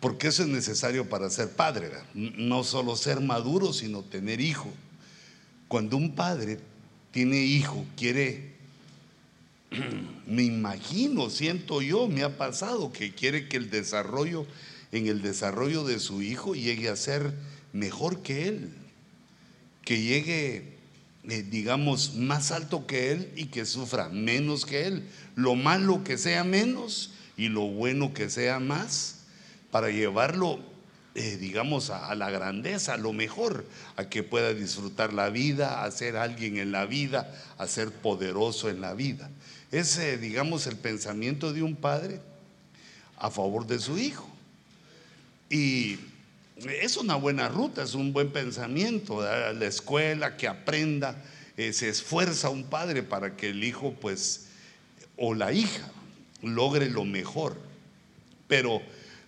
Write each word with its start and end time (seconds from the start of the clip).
porque 0.00 0.28
eso 0.28 0.42
es 0.42 0.48
necesario 0.48 1.08
para 1.08 1.28
ser 1.28 1.50
padre, 1.50 1.90
no 2.14 2.62
solo 2.62 2.94
ser 2.94 3.20
maduro, 3.20 3.72
sino 3.72 4.02
tener 4.02 4.40
hijo. 4.40 4.72
Cuando 5.66 5.96
un 5.96 6.14
padre 6.14 6.60
tiene 7.10 7.38
hijo, 7.42 7.84
quiere, 7.96 8.52
me 10.26 10.44
imagino, 10.44 11.30
siento 11.30 11.82
yo, 11.82 12.06
me 12.06 12.22
ha 12.22 12.38
pasado 12.38 12.92
que 12.92 13.12
quiere 13.12 13.48
que 13.48 13.56
el 13.56 13.70
desarrollo, 13.70 14.46
en 14.92 15.08
el 15.08 15.20
desarrollo 15.20 15.84
de 15.84 15.98
su 15.98 16.22
hijo 16.22 16.54
llegue 16.54 16.88
a 16.88 16.96
ser 16.96 17.34
mejor 17.72 18.22
que 18.22 18.46
él, 18.46 18.70
que 19.84 20.00
llegue, 20.00 20.76
eh, 21.24 21.42
digamos, 21.42 22.14
más 22.14 22.52
alto 22.52 22.86
que 22.86 23.10
él 23.10 23.32
y 23.34 23.46
que 23.46 23.66
sufra 23.66 24.10
menos 24.10 24.64
que 24.64 24.86
él. 24.86 25.02
Lo 25.34 25.56
malo 25.56 26.04
que 26.04 26.18
sea 26.18 26.44
menos 26.44 27.10
y 27.36 27.48
lo 27.48 27.62
bueno 27.62 28.14
que 28.14 28.30
sea 28.30 28.60
más 28.60 29.17
para 29.70 29.90
llevarlo, 29.90 30.58
eh, 31.14 31.36
digamos, 31.36 31.90
a, 31.90 32.14
la 32.14 32.30
grandeza, 32.30 32.94
a 32.94 32.96
lo 32.96 33.12
mejor, 33.12 33.64
a 33.96 34.08
que 34.08 34.22
pueda 34.22 34.54
disfrutar 34.54 35.12
la 35.12 35.30
vida, 35.30 35.84
a 35.84 35.90
ser 35.90 36.16
alguien 36.16 36.56
en 36.58 36.72
la 36.72 36.86
vida, 36.86 37.32
a 37.58 37.66
ser 37.66 37.90
poderoso 37.90 38.68
en 38.70 38.80
la 38.80 38.94
vida. 38.94 39.30
Ese, 39.70 40.16
digamos, 40.16 40.66
el 40.66 40.76
pensamiento 40.76 41.52
de 41.52 41.62
un 41.62 41.76
padre 41.76 42.20
a 43.18 43.30
favor 43.30 43.66
de 43.66 43.78
su 43.78 43.98
hijo. 43.98 44.28
Y 45.50 45.98
es 46.66 46.96
una 46.96 47.16
buena 47.16 47.48
ruta, 47.48 47.82
es 47.82 47.94
un 47.94 48.12
buen 48.12 48.30
pensamiento, 48.30 49.22
la 49.22 49.66
escuela, 49.66 50.36
que 50.36 50.48
aprenda, 50.48 51.22
eh, 51.56 51.72
se 51.72 51.88
esfuerza 51.88 52.50
un 52.50 52.64
padre 52.64 53.02
para 53.02 53.36
que 53.36 53.50
el 53.50 53.64
hijo, 53.64 53.94
pues, 54.00 54.46
o 55.16 55.34
la 55.34 55.52
hija, 55.52 55.90
logre 56.42 56.88
lo 56.88 57.04
mejor. 57.04 57.56
Pero 58.46 58.80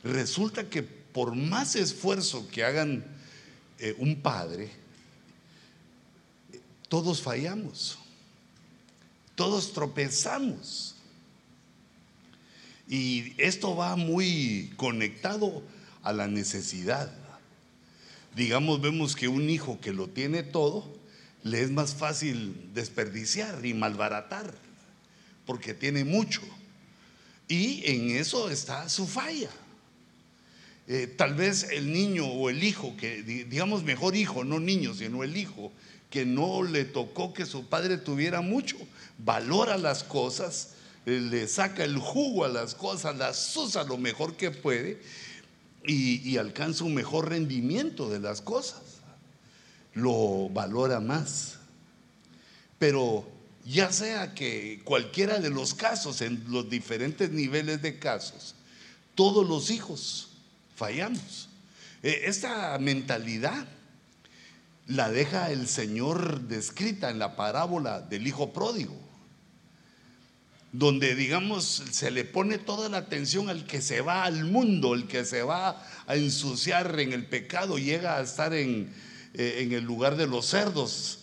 resulta 0.03 0.69
que 0.69 0.83
por 0.83 1.35
más 1.35 1.77
esfuerzo 1.77 2.49
que 2.49 2.65
hagan 2.65 3.05
eh, 3.79 3.95
un 3.99 4.21
padre, 4.21 4.71
todos 6.89 7.23
fallamos, 7.23 7.99
todos 9.35 9.73
tropezamos. 9.73 10.97
Y 12.89 13.35
esto 13.39 13.77
va 13.77 13.95
muy 13.95 14.73
conectado 14.77 15.63
a 16.03 16.13
la 16.13 16.27
necesidad. 16.27 17.13
Digamos, 18.35 18.81
vemos 18.81 19.15
que 19.15 19.29
un 19.29 19.49
hijo 19.49 19.81
que 19.81 19.93
lo 19.93 20.09
tiene 20.09 20.43
todo, 20.43 20.93
le 21.43 21.63
es 21.63 21.71
más 21.71 21.95
fácil 21.95 22.71
desperdiciar 22.75 23.65
y 23.65 23.75
malbaratar, 23.75 24.53
porque 25.47 25.75
tiene 25.75 26.05
mucho. 26.05 26.43
Y 27.49 27.83
en 27.87 28.11
eso 28.11 28.51
está 28.51 28.89
su 28.89 29.07
falla. 29.07 29.51
Eh, 30.93 31.07
tal 31.07 31.35
vez 31.35 31.69
el 31.71 31.93
niño 31.93 32.27
o 32.27 32.51
el 32.51 32.65
hijo, 32.65 32.97
que 32.97 33.23
digamos 33.23 33.85
mejor 33.85 34.17
hijo, 34.17 34.43
no 34.43 34.59
niño, 34.59 34.93
sino 34.93 35.23
el 35.23 35.37
hijo, 35.37 35.71
que 36.11 36.27
no 36.27 36.65
le 36.65 36.85
tocó 36.85 37.33
que 37.33 37.47
su 37.47 37.69
padre 37.69 37.97
tuviera 37.97 38.41
mucho, 38.41 38.77
valora 39.17 39.79
las 39.79 40.03
cosas, 40.03 40.71
eh, 41.07 41.21
le 41.21 41.47
saca 41.47 41.85
el 41.85 41.97
jugo 41.97 42.45
a 42.45 42.49
las 42.49 42.75
cosas, 42.75 43.17
las 43.17 43.57
usa 43.57 43.85
lo 43.85 43.99
mejor 43.99 44.35
que 44.35 44.51
puede 44.51 45.01
y, 45.87 46.29
y 46.29 46.39
alcanza 46.39 46.83
un 46.83 46.95
mejor 46.95 47.29
rendimiento 47.29 48.11
de 48.11 48.19
las 48.19 48.41
cosas. 48.41 48.83
Lo 49.95 50.49
valora 50.49 50.99
más. 50.99 51.59
Pero 52.81 53.31
ya 53.65 53.93
sea 53.93 54.35
que 54.35 54.81
cualquiera 54.83 55.39
de 55.39 55.51
los 55.51 55.73
casos, 55.73 56.21
en 56.21 56.43
los 56.49 56.69
diferentes 56.69 57.31
niveles 57.31 57.81
de 57.81 58.01
casos, 58.01 58.57
todos 59.15 59.49
los 59.49 59.71
hijos 59.71 60.30
fallamos. 60.81 61.51
Eh, 62.03 62.23
esta 62.25 62.79
mentalidad 62.79 63.67
la 64.87 65.11
deja 65.11 65.51
el 65.51 65.69
Señor 65.69 66.41
descrita 66.49 67.11
en 67.11 67.19
la 67.19 67.37
parábola 67.37 68.01
del 68.01 68.27
Hijo 68.27 68.55
Pródigo, 68.55 68.97
donde 70.73 71.15
digamos 71.15 71.83
se 71.91 72.11
le 72.11 72.25
pone 72.25 72.57
toda 72.57 72.89
la 72.89 72.97
atención 72.97 73.51
al 73.51 73.67
que 73.67 73.83
se 73.83 74.01
va 74.01 74.25
al 74.25 74.47
mundo, 74.47 74.95
el 74.95 75.07
que 75.07 75.27
se 75.27 75.43
va 75.43 75.85
a 76.07 76.17
ensuciar 76.17 76.99
en 76.99 77.13
el 77.13 77.27
pecado, 77.27 77.77
llega 77.77 78.17
a 78.17 78.23
estar 78.23 78.55
en, 78.55 78.91
eh, 79.35 79.59
en 79.59 79.73
el 79.73 79.85
lugar 79.85 80.17
de 80.17 80.27
los 80.27 80.47
cerdos, 80.47 81.20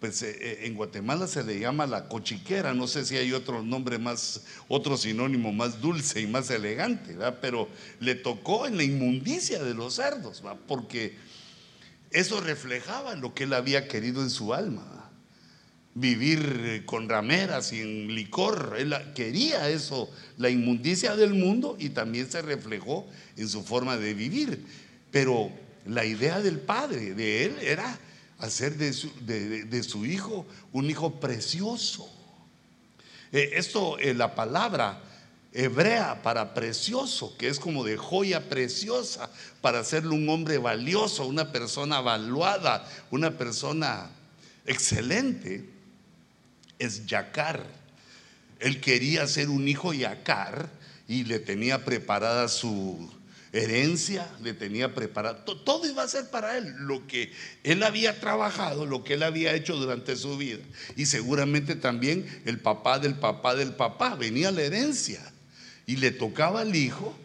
pues 0.00 0.22
eh, 0.22 0.36
eh, 0.40 0.58
en 0.62 0.74
Guatemala 0.74 1.26
se 1.26 1.44
le 1.44 1.60
llama 1.60 1.86
la 1.86 2.08
cochiquera, 2.08 2.72
no 2.72 2.88
sé 2.88 3.04
si 3.04 3.16
hay 3.18 3.32
otro 3.32 3.62
nombre 3.62 3.98
más, 3.98 4.42
otro 4.66 4.96
sinónimo 4.96 5.52
más 5.52 5.80
dulce 5.80 6.22
y 6.22 6.26
más 6.26 6.50
elegante, 6.50 7.16
pero 7.42 7.68
le 8.00 8.14
tocó 8.14 8.66
en 8.66 8.78
la 8.78 8.82
inmundicia 8.82 9.62
de 9.62 9.74
los 9.74 9.94
cerdos, 9.94 10.42
porque 10.66 11.16
eso 12.10 12.40
reflejaba 12.40 13.14
lo 13.14 13.34
que 13.34 13.44
él 13.44 13.52
había 13.52 13.88
querido 13.88 14.22
en 14.22 14.30
su 14.30 14.54
alma, 14.54 15.10
vivir 15.94 16.60
eh, 16.64 16.82
con 16.86 17.08
rameras 17.08 17.72
y 17.74 17.80
en 17.80 18.14
licor, 18.14 18.76
él 18.78 18.94
quería 19.14 19.68
eso, 19.68 20.10
la 20.38 20.48
inmundicia 20.48 21.14
del 21.14 21.34
mundo 21.34 21.76
y 21.78 21.90
también 21.90 22.30
se 22.30 22.40
reflejó 22.40 23.06
en 23.36 23.48
su 23.50 23.62
forma 23.62 23.98
de 23.98 24.14
vivir, 24.14 24.64
pero 25.10 25.50
la 25.84 26.06
idea 26.06 26.40
del 26.40 26.58
padre 26.58 27.12
de 27.14 27.44
él 27.44 27.56
era 27.60 27.98
hacer 28.40 28.76
de 28.76 29.82
su, 29.82 30.06
hijo 30.06 30.46
un 30.72 30.90
hijo 30.90 31.20
precioso. 31.20 32.08
Eh, 33.32 33.52
esto, 33.54 33.98
eh, 33.98 34.14
la 34.14 34.34
palabra 34.34 35.02
hebrea 35.52 36.22
para 36.22 36.54
precioso, 36.54 37.36
que 37.36 37.48
es 37.48 37.58
como 37.58 37.84
de 37.84 37.96
joya 37.96 38.48
preciosa, 38.48 39.30
para 39.60 39.80
hacerle 39.80 40.10
un 40.10 40.28
hombre 40.28 40.58
valioso, 40.58 41.26
una 41.26 41.52
persona 41.52 42.00
valuada, 42.00 42.88
una 43.10 43.36
persona 43.36 44.10
excelente, 44.66 45.68
es 46.78 47.06
yacar. 47.06 47.66
Él 48.58 48.80
quería 48.80 49.26
ser 49.26 49.48
un 49.48 49.68
hijo 49.68 49.92
yacar 49.92 50.68
y 51.08 51.24
le 51.24 51.38
tenía 51.38 51.84
preparada 51.84 52.48
su, 52.48 53.10
herencia, 53.52 54.28
le 54.42 54.54
tenía 54.54 54.94
preparado, 54.94 55.42
todo 55.44 55.88
iba 55.88 56.02
a 56.02 56.08
ser 56.08 56.30
para 56.30 56.56
él, 56.56 56.72
lo 56.78 57.06
que 57.06 57.32
él 57.64 57.82
había 57.82 58.20
trabajado, 58.20 58.86
lo 58.86 59.02
que 59.02 59.14
él 59.14 59.22
había 59.22 59.54
hecho 59.54 59.76
durante 59.76 60.16
su 60.16 60.36
vida. 60.36 60.62
Y 60.96 61.06
seguramente 61.06 61.74
también 61.74 62.42
el 62.44 62.60
papá 62.60 62.98
del 62.98 63.14
papá 63.14 63.54
del 63.54 63.74
papá, 63.74 64.14
venía 64.14 64.52
la 64.52 64.62
herencia 64.62 65.20
y 65.86 65.96
le 65.96 66.12
tocaba 66.12 66.60
al 66.60 66.76
hijo. 66.76 67.16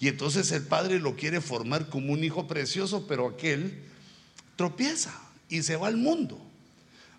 Y 0.00 0.08
entonces 0.08 0.50
el 0.50 0.62
padre 0.62 0.98
lo 0.98 1.14
quiere 1.14 1.40
formar 1.40 1.88
como 1.88 2.12
un 2.12 2.24
hijo 2.24 2.48
precioso, 2.48 3.06
pero 3.06 3.28
aquel 3.28 3.84
tropieza 4.56 5.16
y 5.48 5.62
se 5.62 5.76
va 5.76 5.86
al 5.86 5.96
mundo. 5.96 6.40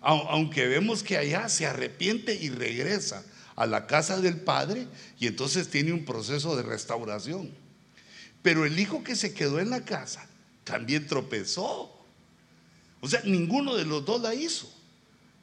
Aunque 0.02 0.66
vemos 0.66 1.02
que 1.02 1.16
allá 1.16 1.48
se 1.48 1.64
arrepiente 1.64 2.34
y 2.34 2.50
regresa 2.50 3.24
a 3.56 3.64
la 3.64 3.86
casa 3.86 4.20
del 4.20 4.36
padre 4.36 4.86
y 5.18 5.28
entonces 5.28 5.70
tiene 5.70 5.94
un 5.94 6.04
proceso 6.04 6.56
de 6.56 6.62
restauración. 6.62 7.63
Pero 8.44 8.66
el 8.66 8.78
hijo 8.78 9.02
que 9.02 9.16
se 9.16 9.32
quedó 9.32 9.58
en 9.58 9.70
la 9.70 9.86
casa 9.86 10.26
también 10.64 11.06
tropezó. 11.06 11.90
O 13.00 13.08
sea, 13.08 13.22
ninguno 13.24 13.74
de 13.74 13.86
los 13.86 14.04
dos 14.04 14.20
la 14.20 14.34
hizo. 14.34 14.70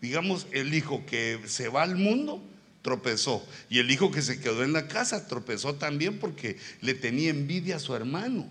Digamos, 0.01 0.45
el 0.51 0.71
hijo 0.75 1.03
que 1.07 1.39
se 1.47 1.67
va 1.67 1.81
al 1.81 1.95
mundo 1.95 2.43
tropezó. 2.83 3.43
Y 3.71 3.79
el 3.79 3.89
hijo 3.89 4.11
que 4.11 4.21
se 4.21 4.39
quedó 4.39 4.63
en 4.63 4.71
la 4.71 4.87
casa 4.87 5.25
tropezó 5.25 5.73
también 5.73 6.19
porque 6.19 6.59
le 6.81 6.93
tenía 6.93 7.31
envidia 7.31 7.77
a 7.77 7.79
su 7.79 7.95
hermano. 7.95 8.47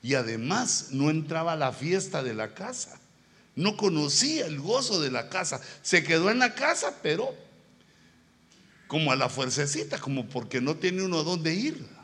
Y 0.00 0.14
además 0.14 0.90
no 0.92 1.10
entraba 1.10 1.54
a 1.54 1.56
la 1.56 1.72
fiesta 1.72 2.22
de 2.22 2.34
la 2.34 2.54
casa. 2.54 3.00
No 3.56 3.76
conocía 3.76 4.46
el 4.46 4.60
gozo 4.60 5.00
de 5.00 5.10
la 5.10 5.28
casa. 5.28 5.60
Se 5.82 6.04
quedó 6.04 6.30
en 6.30 6.38
la 6.38 6.54
casa, 6.54 7.00
pero 7.02 7.34
como 8.86 9.10
a 9.10 9.16
la 9.16 9.28
fuercecita, 9.28 9.98
como 9.98 10.28
porque 10.28 10.60
no 10.60 10.76
tiene 10.76 11.02
uno 11.02 11.24
dónde 11.24 11.52
ir. 11.52 12.01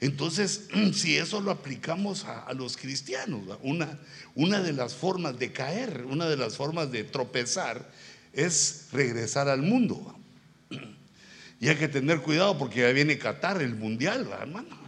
Entonces, 0.00 0.68
si 0.94 1.16
eso 1.16 1.40
lo 1.40 1.50
aplicamos 1.50 2.24
a, 2.24 2.52
los 2.54 2.76
cristianos, 2.76 3.42
una, 3.62 3.98
una 4.34 4.60
de 4.60 4.72
las 4.72 4.94
formas 4.94 5.38
de 5.38 5.52
caer, 5.52 6.04
una 6.06 6.28
de 6.28 6.36
las 6.36 6.56
formas 6.56 6.90
de 6.90 7.04
tropezar 7.04 7.90
es 8.32 8.88
regresar 8.92 9.48
al 9.48 9.62
mundo. 9.62 10.16
Y 11.62 11.68
hay 11.68 11.76
que 11.76 11.88
tener 11.88 12.22
cuidado 12.22 12.56
porque 12.56 12.80
ya 12.80 12.88
viene 12.90 13.18
Qatar, 13.18 13.60
el 13.60 13.74
mundial, 13.74 14.26
hermano. 14.32 14.80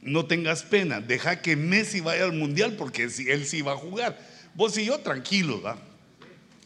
No 0.00 0.24
tengas 0.24 0.62
pena, 0.62 1.02
deja 1.02 1.42
que 1.42 1.54
Messi 1.54 2.00
vaya 2.00 2.24
al 2.24 2.32
mundial 2.32 2.76
porque 2.78 3.02
él 3.02 3.44
sí 3.44 3.60
va 3.60 3.72
a 3.72 3.76
jugar. 3.76 4.18
Vos 4.54 4.78
y 4.78 4.86
yo 4.86 5.00
tranquilos, 5.00 5.60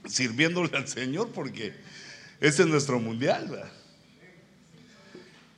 sirviéndole 0.07 0.77
al 0.77 0.87
Señor 0.87 1.33
porque 1.33 1.75
ese 2.41 2.63
es 2.63 2.69
nuestro 2.69 3.01
mundial. 3.01 3.69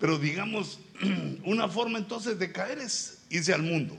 Pero 0.05 0.19
digamos, 0.19 0.81
una 1.45 1.67
forma 1.67 1.97
entonces 1.97 2.39
de 2.39 2.53
caer 2.53 2.79
es 2.79 3.21
irse 3.31 3.55
al 3.55 3.63
mundo, 3.63 3.97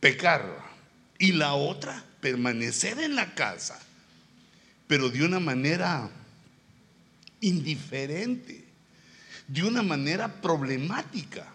pecar. 0.00 0.70
Y 1.18 1.32
la 1.32 1.54
otra, 1.54 2.04
permanecer 2.20 2.98
en 2.98 3.16
la 3.16 3.34
casa, 3.34 3.80
pero 4.86 5.08
de 5.08 5.24
una 5.24 5.40
manera 5.40 6.10
indiferente. 7.40 8.66
de 9.48 9.62
una 9.62 9.82
manera 9.82 10.28
problemática. 10.42 11.46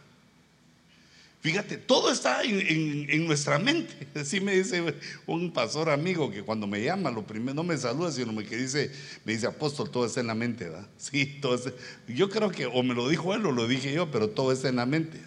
Fíjate, 1.42 1.78
todo 1.78 2.12
está 2.12 2.42
en, 2.44 3.26
nuestra 3.26 3.60
mente. 3.60 4.08
Así 4.20 4.40
me 4.42 4.56
dice 4.56 4.84
un 5.28 5.54
pastor 5.54 5.90
amigo 5.90 6.32
que 6.32 6.42
cuando 6.42 6.66
me 6.66 6.84
llama, 6.84 7.12
lo 7.12 7.26
primero 7.26 7.54
no 7.54 7.64
me 7.64 7.78
saluda, 7.78 8.12
sino 8.12 8.34
me 8.34 8.44
que 8.44 8.58
dice, 8.58 8.92
me 9.24 9.34
dice, 9.34 9.48
apóstol, 9.48 9.90
todo 9.90 10.06
está 10.06 10.20
en 10.20 10.28
la 10.28 10.36
mente, 10.36 10.66
¿verdad? 10.66 10.88
Sí, 10.98 11.38
todo. 11.42 11.60
Yo 12.08 12.30
creo 12.30 12.52
que 12.52 12.66
o 12.66 12.84
me 12.84 12.96
lo 12.96 13.08
dijo 13.08 13.34
él 13.34 13.46
o 13.46 13.52
lo 13.52 13.68
dije 13.68 13.94
yo, 13.94 14.12
pero 14.12 14.30
todo 14.30 14.52
está 14.52 14.70
en 14.70 14.78
la 14.78 14.86
mente. 14.86 15.22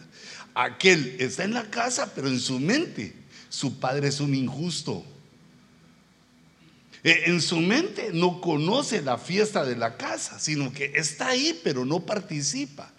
Aquel 0.55 1.17
está 1.21 1.45
en 1.45 1.55
la 1.55 1.71
casa, 1.71 2.13
pero 2.15 2.29
en 2.29 2.41
su 2.41 2.59
mente, 2.59 3.15
su 3.49 3.79
padre 3.79 4.09
es 4.09 4.21
un 4.21 4.35
injusto. 4.35 5.05
Eh, 7.03 7.23
en 7.27 7.41
su 7.41 7.61
mente 7.61 8.11
no 8.13 8.41
conoce 8.41 9.01
la 9.01 9.17
fiesta 9.17 9.65
de 9.65 9.77
la 9.77 9.97
casa, 9.97 10.39
sino 10.39 10.73
que 10.73 10.93
está 10.97 11.29
ahí, 11.29 11.59
pero 11.63 11.85
no 11.85 12.01
participa. 12.01 12.93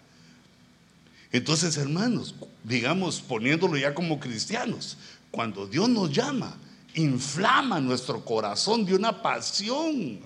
Entonces, 1.32 1.78
hermanos, 1.78 2.34
digamos, 2.62 3.20
poniéndolo 3.20 3.78
ya 3.78 3.94
como 3.94 4.20
cristianos, 4.20 4.98
cuando 5.30 5.66
Dios 5.66 5.88
nos 5.88 6.12
llama, 6.12 6.58
inflama 6.94 7.80
nuestro 7.80 8.22
corazón 8.22 8.84
de 8.84 8.94
una 8.94 9.22
pasión, 9.22 10.20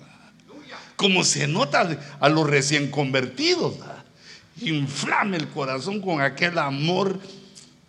como 0.97 1.23
se 1.23 1.47
nota 1.47 1.97
a 2.19 2.27
los 2.27 2.47
recién 2.47 2.91
convertidos, 2.91 3.75
inflama 4.59 5.37
el 5.37 5.47
corazón 5.47 6.01
con 6.01 6.19
aquel 6.19 6.57
amor. 6.57 7.17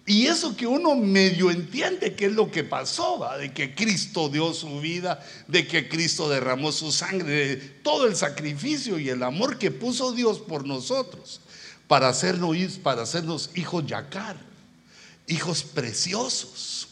Y 0.06 0.26
eso 0.26 0.56
que 0.56 0.66
uno 0.66 0.94
medio 0.94 1.50
entiende 1.50 2.14
que 2.14 2.26
es 2.26 2.32
lo 2.32 2.50
que 2.50 2.62
pasó, 2.62 3.28
de 3.38 3.52
que 3.52 3.74
Cristo 3.74 4.28
dio 4.28 4.54
su 4.54 4.80
vida, 4.80 5.20
de 5.48 5.66
que 5.66 5.88
Cristo 5.88 6.30
derramó 6.30 6.70
su 6.70 6.92
sangre, 6.92 7.56
de 7.56 7.56
todo 7.56 8.06
el 8.06 8.14
sacrificio 8.14 8.98
y 8.98 9.08
el 9.08 9.22
amor 9.24 9.58
que 9.58 9.70
puso 9.70 10.12
Dios 10.12 10.38
por 10.38 10.66
nosotros 10.66 11.40
para 11.88 12.11
hacernos, 12.11 12.56
para 12.82 13.02
hacernos 13.02 13.50
hijos 13.55 13.87
yacar, 13.87 14.37
hijos 15.26 15.64
preciosos, 15.64 16.88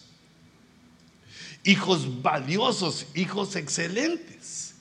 hijos 1.63 2.23
valiosos, 2.23 3.07
hijos 3.15 3.55
excelentes. 3.57 4.75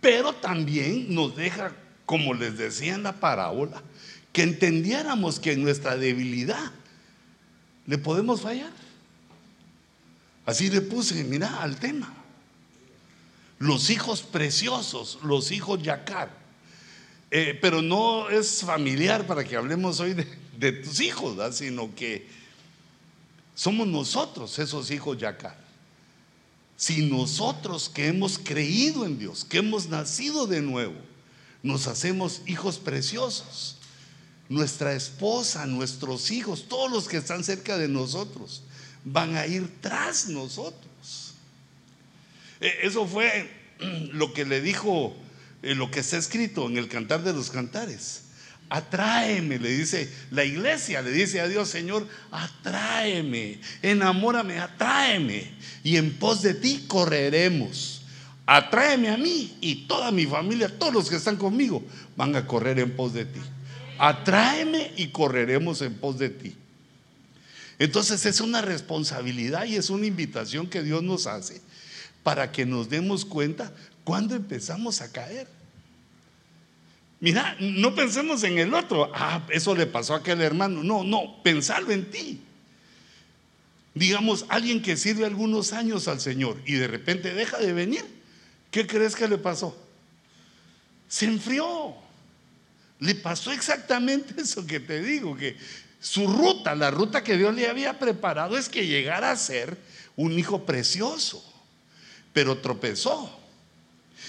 Pero 0.00 0.32
también 0.32 1.12
nos 1.12 1.34
deja, 1.34 1.72
como 2.06 2.32
les 2.32 2.56
decía 2.56 2.94
en 2.94 3.02
la 3.02 3.12
parábola, 3.12 3.82
que 4.32 4.42
entendiéramos 4.42 5.40
que 5.40 5.52
en 5.52 5.64
nuestra 5.64 5.96
debilidad 5.96 6.70
le 7.86 7.98
podemos 7.98 8.40
fallar. 8.40 8.72
Así 10.44 10.70
le 10.70 10.80
puse, 10.80 11.24
mira, 11.24 11.60
al 11.60 11.76
tema. 11.76 12.14
Los 13.58 13.90
hijos 13.90 14.22
preciosos, 14.22 15.18
los 15.24 15.50
hijos 15.50 15.82
yacar 15.82 16.45
eh, 17.38 17.58
pero 17.60 17.82
no 17.82 18.30
es 18.30 18.62
familiar 18.62 19.26
para 19.26 19.44
que 19.44 19.56
hablemos 19.56 20.00
hoy 20.00 20.14
de, 20.56 20.72
tus 20.72 21.00
hijos, 21.00 21.36
sino 21.54 21.94
que 21.94 22.26
somos 23.54 23.86
nosotros 23.86 24.58
esos 24.58 24.90
hijos 24.90 25.18
ya 25.18 25.28
acá. 25.28 25.54
Si 26.78 27.04
nosotros 27.04 27.90
que 27.90 28.06
hemos 28.06 28.38
creído 28.38 29.04
en 29.04 29.18
Dios, 29.18 29.44
que 29.44 29.58
hemos 29.58 29.86
nacido 29.90 30.46
de 30.46 30.62
nuevo, 30.62 30.94
nos 31.62 31.88
hacemos 31.88 32.40
hijos 32.46 32.78
preciosos, 32.78 33.76
nuestra 34.48 34.94
esposa, 34.94 35.66
nuestros 35.66 36.30
hijos, 36.30 36.66
todos 36.70 36.90
los 36.90 37.06
que 37.06 37.18
están 37.18 37.44
cerca 37.44 37.76
de 37.76 37.88
nosotros, 37.88 38.62
van 39.04 39.36
a 39.36 39.46
ir 39.46 39.70
tras 39.82 40.28
nosotros. 40.28 41.34
Eh, 42.62 42.78
eso 42.84 43.06
fue 43.06 43.50
lo 44.12 44.32
que 44.32 44.46
le 44.46 44.62
dijo 44.62 45.14
lo 45.62 45.90
que 45.90 46.00
está 46.00 46.16
escrito 46.16 46.68
en 46.68 46.76
el 46.76 46.88
cantar 46.88 47.22
de 47.22 47.32
los 47.32 47.50
cantares. 47.50 48.22
Atráeme, 48.68 49.58
le 49.58 49.68
dice 49.76 50.12
la 50.30 50.44
iglesia, 50.44 51.00
le 51.00 51.12
dice 51.12 51.40
a 51.40 51.46
Dios, 51.46 51.68
Señor, 51.68 52.06
atráeme, 52.32 53.60
enamórame, 53.82 54.58
atráeme. 54.58 55.52
Y 55.84 55.96
en 55.96 56.18
pos 56.18 56.42
de 56.42 56.54
ti 56.54 56.84
correremos. 56.88 58.02
Atráeme 58.44 59.08
a 59.10 59.16
mí 59.16 59.56
y 59.60 59.86
toda 59.86 60.10
mi 60.10 60.26
familia, 60.26 60.68
todos 60.68 60.92
los 60.92 61.10
que 61.10 61.16
están 61.16 61.36
conmigo, 61.36 61.84
van 62.16 62.34
a 62.34 62.46
correr 62.46 62.78
en 62.78 62.94
pos 62.94 63.12
de 63.12 63.24
ti. 63.24 63.40
Atráeme 63.98 64.92
y 64.96 65.08
correremos 65.08 65.82
en 65.82 65.94
pos 65.94 66.18
de 66.18 66.30
ti. 66.30 66.56
Entonces 67.78 68.24
es 68.26 68.40
una 68.40 68.62
responsabilidad 68.62 69.64
y 69.66 69.76
es 69.76 69.90
una 69.90 70.06
invitación 70.06 70.66
que 70.66 70.82
Dios 70.82 71.02
nos 71.02 71.26
hace 71.26 71.60
para 72.22 72.50
que 72.50 72.66
nos 72.66 72.88
demos 72.88 73.24
cuenta 73.24 73.72
cuando 74.06 74.36
empezamos 74.36 75.00
a 75.00 75.10
caer. 75.10 75.48
Mira, 77.18 77.56
no 77.58 77.92
pensemos 77.92 78.44
en 78.44 78.56
el 78.56 78.72
otro. 78.72 79.10
Ah, 79.12 79.44
eso 79.50 79.74
le 79.74 79.84
pasó 79.84 80.14
a 80.14 80.18
aquel 80.18 80.40
hermano. 80.42 80.84
No, 80.84 81.02
no, 81.02 81.42
pensarlo 81.42 81.90
en 81.90 82.08
ti. 82.08 82.40
Digamos, 83.94 84.46
alguien 84.48 84.80
que 84.80 84.96
sirve 84.96 85.26
algunos 85.26 85.72
años 85.72 86.06
al 86.06 86.20
Señor 86.20 86.56
y 86.64 86.74
de 86.74 86.86
repente 86.86 87.34
deja 87.34 87.58
de 87.58 87.72
venir. 87.72 88.04
¿Qué 88.70 88.86
crees 88.86 89.16
que 89.16 89.26
le 89.26 89.38
pasó? 89.38 89.76
Se 91.08 91.24
enfrió. 91.24 91.96
Le 93.00 93.16
pasó 93.16 93.50
exactamente 93.50 94.40
eso 94.40 94.64
que 94.64 94.78
te 94.78 95.02
digo, 95.02 95.36
que 95.36 95.56
su 95.98 96.28
ruta, 96.28 96.76
la 96.76 96.92
ruta 96.92 97.24
que 97.24 97.36
Dios 97.36 97.52
le 97.56 97.68
había 97.68 97.98
preparado 97.98 98.56
es 98.56 98.68
que 98.68 98.86
llegara 98.86 99.32
a 99.32 99.36
ser 99.36 99.76
un 100.14 100.38
hijo 100.38 100.64
precioso, 100.64 101.44
pero 102.32 102.58
tropezó. 102.58 103.45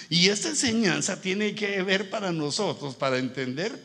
Y 0.10 0.30
esta 0.30 0.50
enseñanza 0.50 1.22
tiene 1.22 1.54
que 1.54 1.82
ver 1.84 2.10
para 2.10 2.32
nosotros, 2.32 2.96
para 2.96 3.18
entender 3.18 3.78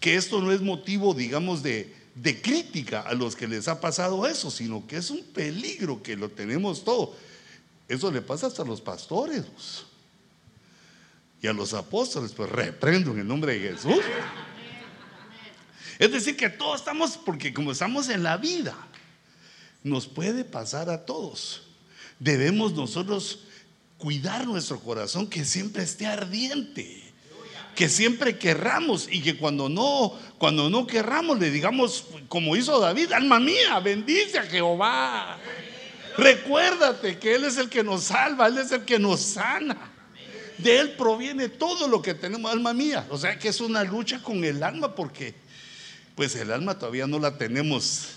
que 0.00 0.16
esto 0.16 0.40
no 0.40 0.52
es 0.52 0.60
motivo, 0.60 1.14
digamos, 1.14 1.62
de, 1.62 1.94
crítica 2.42 3.00
a 3.00 3.14
los 3.14 3.36
que 3.36 3.48
les 3.48 3.68
ha 3.68 3.80
pasado 3.80 4.26
eso, 4.26 4.50
sino 4.50 4.86
que 4.86 4.96
es 4.96 5.10
un 5.10 5.22
peligro 5.22 6.02
que 6.02 6.16
lo 6.16 6.28
tenemos 6.28 6.84
todo. 6.84 7.14
Eso 7.88 8.10
le 8.10 8.22
pasa 8.22 8.48
hasta 8.48 8.62
a 8.62 8.66
los 8.66 8.80
pastores 8.80 9.44
y 11.40 11.46
a 11.46 11.52
los 11.52 11.74
apóstoles, 11.74 12.32
pues 12.32 12.50
reprendo 12.50 13.12
en 13.12 13.20
el 13.20 13.28
nombre 13.28 13.58
de 13.58 13.70
Jesús. 13.70 14.02
Es 15.98 16.10
decir, 16.10 16.36
que 16.36 16.50
todos 16.50 16.80
estamos, 16.80 17.16
porque 17.16 17.54
como 17.54 17.72
estamos 17.72 18.08
en 18.08 18.22
la 18.22 18.36
vida, 18.36 18.76
nos 19.82 20.06
puede 20.06 20.44
pasar 20.44 20.90
a 20.90 21.04
todos. 21.04 21.62
Debemos 22.18 22.72
nosotros 22.72 23.40
cuidar 24.04 24.46
nuestro 24.46 24.78
corazón, 24.80 25.26
que 25.26 25.46
siempre 25.46 25.82
esté 25.82 26.04
ardiente, 26.04 27.02
que 27.74 27.88
siempre 27.88 28.36
querramos 28.36 29.08
y 29.10 29.22
que 29.22 29.38
cuando 29.38 29.70
no, 29.70 30.12
cuando 30.36 30.68
no 30.68 30.86
querramos 30.86 31.38
le 31.38 31.50
digamos, 31.50 32.04
como 32.28 32.54
hizo 32.54 32.78
David, 32.78 33.12
alma 33.12 33.40
mía, 33.40 33.80
bendice 33.80 34.38
a 34.38 34.42
Jehová. 34.42 35.38
Recuérdate 36.18 37.18
que 37.18 37.34
Él 37.34 37.44
es 37.44 37.56
el 37.56 37.70
que 37.70 37.82
nos 37.82 38.04
salva, 38.04 38.48
Él 38.48 38.58
es 38.58 38.72
el 38.72 38.84
que 38.84 38.98
nos 38.98 39.20
sana. 39.20 39.90
De 40.58 40.80
Él 40.80 40.90
proviene 40.98 41.48
todo 41.48 41.88
lo 41.88 42.02
que 42.02 42.12
tenemos, 42.12 42.52
alma 42.52 42.74
mía. 42.74 43.06
O 43.08 43.16
sea 43.16 43.38
que 43.38 43.48
es 43.48 43.62
una 43.62 43.84
lucha 43.84 44.22
con 44.22 44.44
el 44.44 44.62
alma 44.62 44.94
porque 44.94 45.34
pues 46.14 46.36
el 46.36 46.52
alma 46.52 46.78
todavía 46.78 47.06
no 47.06 47.18
la 47.18 47.38
tenemos 47.38 48.08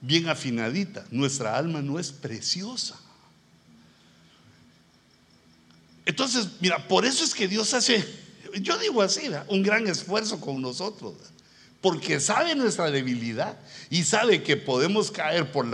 bien 0.00 0.28
afinadita. 0.28 1.04
Nuestra 1.10 1.56
alma 1.56 1.82
no 1.82 1.98
es 1.98 2.12
preciosa. 2.12 2.96
Entonces, 6.06 6.48
mira, 6.60 6.86
por 6.86 7.04
eso 7.04 7.24
es 7.24 7.34
que 7.34 7.48
Dios 7.48 7.74
hace, 7.74 8.04
yo 8.60 8.78
digo 8.78 9.02
así, 9.02 9.28
un 9.48 9.62
gran 9.64 9.88
esfuerzo 9.88 10.40
con 10.40 10.62
nosotros, 10.62 11.14
porque 11.80 12.20
sabe 12.20 12.54
nuestra 12.54 12.90
debilidad 12.92 13.58
y 13.90 14.04
sabe 14.04 14.42
que 14.44 14.56
podemos 14.56 15.10
caer 15.10 15.50
por 15.50 15.66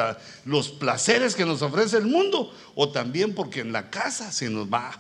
los 0.47 0.71
placeres 0.71 1.35
que 1.35 1.45
nos 1.45 1.61
ofrece 1.61 1.99
el 1.99 2.07
mundo 2.07 2.53
o 2.75 2.89
también 2.89 3.35
porque 3.35 3.61
en 3.61 3.73
la 3.73 3.91
casa 3.91 4.33
se 4.33 4.49
nos 4.49 4.73
va, 4.73 4.99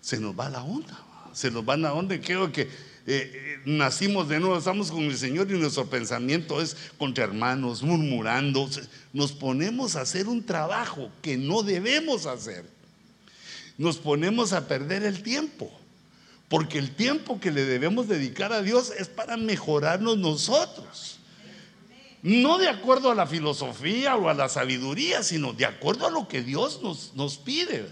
se 0.00 0.18
nos 0.18 0.38
va 0.38 0.50
la 0.50 0.62
onda, 0.62 1.00
se 1.32 1.50
nos 1.50 1.66
va 1.66 1.76
la 1.76 1.94
onda. 1.94 2.20
Creo 2.20 2.52
que 2.52 2.62
eh, 2.62 2.68
eh, 3.06 3.58
nacimos 3.64 4.28
de 4.28 4.40
nuevo, 4.40 4.58
estamos 4.58 4.90
con 4.90 5.04
el 5.04 5.16
Señor 5.16 5.48
y 5.50 5.58
nuestro 5.58 5.86
pensamiento 5.86 6.60
es 6.60 6.76
contra 6.98 7.24
hermanos, 7.24 7.84
murmurando, 7.84 8.68
nos 9.12 9.30
ponemos 9.30 9.94
a 9.94 10.02
hacer 10.02 10.26
un 10.26 10.44
trabajo 10.44 11.10
que 11.22 11.36
no 11.36 11.62
debemos 11.62 12.26
hacer 12.26 12.79
nos 13.80 13.96
ponemos 13.96 14.52
a 14.52 14.68
perder 14.68 15.04
el 15.04 15.22
tiempo. 15.22 15.72
Porque 16.50 16.78
el 16.78 16.94
tiempo 16.94 17.40
que 17.40 17.50
le 17.50 17.64
debemos 17.64 18.08
dedicar 18.08 18.52
a 18.52 18.60
Dios 18.60 18.92
es 18.98 19.08
para 19.08 19.38
mejorarnos 19.38 20.18
nosotros. 20.18 21.18
No 22.22 22.58
de 22.58 22.68
acuerdo 22.68 23.10
a 23.10 23.14
la 23.14 23.26
filosofía 23.26 24.16
o 24.16 24.28
a 24.28 24.34
la 24.34 24.50
sabiduría, 24.50 25.22
sino 25.22 25.54
de 25.54 25.64
acuerdo 25.64 26.06
a 26.06 26.10
lo 26.10 26.28
que 26.28 26.42
Dios 26.42 26.82
nos, 26.82 27.14
nos 27.14 27.38
pide. 27.38 27.86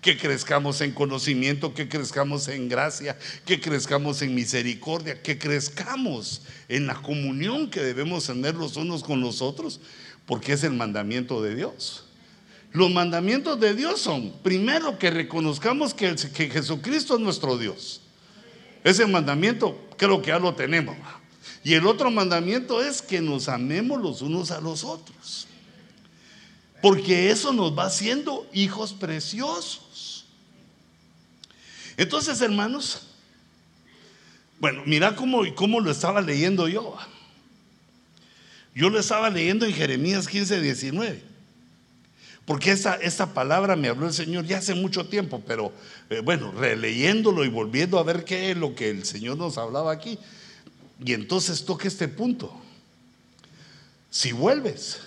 Que 0.00 0.16
crezcamos 0.16 0.80
en 0.80 0.92
conocimiento, 0.92 1.74
que 1.74 1.88
crezcamos 1.88 2.46
en 2.46 2.68
gracia, 2.68 3.18
que 3.44 3.60
crezcamos 3.60 4.22
en 4.22 4.36
misericordia, 4.36 5.22
que 5.22 5.38
crezcamos 5.38 6.42
en 6.68 6.86
la 6.86 6.94
comunión 7.02 7.68
que 7.68 7.80
debemos 7.80 8.26
tener 8.26 8.54
los 8.54 8.76
unos 8.76 9.02
con 9.02 9.20
los 9.20 9.42
otros, 9.42 9.80
porque 10.24 10.52
es 10.52 10.62
el 10.62 10.74
mandamiento 10.74 11.42
de 11.42 11.56
Dios. 11.56 12.01
Los 12.72 12.90
mandamientos 12.90 13.60
de 13.60 13.74
Dios 13.74 14.00
son, 14.00 14.32
primero, 14.42 14.98
que 14.98 15.10
reconozcamos 15.10 15.92
que, 15.92 16.16
Jesucristo 16.16 17.14
es 17.14 17.20
nuestro 17.20 17.58
Dios. 17.58 18.00
Ese 18.82 19.06
mandamiento 19.06 19.78
creo 19.98 20.22
que 20.22 20.28
ya 20.28 20.38
lo 20.38 20.54
tenemos. 20.54 20.96
Y 21.62 21.74
el 21.74 21.86
otro 21.86 22.10
mandamiento 22.10 22.82
es 22.82 23.02
que 23.02 23.20
nos 23.20 23.48
amemos 23.48 24.00
los 24.00 24.22
unos 24.22 24.50
a 24.50 24.60
los 24.60 24.84
otros. 24.84 25.46
Porque 26.80 27.30
eso 27.30 27.52
nos 27.52 27.78
va 27.78 27.84
haciendo 27.84 28.48
hijos 28.54 28.94
preciosos. 28.94 30.24
Entonces, 31.98 32.40
hermanos, 32.40 33.02
bueno, 34.58 34.82
mira 34.86 35.14
cómo, 35.14 35.42
cómo 35.54 35.78
lo 35.78 35.90
estaba 35.90 36.22
leyendo 36.22 36.68
yo. 36.68 36.96
Yo 38.74 38.88
lo 38.88 38.98
estaba 38.98 39.28
leyendo 39.28 39.66
en 39.66 39.74
Jeremías 39.74 40.26
15, 40.26 40.60
19. 40.62 41.31
Porque 42.44 42.72
esta, 42.72 42.96
esta 42.96 43.32
palabra 43.32 43.76
me 43.76 43.88
habló 43.88 44.06
el 44.06 44.12
Señor 44.12 44.44
ya 44.44 44.58
hace 44.58 44.74
mucho 44.74 45.06
tiempo, 45.06 45.42
pero 45.46 45.72
eh, 46.10 46.20
bueno, 46.20 46.52
releyéndolo 46.52 47.44
y 47.44 47.48
volviendo 47.48 47.98
a 47.98 48.02
ver 48.02 48.24
qué 48.24 48.50
es 48.50 48.56
lo 48.56 48.74
que 48.74 48.90
el 48.90 49.04
Señor 49.04 49.36
nos 49.38 49.58
hablaba 49.58 49.92
aquí. 49.92 50.18
Y 51.04 51.14
entonces 51.14 51.64
toca 51.64 51.86
este 51.86 52.08
punto. 52.08 52.52
Si 54.10 54.32
vuelves, 54.32 55.00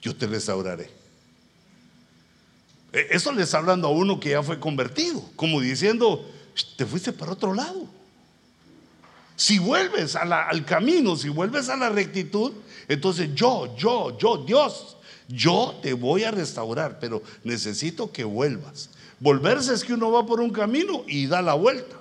yo 0.00 0.16
te 0.16 0.26
restauraré. 0.26 0.90
E, 2.92 3.08
eso 3.10 3.30
le 3.32 3.42
está 3.42 3.58
hablando 3.58 3.88
a 3.88 3.90
uno 3.90 4.18
que 4.18 4.30
ya 4.30 4.42
fue 4.42 4.58
convertido, 4.58 5.22
como 5.36 5.60
diciendo, 5.60 6.28
te 6.76 6.86
fuiste 6.86 7.12
para 7.12 7.32
otro 7.32 7.52
lado. 7.52 7.86
Si 9.36 9.58
vuelves 9.58 10.16
al 10.16 10.64
camino, 10.64 11.16
si 11.16 11.28
vuelves 11.28 11.68
a 11.68 11.76
la 11.76 11.90
rectitud, 11.90 12.52
entonces 12.86 13.34
yo, 13.34 13.76
yo, 13.76 14.16
yo, 14.16 14.38
Dios, 14.38 14.93
yo 15.28 15.78
te 15.82 15.92
voy 15.92 16.24
a 16.24 16.30
restaurar, 16.30 16.98
pero 17.00 17.22
necesito 17.44 18.12
que 18.12 18.24
vuelvas. 18.24 18.90
Volverse 19.20 19.72
es 19.72 19.84
que 19.84 19.94
uno 19.94 20.10
va 20.10 20.26
por 20.26 20.40
un 20.40 20.50
camino 20.50 21.04
y 21.06 21.26
da 21.26 21.40
la 21.40 21.54
vuelta. 21.54 21.96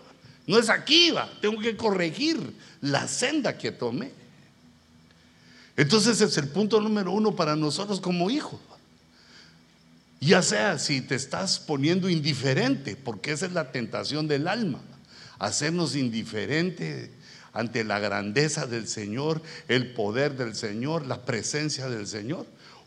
No 0.45 0.57
es 0.57 0.69
aquí, 0.69 1.11
va. 1.11 1.31
Tengo 1.41 1.61
que 1.61 1.77
corregir 1.77 2.53
la 2.81 3.07
senda 3.07 3.57
que 3.57 3.71
tomé. 3.71 4.11
Entonces 5.77 6.19
es 6.21 6.37
el 6.37 6.49
punto 6.49 6.81
número 6.81 7.11
uno 7.11 7.35
para 7.35 7.55
nosotros 7.55 8.01
como 8.01 8.29
hijos. 8.29 8.59
Ya 10.19 10.41
sea 10.41 10.77
si 10.79 11.01
te 11.01 11.15
estás 11.15 11.59
poniendo 11.59 12.09
indiferente, 12.09 12.95
porque 12.95 13.31
esa 13.31 13.45
es 13.45 13.53
la 13.53 13.71
tentación 13.71 14.27
del 14.27 14.47
alma, 14.47 14.79
hacernos 15.37 15.95
indiferente 15.95 17.11
ante 17.51 17.83
la 17.83 17.99
grandeza 17.99 18.65
del 18.65 18.87
Señor, 18.87 19.41
el 19.67 19.93
poder 19.93 20.37
del 20.37 20.55
Señor, 20.55 21.05
la 21.05 21.25
presencia 21.25 21.89
del 21.89 22.07
Señor 22.07 22.45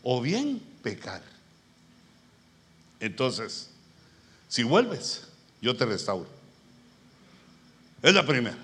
o 0.09 0.21
bien 0.21 0.61
pecar. 0.81 1.21
Entonces, 3.01 3.69
si 4.47 4.63
vuelves, 4.63 5.27
yo 5.61 5.75
te 5.75 5.85
restauro. 5.85 6.29
Es 8.01 8.13
la 8.13 8.25
primera. 8.25 8.55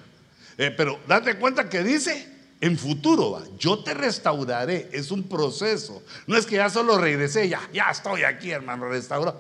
Eh, 0.58 0.72
pero 0.72 1.02
date 1.06 1.36
cuenta 1.38 1.68
que 1.68 1.84
dice 1.84 2.30
en 2.62 2.78
futuro, 2.78 3.32
va, 3.32 3.44
yo 3.60 3.80
te 3.80 3.94
restauraré. 3.94 4.88
Es 4.94 5.12
un 5.12 5.24
proceso. 5.24 6.02
No 6.28 6.38
es 6.38 6.46
que 6.46 6.56
ya 6.56 6.70
solo 6.70 6.98
regresé, 6.98 7.50
ya, 7.50 7.60
ya 7.74 7.92
estoy 7.92 8.24
aquí, 8.24 8.52
hermano, 8.52 8.88
restaurado. 8.88 9.38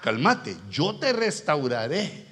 Calmate, 0.00 0.56
yo 0.70 0.98
te 0.98 1.12
restauraré. 1.12 2.24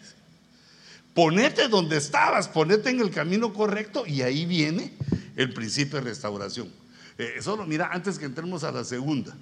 Ponete 1.12 1.68
donde 1.68 1.99
estabas, 1.99 2.49
ponete 2.49 2.88
en 2.88 3.00
el 3.00 3.11
camino 3.11 3.52
correcto 3.52 4.06
y 4.06 4.23
ahí 4.23 4.46
viene 4.46 4.94
el 5.37 5.52
principio 5.52 5.99
de 5.99 6.06
restauración. 6.06 6.83
Eh, 7.18 7.38
solo 7.40 7.64
mira, 7.66 7.90
antes 7.92 8.18
que 8.18 8.25
entremos 8.25 8.64
a 8.64 8.73
la 8.73 8.85
segunda, 8.85 9.35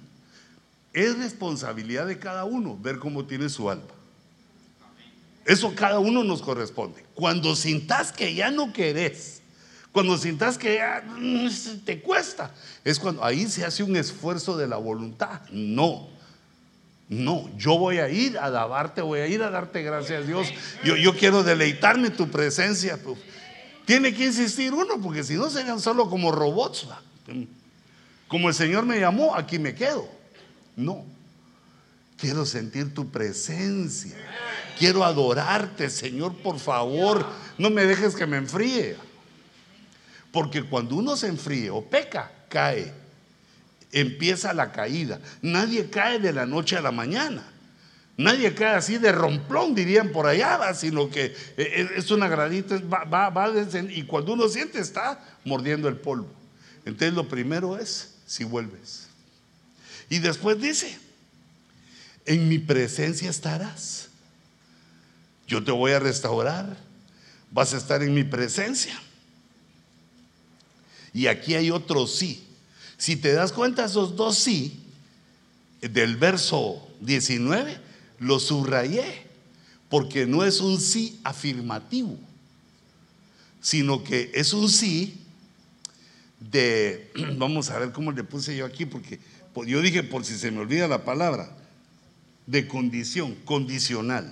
es 0.93 1.17
responsabilidad 1.17 2.05
de 2.07 2.19
cada 2.19 2.45
uno 2.45 2.77
ver 2.79 2.99
cómo 2.99 3.25
tiene 3.25 3.49
su 3.49 3.69
alma. 3.69 3.83
Eso 5.45 5.73
cada 5.75 5.99
uno 5.99 6.23
nos 6.23 6.41
corresponde. 6.41 7.03
Cuando 7.15 7.55
sintas 7.55 8.11
que 8.11 8.33
ya 8.33 8.51
no 8.51 8.71
querés, 8.71 9.41
cuando 9.91 10.17
sintas 10.17 10.57
que 10.57 10.75
ya 10.75 11.03
mm, 11.05 11.49
te 11.85 12.01
cuesta, 12.01 12.51
es 12.83 12.99
cuando 12.99 13.23
ahí 13.23 13.47
se 13.47 13.65
hace 13.65 13.83
un 13.83 13.95
esfuerzo 13.95 14.55
de 14.55 14.67
la 14.67 14.77
voluntad. 14.77 15.41
No, 15.51 16.07
no, 17.09 17.49
yo 17.57 17.77
voy 17.77 17.97
a 17.97 18.09
ir 18.09 18.37
a 18.37 18.45
alabarte, 18.45 19.01
voy 19.01 19.19
a 19.19 19.27
ir 19.27 19.43
a 19.43 19.49
darte 19.49 19.83
gracias 19.83 20.23
a 20.23 20.25
Dios. 20.25 20.47
Yo, 20.83 20.95
yo 20.95 21.15
quiero 21.15 21.43
deleitarme 21.43 22.09
tu 22.09 22.29
presencia. 22.29 22.97
Pues. 22.97 23.19
Tiene 23.85 24.13
que 24.13 24.25
insistir 24.25 24.73
uno, 24.73 24.99
porque 25.01 25.23
si 25.23 25.35
no 25.35 25.49
serían 25.49 25.79
solo 25.79 26.09
como 26.09 26.31
robots. 26.31 26.87
Como 28.33 28.49
el 28.49 28.55
Señor 28.55 28.83
me 28.83 28.99
llamó, 28.99 29.35
aquí 29.35 29.59
me 29.59 29.75
quedo. 29.75 30.09
No. 30.75 31.05
Quiero 32.17 32.47
sentir 32.47 32.91
tu 32.91 33.11
presencia. 33.11 34.17
Quiero 34.79 35.03
adorarte, 35.03 35.87
Señor, 35.87 36.33
por 36.37 36.57
favor. 36.57 37.27
No 37.59 37.69
me 37.69 37.85
dejes 37.85 38.15
que 38.15 38.25
me 38.25 38.37
enfríe. 38.37 38.97
Porque 40.31 40.63
cuando 40.63 40.95
uno 40.95 41.15
se 41.15 41.27
enfríe 41.27 41.69
o 41.69 41.85
peca, 41.85 42.31
cae. 42.49 42.91
Empieza 43.91 44.51
la 44.51 44.71
caída. 44.71 45.19
Nadie 45.43 45.91
cae 45.91 46.17
de 46.17 46.33
la 46.33 46.47
noche 46.47 46.75
a 46.75 46.81
la 46.81 46.91
mañana. 46.91 47.43
Nadie 48.17 48.55
cae 48.55 48.77
así 48.77 48.97
de 48.97 49.11
romplón, 49.11 49.75
dirían 49.75 50.09
por 50.09 50.25
allá, 50.25 50.73
sino 50.73 51.07
que 51.07 51.25
eh, 51.25 51.35
eh, 51.57 51.89
es 51.97 52.09
una 52.09 52.27
gradita, 52.27 52.81
va, 52.91 53.03
va, 53.03 53.29
va, 53.29 53.51
y 53.91 54.01
cuando 54.05 54.33
uno 54.33 54.47
siente 54.47 54.79
está 54.79 55.23
mordiendo 55.45 55.87
el 55.87 55.97
polvo. 55.97 56.31
Entonces 56.83 57.13
lo 57.13 57.27
primero 57.27 57.77
es 57.77 58.12
si 58.25 58.43
vuelves. 58.43 59.07
Y 60.09 60.19
después 60.19 60.59
dice, 60.61 60.97
en 62.25 62.47
mi 62.47 62.59
presencia 62.59 63.29
estarás. 63.29 64.09
Yo 65.47 65.63
te 65.63 65.71
voy 65.71 65.91
a 65.91 65.99
restaurar. 65.99 66.77
Vas 67.51 67.73
a 67.73 67.77
estar 67.77 68.01
en 68.01 68.13
mi 68.13 68.23
presencia. 68.23 68.99
Y 71.13 71.27
aquí 71.27 71.53
hay 71.53 71.69
otro 71.69 72.07
sí. 72.07 72.43
Si 72.97 73.15
te 73.15 73.33
das 73.33 73.51
cuenta, 73.51 73.85
esos 73.85 74.15
dos 74.15 74.37
sí, 74.37 74.79
del 75.81 76.15
verso 76.15 76.87
19, 77.01 77.79
lo 78.19 78.39
subrayé, 78.39 79.27
porque 79.89 80.25
no 80.25 80.43
es 80.43 80.61
un 80.61 80.79
sí 80.79 81.19
afirmativo, 81.23 82.17
sino 83.61 84.03
que 84.03 84.31
es 84.33 84.53
un 84.53 84.69
sí 84.69 85.22
de, 86.51 87.11
vamos 87.37 87.69
a 87.69 87.79
ver 87.79 87.91
cómo 87.91 88.11
le 88.11 88.23
puse 88.23 88.55
yo 88.55 88.65
aquí, 88.65 88.85
porque 88.85 89.19
yo 89.65 89.81
dije, 89.81 90.03
por 90.03 90.25
si 90.25 90.37
se 90.37 90.51
me 90.51 90.59
olvida 90.59 90.87
la 90.87 91.03
palabra, 91.03 91.55
de 92.45 92.67
condición, 92.67 93.35
condicional. 93.45 94.31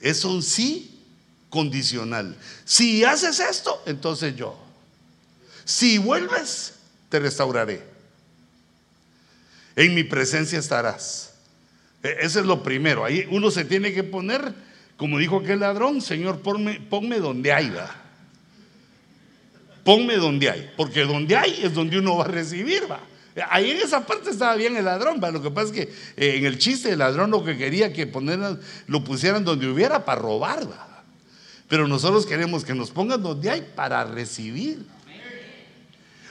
Es 0.00 0.24
un 0.24 0.42
sí 0.42 1.00
condicional. 1.48 2.36
Si 2.64 3.04
haces 3.04 3.40
esto, 3.40 3.82
entonces 3.86 4.36
yo. 4.36 4.58
Si 5.64 5.98
vuelves, 5.98 6.74
te 7.08 7.20
restauraré. 7.20 7.82
En 9.76 9.94
mi 9.94 10.04
presencia 10.04 10.58
estarás. 10.58 11.34
E, 12.02 12.16
ese 12.20 12.40
es 12.40 12.46
lo 12.46 12.62
primero. 12.62 13.04
Ahí 13.04 13.26
uno 13.30 13.50
se 13.50 13.64
tiene 13.64 13.94
que 13.94 14.04
poner, 14.04 14.54
como 14.96 15.18
dijo 15.18 15.38
aquel 15.38 15.60
ladrón, 15.60 16.02
Señor, 16.02 16.40
ponme, 16.40 16.80
ponme 16.80 17.18
donde 17.18 17.52
haya 17.52 18.03
ponme 19.84 20.16
donde 20.16 20.50
hay, 20.50 20.72
porque 20.76 21.04
donde 21.04 21.36
hay 21.36 21.60
es 21.62 21.74
donde 21.74 21.98
uno 21.98 22.16
va 22.16 22.24
a 22.24 22.28
recibir, 22.28 22.90
va. 22.90 23.00
Ahí 23.50 23.72
en 23.72 23.78
esa 23.78 24.06
parte 24.06 24.30
estaba 24.30 24.54
bien 24.54 24.76
el 24.76 24.84
ladrón, 24.84 25.20
¿va? 25.22 25.30
lo 25.30 25.42
que 25.42 25.50
pasa 25.50 25.66
es 25.66 25.72
que 25.72 25.82
eh, 26.16 26.36
en 26.36 26.46
el 26.46 26.58
chiste 26.58 26.90
el 26.90 27.00
ladrón 27.00 27.30
lo 27.30 27.44
que 27.44 27.56
quería 27.56 27.92
que 27.92 28.06
poner, 28.06 28.38
lo 28.86 29.04
pusieran 29.04 29.44
donde 29.44 29.68
hubiera 29.68 30.04
para 30.04 30.20
robar, 30.20 30.70
¿va? 30.70 31.02
pero 31.68 31.88
nosotros 31.88 32.26
queremos 32.26 32.64
que 32.64 32.74
nos 32.74 32.90
pongan 32.90 33.22
donde 33.22 33.50
hay 33.50 33.66
para 33.74 34.04
recibir. 34.04 34.86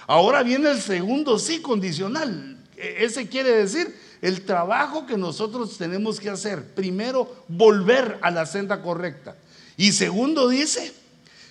Ahora 0.08 0.44
viene 0.44 0.72
el 0.72 0.82
segundo 0.82 1.40
sí 1.40 1.62
condicional, 1.62 2.58
e, 2.78 3.04
ese 3.06 3.28
quiere 3.28 3.52
decir 3.52 3.94
el 4.22 4.46
trabajo 4.46 5.06
que 5.06 5.18
nosotros 5.18 5.78
tenemos 5.78 6.20
que 6.20 6.30
hacer. 6.30 6.64
Primero, 6.74 7.44
volver 7.50 8.20
a 8.22 8.32
la 8.32 8.46
senda 8.46 8.82
correcta. 8.82 9.36
Y 9.76 9.92
segundo 9.92 10.48
dice, 10.48 10.94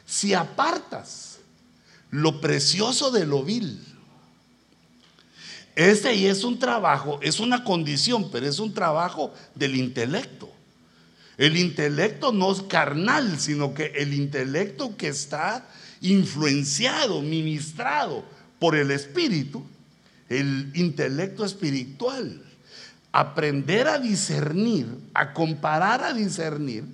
si 0.06 0.32
apartas 0.32 1.31
lo 2.12 2.40
precioso 2.40 3.10
de 3.10 3.26
lo 3.26 3.42
vil. 3.42 3.80
Este 5.74 6.14
y 6.14 6.26
es 6.26 6.44
un 6.44 6.58
trabajo, 6.58 7.18
es 7.22 7.40
una 7.40 7.64
condición, 7.64 8.30
pero 8.30 8.46
es 8.46 8.58
un 8.58 8.74
trabajo 8.74 9.32
del 9.54 9.74
intelecto. 9.74 10.48
El 11.38 11.56
intelecto 11.56 12.30
no 12.30 12.52
es 12.52 12.62
carnal, 12.62 13.40
sino 13.40 13.72
que 13.72 13.86
el 13.96 14.12
intelecto 14.12 14.94
que 14.96 15.08
está 15.08 15.66
influenciado, 16.02 17.22
ministrado 17.22 18.22
por 18.58 18.76
el 18.76 18.90
espíritu, 18.90 19.64
el 20.28 20.70
intelecto 20.74 21.46
espiritual. 21.46 22.42
Aprender 23.10 23.88
a 23.88 23.98
discernir, 23.98 24.86
a 25.14 25.32
comparar 25.32 26.04
a 26.04 26.12
discernir 26.12 26.84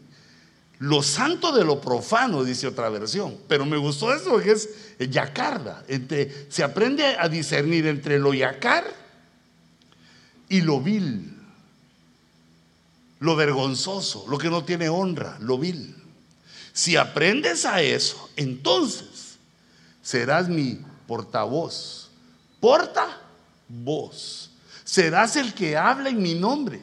lo 0.78 1.02
santo 1.02 1.52
de 1.52 1.64
lo 1.64 1.80
profano, 1.80 2.44
dice 2.44 2.68
otra 2.68 2.88
versión. 2.88 3.36
Pero 3.48 3.66
me 3.66 3.76
gustó 3.76 4.14
eso 4.14 4.38
que 4.38 4.52
es 4.52 4.87
yacarda. 4.98 5.84
Entre, 5.88 6.46
se 6.50 6.64
aprende 6.64 7.04
a 7.04 7.28
discernir 7.28 7.86
entre 7.86 8.18
lo 8.18 8.34
yacar 8.34 8.84
y 10.48 10.60
lo 10.60 10.80
vil. 10.80 11.34
Lo 13.20 13.36
vergonzoso, 13.36 14.26
lo 14.28 14.38
que 14.38 14.50
no 14.50 14.64
tiene 14.64 14.88
honra, 14.88 15.36
lo 15.40 15.58
vil. 15.58 15.94
Si 16.72 16.96
aprendes 16.96 17.64
a 17.64 17.82
eso, 17.82 18.30
entonces 18.36 19.38
serás 20.02 20.48
mi 20.48 20.80
portavoz. 21.06 22.10
Porta 22.60 23.20
voz. 23.68 24.50
Serás 24.84 25.36
el 25.36 25.52
que 25.54 25.76
habla 25.76 26.08
en 26.08 26.22
mi 26.22 26.34
nombre. 26.34 26.80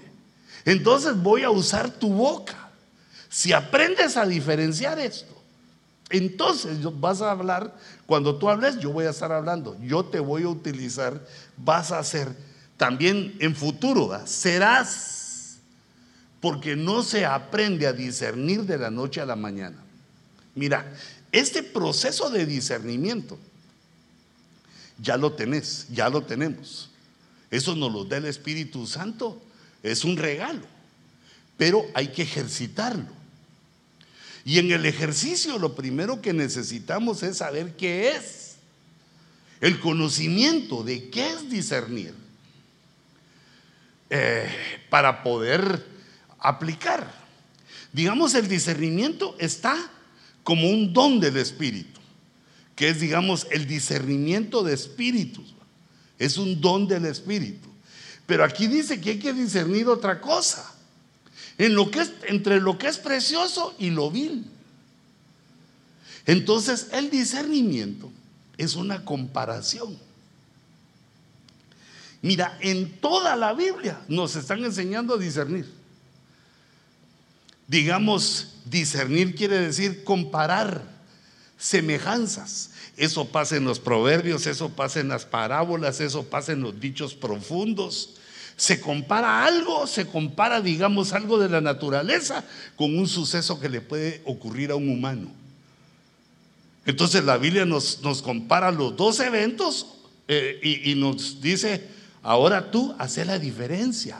Entonces 0.65 1.15
voy 1.15 1.43
a 1.43 1.49
usar 1.49 1.89
tu 1.89 2.09
boca. 2.09 2.69
Si 3.29 3.53
aprendes 3.53 4.17
a 4.17 4.25
diferenciar 4.25 4.99
esto, 4.99 5.34
entonces 6.09 6.77
vas 6.99 7.21
a 7.21 7.31
hablar, 7.31 7.75
cuando 8.05 8.37
tú 8.37 8.49
hables, 8.49 8.79
yo 8.79 8.91
voy 8.91 9.05
a 9.05 9.09
estar 9.09 9.31
hablando, 9.31 9.77
yo 9.81 10.05
te 10.05 10.19
voy 10.19 10.43
a 10.43 10.49
utilizar, 10.49 11.19
vas 11.57 11.91
a 11.91 12.03
ser 12.03 12.35
también 12.77 13.35
en 13.39 13.55
futuro, 13.55 14.19
serás, 14.25 15.57
porque 16.39 16.75
no 16.75 17.01
se 17.01 17.25
aprende 17.25 17.87
a 17.87 17.93
discernir 17.93 18.63
de 18.63 18.77
la 18.77 18.91
noche 18.91 19.19
a 19.19 19.25
la 19.25 19.35
mañana. 19.35 19.77
Mira, 20.53 20.93
este 21.31 21.63
proceso 21.63 22.29
de 22.29 22.45
discernimiento, 22.45 23.37
ya 24.99 25.17
lo 25.17 25.33
tenés, 25.33 25.87
ya 25.91 26.07
lo 26.09 26.21
tenemos. 26.21 26.89
Eso 27.49 27.75
nos 27.75 27.91
lo 27.91 28.05
da 28.05 28.17
el 28.17 28.25
Espíritu 28.25 28.85
Santo, 28.85 29.41
es 29.81 30.05
un 30.05 30.17
regalo, 30.17 30.61
pero 31.57 31.85
hay 31.93 32.09
que 32.09 32.21
ejercitarlo. 32.21 33.24
Y 34.45 34.59
en 34.59 34.71
el 34.71 34.85
ejercicio 34.85 35.57
lo 35.57 35.75
primero 35.75 36.21
que 36.21 36.31
necesitamos 36.31 37.23
es 37.23 37.37
saber 37.37 37.75
qué 37.75 38.11
es. 38.11 38.57
El 39.59 39.79
conocimiento 39.79 40.83
de 40.83 41.09
qué 41.09 41.31
es 41.31 41.49
discernir. 41.49 42.13
Eh, 44.11 44.47
para 44.91 45.23
poder 45.23 45.83
aplicar. 46.37 47.11
Digamos, 47.91 48.35
el 48.35 48.47
discernimiento 48.47 49.35
está 49.39 49.75
como 50.43 50.69
un 50.69 50.93
don 50.93 51.19
del 51.19 51.37
Espíritu, 51.37 51.99
que 52.75 52.89
es, 52.89 52.99
digamos, 52.99 53.47
el 53.49 53.65
discernimiento 53.65 54.61
de 54.61 54.75
espíritus. 54.75 55.55
Es 56.19 56.37
un 56.37 56.61
don 56.61 56.87
del 56.87 57.05
Espíritu. 57.05 57.67
Pero 58.27 58.43
aquí 58.43 58.67
dice 58.67 59.01
que 59.01 59.11
hay 59.11 59.19
que 59.19 59.33
discernir 59.33 59.87
otra 59.87 60.21
cosa. 60.21 60.74
Entre 61.57 62.59
lo 62.59 62.77
que 62.77 62.87
es 62.87 62.97
precioso 62.97 63.73
y 63.79 63.89
lo 63.89 64.11
vil. 64.11 64.45
Entonces, 66.25 66.87
el 66.91 67.09
discernimiento 67.09 68.11
es 68.57 68.75
una 68.75 69.05
comparación. 69.05 69.97
Mira, 72.21 72.57
en 72.61 72.91
toda 72.99 73.35
la 73.35 73.53
Biblia 73.53 74.01
nos 74.07 74.35
están 74.35 74.63
enseñando 74.65 75.13
a 75.13 75.17
discernir. 75.17 75.71
Digamos, 77.67 78.55
discernir 78.65 79.35
quiere 79.35 79.59
decir 79.59 80.03
comparar 80.03 80.81
semejanzas. 81.57 82.71
Eso 82.97 83.27
pasa 83.27 83.57
en 83.57 83.65
los 83.65 83.79
proverbios, 83.79 84.47
eso 84.47 84.69
pasa 84.69 84.99
en 84.99 85.09
las 85.09 85.25
parábolas, 85.25 85.99
eso 85.99 86.23
pasa 86.23 86.53
en 86.53 86.61
los 86.61 86.79
dichos 86.79 87.13
profundos. 87.13 88.15
Se 88.57 88.79
compara 88.79 89.45
algo, 89.45 89.85
se 89.87 90.07
compara, 90.07 90.61
digamos, 90.61 91.13
algo 91.13 91.37
de 91.37 91.49
la 91.49 91.61
naturaleza 91.61 92.43
con 92.75 92.97
un 92.97 93.07
suceso 93.07 93.59
que 93.59 93.69
le 93.69 93.81
puede 93.81 94.21
ocurrir 94.25 94.71
a 94.71 94.75
un 94.75 94.89
humano. 94.89 95.31
Entonces 96.85 97.23
la 97.23 97.37
Biblia 97.37 97.65
nos, 97.65 97.97
compara 98.23 98.71
los 98.71 98.95
dos 98.95 99.19
eventos 99.19 99.87
eh, 100.27 100.59
y, 100.61 100.91
y 100.91 100.95
nos 100.95 101.41
dice, 101.41 101.87
ahora 102.21 102.71
tú 102.71 102.95
haces 102.99 103.25
la 103.25 103.39
diferencia. 103.39 104.17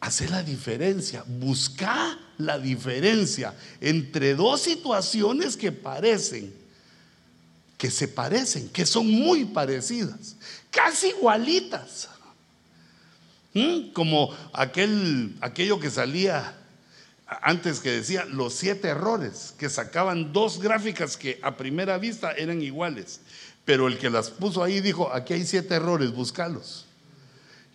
Hace 0.00 0.28
la 0.28 0.42
diferencia, 0.42 1.24
busca 1.26 2.18
la 2.38 2.58
diferencia 2.58 3.54
entre 3.80 4.34
dos 4.34 4.62
situaciones 4.62 5.56
que 5.56 5.72
parecen, 5.72 6.52
que 7.76 7.90
se 7.90 8.08
parecen, 8.08 8.68
que 8.70 8.86
son 8.86 9.10
muy 9.10 9.44
parecidas, 9.44 10.36
casi 10.70 11.08
igualitas. 11.08 12.08
¿Mm? 13.54 13.92
Como 13.92 14.34
aquel, 14.52 15.36
aquello 15.40 15.80
que 15.80 15.90
salía 15.90 16.56
antes 17.42 17.80
que 17.80 17.90
decía 17.90 18.24
los 18.24 18.54
siete 18.54 18.88
errores, 18.88 19.54
que 19.58 19.70
sacaban 19.70 20.32
dos 20.32 20.60
gráficas 20.60 21.16
que 21.16 21.38
a 21.42 21.56
primera 21.56 21.96
vista 21.98 22.32
eran 22.32 22.60
iguales, 22.60 23.20
pero 23.64 23.86
el 23.86 23.98
que 23.98 24.10
las 24.10 24.30
puso 24.30 24.64
ahí 24.64 24.80
dijo, 24.80 25.12
aquí 25.12 25.34
hay 25.34 25.46
siete 25.46 25.74
errores, 25.74 26.12
búscalos. 26.12 26.86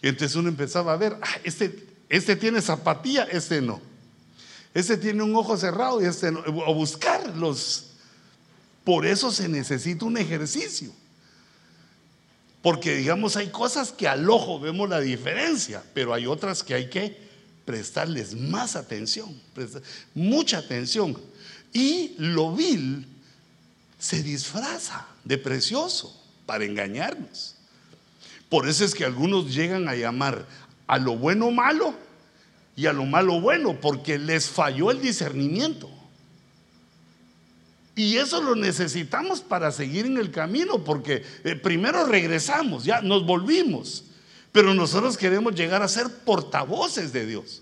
Y 0.02 0.10
entonces 0.10 0.36
uno 0.36 0.50
empezaba 0.50 0.94
a 0.94 0.98
ver, 0.98 1.18
ah, 1.22 1.38
este, 1.44 1.88
este 2.10 2.36
tiene 2.36 2.62
zapatilla, 2.62 3.24
este 3.24 3.62
no. 3.62 3.82
Este 4.74 4.98
tiene 4.98 5.24
un 5.24 5.34
ojo 5.36 5.56
cerrado 5.56 6.02
y 6.02 6.06
este 6.06 6.32
no. 6.32 6.42
O 6.46 6.74
buscarlos. 6.76 7.92
Por 8.84 9.06
eso 9.06 9.32
se 9.32 9.48
necesita 9.48 10.06
un 10.06 10.18
ejercicio. 10.18 10.92
Porque 12.66 12.96
digamos, 12.96 13.38
hay 13.38 13.50
cosas 13.50 13.92
que 13.92 14.08
al 14.08 14.28
ojo 14.28 14.60
vemos 14.60 14.90
la 14.90 15.00
diferencia, 15.00 15.84
pero 15.94 16.16
hay 16.16 16.26
otras 16.26 16.64
que 16.64 16.74
hay 16.74 16.90
que 16.90 17.16
prestarles 17.64 18.34
más 18.34 18.76
atención, 18.76 19.40
mucha 20.16 20.58
atención. 20.58 21.16
Y 21.74 22.16
lo 22.18 22.56
vil 22.56 23.06
se 24.00 24.24
disfraza 24.24 25.06
de 25.24 25.38
precioso 25.38 26.20
para 26.48 26.66
engañarnos. 26.66 27.54
Por 28.50 28.68
eso 28.68 28.84
es 28.84 28.96
que 28.96 29.06
algunos 29.06 29.54
llegan 29.54 29.88
a 29.88 29.94
llamar 29.94 30.48
a 30.88 30.98
lo 30.98 31.16
bueno 31.16 31.52
malo 31.52 31.94
y 32.76 32.88
a 32.88 32.94
lo 32.94 33.06
malo 33.06 33.40
bueno, 33.42 33.80
porque 33.80 34.18
les 34.18 34.50
falló 34.50 34.90
el 34.90 35.04
discernimiento. 35.04 35.88
Y 37.96 38.18
eso 38.18 38.42
lo 38.42 38.56
necesitamos 38.56 39.42
para 39.42 39.72
seguir 39.72 40.06
en 40.06 40.18
el 40.18 40.30
camino, 40.32 40.84
porque 40.84 41.24
eh, 41.44 41.56
primero 41.56 42.06
regresamos, 42.06 42.84
ya 42.84 43.02
nos 43.02 43.26
volvimos, 43.26 44.04
pero 44.52 44.74
nosotros 44.74 45.18
queremos 45.18 45.56
llegar 45.56 45.82
a 45.82 45.88
ser 45.88 46.10
portavoces 46.10 47.14
de 47.14 47.26
Dios, 47.26 47.62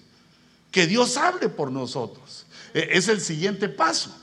que 0.71 0.87
Dios 0.87 1.17
hable 1.17 1.49
por 1.49 1.71
nosotros. 1.71 2.45
E, 2.73 2.89
es 2.93 3.07
el 3.07 3.21
siguiente 3.21 3.69
paso. 3.69 4.15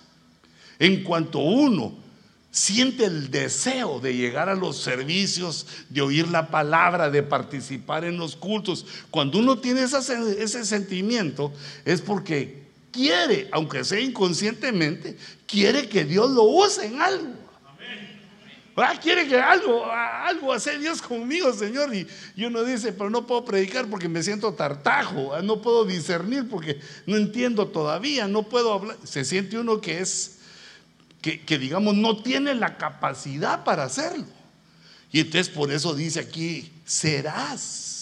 En 0.80 1.04
cuanto 1.04 1.38
uno 1.38 1.94
siente 2.50 3.04
el 3.04 3.30
deseo 3.30 4.00
de 4.00 4.16
llegar 4.16 4.48
a 4.48 4.54
los 4.54 4.78
servicios, 4.78 5.66
de 5.88 6.00
oír 6.00 6.28
la 6.28 6.50
palabra, 6.50 7.10
de 7.10 7.22
participar 7.22 8.04
en 8.04 8.18
los 8.18 8.36
cultos. 8.36 8.86
Cuando 9.10 9.38
uno 9.38 9.58
tiene 9.58 9.82
ese, 9.82 10.64
sentimiento 10.64 11.52
es 11.84 12.00
porque 12.00 12.69
quiere, 12.90 13.48
aunque 13.52 13.84
sea 13.84 14.00
inconscientemente, 14.00 15.16
quiere 15.46 15.88
que 15.88 16.04
Dios 16.04 16.30
lo 16.30 16.42
use 16.42 16.86
en 16.86 17.00
algo. 17.00 17.40
Ah, 18.76 18.98
quiere 18.98 19.28
que 19.28 19.38
algo, 19.38 19.84
algo 19.84 20.54
hace 20.54 20.78
Dios 20.78 21.02
conmigo, 21.02 21.52
Señor. 21.52 21.94
Y, 21.94 22.06
y, 22.34 22.44
uno 22.46 22.64
dice, 22.64 22.92
pero 22.92 23.10
no 23.10 23.26
puedo 23.26 23.44
predicar 23.44 23.86
porque 23.88 24.08
me 24.08 24.22
siento 24.22 24.54
tartajo, 24.54 25.34
ah, 25.34 25.42
no 25.42 25.60
puedo 25.60 25.84
discernir 25.84 26.48
porque 26.48 26.80
no 27.04 27.16
entiendo 27.16 27.68
todavía, 27.68 28.26
no 28.26 28.44
puedo 28.44 28.72
hablar. 28.72 28.96
Se 29.04 29.24
siente 29.24 29.58
uno 29.58 29.82
que 29.82 29.98
es 29.98 30.38
que, 31.20 31.58
digamos 31.58 31.94
no 31.96 32.22
tiene 32.22 32.54
la 32.54 32.78
capacidad 32.78 33.64
para 33.64 33.84
hacerlo. 33.84 34.24
Y 35.12 35.20
entonces 35.20 35.48
por 35.48 35.70
eso 35.72 35.94
dice 35.94 36.20
aquí, 36.20 36.72
serás, 36.84 37.99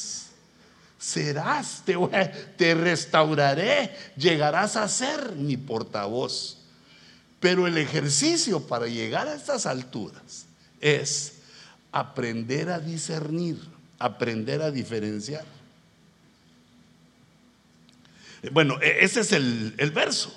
serás, 0.98 1.82
te, 1.84 1.96
te 2.56 2.74
restauraré, 2.74 3.96
llegarás 4.16 4.76
a 4.76 4.88
ser 4.88 5.32
mi 5.32 5.56
portavoz. 5.56 6.58
Pero 7.40 7.68
el 7.68 7.78
ejercicio 7.78 8.66
para 8.66 8.88
llegar 8.88 9.28
a 9.28 9.34
estas 9.34 9.64
alturas 9.66 10.46
es 10.80 11.34
aprender 11.92 12.68
a 12.70 12.80
discernir, 12.80 13.60
aprender 13.98 14.60
a 14.60 14.72
diferenciar. 14.72 15.44
Bueno, 18.50 18.80
e, 18.82 19.04
ese 19.04 19.20
es 19.20 19.32
el, 19.32 19.74
el 19.78 19.92
verso. 19.92 20.34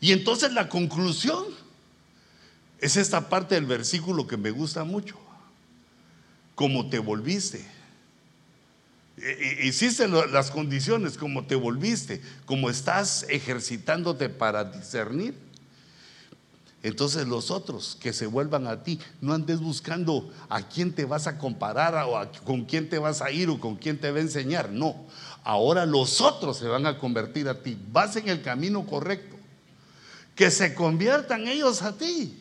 Y 0.00 0.10
entonces 0.10 0.52
la 0.52 0.68
conclusión 0.68 1.44
es 2.80 2.96
esta 2.96 3.28
parte 3.28 3.54
del 3.54 3.66
versículo 3.66 4.26
que 4.26 4.36
me 4.36 4.50
gusta 4.50 4.82
mucho. 4.82 5.16
Como 6.56 6.90
te 6.90 6.98
volviste. 6.98 7.64
Hiciste 9.62 10.08
las 10.08 10.50
condiciones, 10.50 11.16
como 11.16 11.44
te 11.46 11.54
volviste, 11.54 12.20
como 12.44 12.68
estás 12.68 13.24
ejercitándote 13.28 14.28
para 14.28 14.64
discernir. 14.64 15.34
Entonces 16.82 17.28
los 17.28 17.52
otros 17.52 17.96
que 18.00 18.12
se 18.12 18.26
vuelvan 18.26 18.66
a 18.66 18.82
ti, 18.82 18.98
no 19.20 19.32
andes 19.32 19.60
buscando 19.60 20.32
a 20.48 20.62
quién 20.62 20.92
te 20.92 21.04
vas 21.04 21.28
a 21.28 21.38
comparar 21.38 21.94
o 22.08 22.28
con 22.44 22.64
quién 22.64 22.88
te 22.88 22.98
vas 22.98 23.22
a 23.22 23.30
ir 23.30 23.48
o 23.48 23.60
con 23.60 23.76
quién 23.76 23.98
te 23.98 24.10
va 24.10 24.18
a 24.18 24.22
enseñar. 24.22 24.70
No, 24.70 24.96
ahora 25.44 25.86
los 25.86 26.20
otros 26.20 26.58
se 26.58 26.66
van 26.66 26.86
a 26.86 26.98
convertir 26.98 27.48
a 27.48 27.62
ti. 27.62 27.78
Vas 27.92 28.16
en 28.16 28.28
el 28.28 28.42
camino 28.42 28.84
correcto 28.84 29.36
que 30.34 30.50
se 30.50 30.74
conviertan 30.74 31.46
ellos 31.46 31.82
a 31.82 31.96
ti 31.96 32.36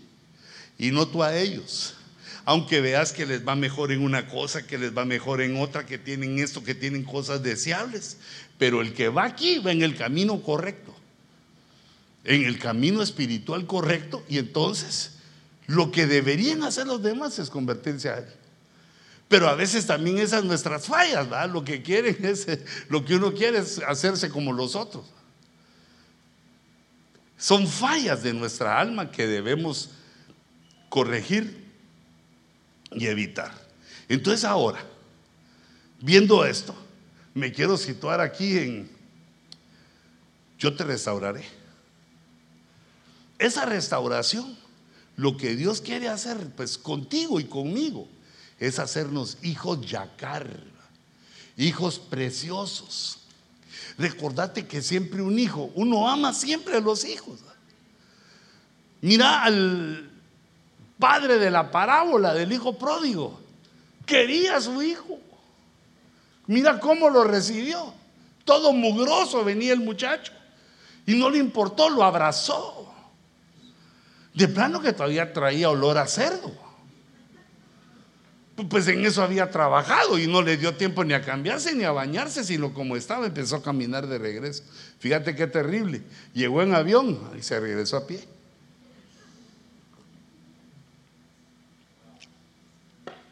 y 0.79 0.89
no 0.89 1.07
tú 1.07 1.21
a 1.21 1.37
ellos. 1.37 1.93
Aunque 2.45 2.81
veas 2.81 3.11
que 3.11 3.25
les 3.25 3.47
va 3.47 3.55
mejor 3.55 3.91
en 3.91 4.01
una 4.01 4.27
cosa, 4.27 4.65
que 4.65 4.77
les 4.77 4.95
va 4.97 5.05
mejor 5.05 5.41
en 5.41 5.57
otra, 5.57 5.85
que 5.85 5.97
tienen 5.97 6.39
esto, 6.39 6.63
que 6.63 6.73
tienen 6.75 7.03
cosas 7.03 7.43
deseables. 7.43 8.17
Pero 8.57 8.81
el 8.81 8.93
que 8.93 9.09
va 9.09 9.25
aquí 9.25 9.59
va 9.59 9.71
en 9.71 9.83
el 9.83 9.95
camino 9.95 10.41
correcto. 10.41 10.95
en 12.23 12.45
el 12.45 12.59
camino 12.59 13.01
espiritual 13.01 13.65
correcto 13.65 14.23
y 14.29 14.37
entonces 14.37 15.13
lo 15.65 15.91
que 15.91 16.05
deberían 16.05 16.61
hacer 16.63 16.85
los 16.85 17.01
demás 17.01 17.39
es 17.39 17.49
convertirse 17.49 18.09
a 18.09 18.19
Él. 18.19 18.27
Pero 19.27 19.47
a 19.47 19.55
veces 19.55 19.87
también 19.87 20.17
esas 20.17 20.43
nuestras 20.43 20.85
fallas, 20.85 21.29
¿verdad? 21.29 21.49
Lo 21.49 21.63
que 21.63 21.81
quieren 21.81 22.17
es, 22.25 22.47
lo 22.89 23.05
que 23.05 23.15
uno 23.15 23.33
quiere 23.33 23.59
es 23.59 23.79
hacerse 23.79 24.29
como 24.29 24.51
los 24.51 24.75
otros. 24.75 25.05
Son 27.37 27.67
fallas 27.67 28.21
de 28.21 28.33
nuestra 28.33 28.79
alma 28.79 29.09
que 29.09 29.25
debemos 29.25 29.89
corregir 30.89 31.60
y 32.91 33.07
evitar. 33.07 33.51
Entonces 34.09 34.43
ahora, 34.43 34.83
viendo 36.01 36.45
esto, 36.45 36.75
me 37.33 37.51
quiero 37.51 37.77
situar 37.77 38.19
aquí 38.19 38.57
en, 38.57 38.89
yo 40.59 40.75
te 40.75 40.83
restauraré. 40.83 41.43
Esa 43.39 43.65
restauración, 43.65 44.57
lo 45.15 45.37
que 45.37 45.55
Dios 45.55 45.81
quiere 45.81 46.09
hacer, 46.09 46.37
pues 46.55 46.77
contigo 46.77 47.39
y 47.39 47.45
conmigo, 47.45 48.07
es 48.59 48.77
hacernos 48.77 49.37
hijos 49.41 49.81
yacar, 49.81 50.47
hijos 51.57 51.97
preciosos. 51.99 53.19
Recordate 53.97 54.67
que 54.67 54.81
siempre 54.81 55.21
un 55.21 55.39
hijo, 55.39 55.71
uno 55.75 56.07
ama 56.07 56.33
siempre 56.33 56.77
a 56.77 56.79
los 56.81 57.05
hijos. 57.05 57.39
Mira 59.01 59.43
al 59.43 60.10
padre 61.01 61.37
de 61.37 61.51
la 61.51 61.69
parábola 61.69 62.33
del 62.33 62.53
hijo 62.53 62.77
pródigo, 62.77 63.41
quería 64.05 64.55
a 64.55 64.61
su 64.61 64.81
hijo. 64.81 65.19
Mira 66.47 66.79
cómo 66.79 67.09
lo 67.09 67.25
recibió. 67.25 67.93
Todo 68.45 68.71
mugroso 68.71 69.43
venía 69.43 69.73
el 69.73 69.81
muchacho. 69.81 70.31
Y 71.05 71.15
no 71.15 71.29
le 71.29 71.39
importó, 71.39 71.89
lo 71.89 72.05
abrazó. 72.05 72.93
De 74.33 74.47
plano 74.47 74.79
que 74.79 74.93
todavía 74.93 75.33
traía 75.33 75.69
olor 75.69 75.97
a 75.97 76.07
cerdo 76.07 76.71
pues 78.69 78.87
en 78.87 79.05
eso 79.05 79.23
había 79.23 79.49
trabajado 79.49 80.17
y 80.19 80.27
no 80.27 80.41
le 80.41 80.57
dio 80.57 80.75
tiempo 80.75 81.03
ni 81.03 81.13
a 81.13 81.21
cambiarse 81.21 81.73
ni 81.75 81.83
a 81.83 81.91
bañarse, 81.91 82.43
sino 82.43 82.73
como 82.73 82.95
estaba, 82.95 83.25
empezó 83.25 83.57
a 83.57 83.63
caminar 83.63 84.07
de 84.07 84.17
regreso. 84.17 84.63
Fíjate 84.99 85.35
qué 85.35 85.47
terrible. 85.47 86.01
Llegó 86.33 86.61
en 86.61 86.75
avión 86.75 87.19
y 87.37 87.41
se 87.41 87.59
regresó 87.59 87.97
a 87.97 88.07
pie. 88.07 88.19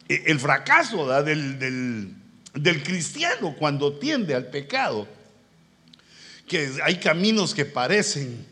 El 0.10 0.40
fracaso 0.40 1.08
del, 1.24 2.16
cristiano 2.84 3.56
cuando 3.58 3.94
tiende 3.94 4.34
al 4.36 4.48
pecado, 4.48 5.08
que 6.48 6.72
hay 6.84 7.00
caminos 7.00 7.54
que 7.54 7.64
parecen 7.64 8.46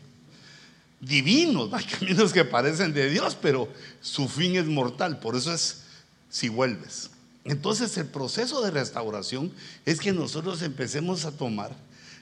divinos, 1.00 1.72
hay 1.72 1.84
caminos 1.84 2.32
que 2.32 2.44
parecen 2.44 2.94
de 2.94 3.10
Dios, 3.10 3.36
pero 3.40 3.68
su 4.00 4.28
fin 4.28 4.56
es 4.56 4.66
mortal. 4.66 5.18
Por 5.18 5.36
eso 5.36 5.52
es 5.52 5.82
si 6.30 6.48
vuelves. 6.48 7.10
Entonces 7.44 7.96
el 7.96 8.06
proceso 8.06 8.62
de 8.62 8.70
restauración 8.70 9.52
es 9.84 10.00
que 10.00 10.12
nosotros 10.12 10.62
empecemos 10.62 11.24
a 11.24 11.32
tomar 11.32 11.74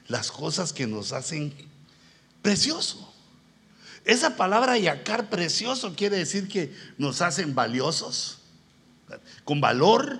las 0.07 0.31
cosas 0.31 0.73
que 0.73 0.87
nos 0.87 1.11
hacen 1.11 1.53
precioso. 2.41 3.13
Esa 4.05 4.37
palabra 4.37 4.77
yacar 4.77 5.29
precioso 5.29 5.93
quiere 5.95 6.17
decir 6.17 6.47
que 6.47 6.73
nos 6.97 7.21
hacen 7.21 7.53
valiosos, 7.53 8.36
con 9.43 9.61
valor, 9.61 10.19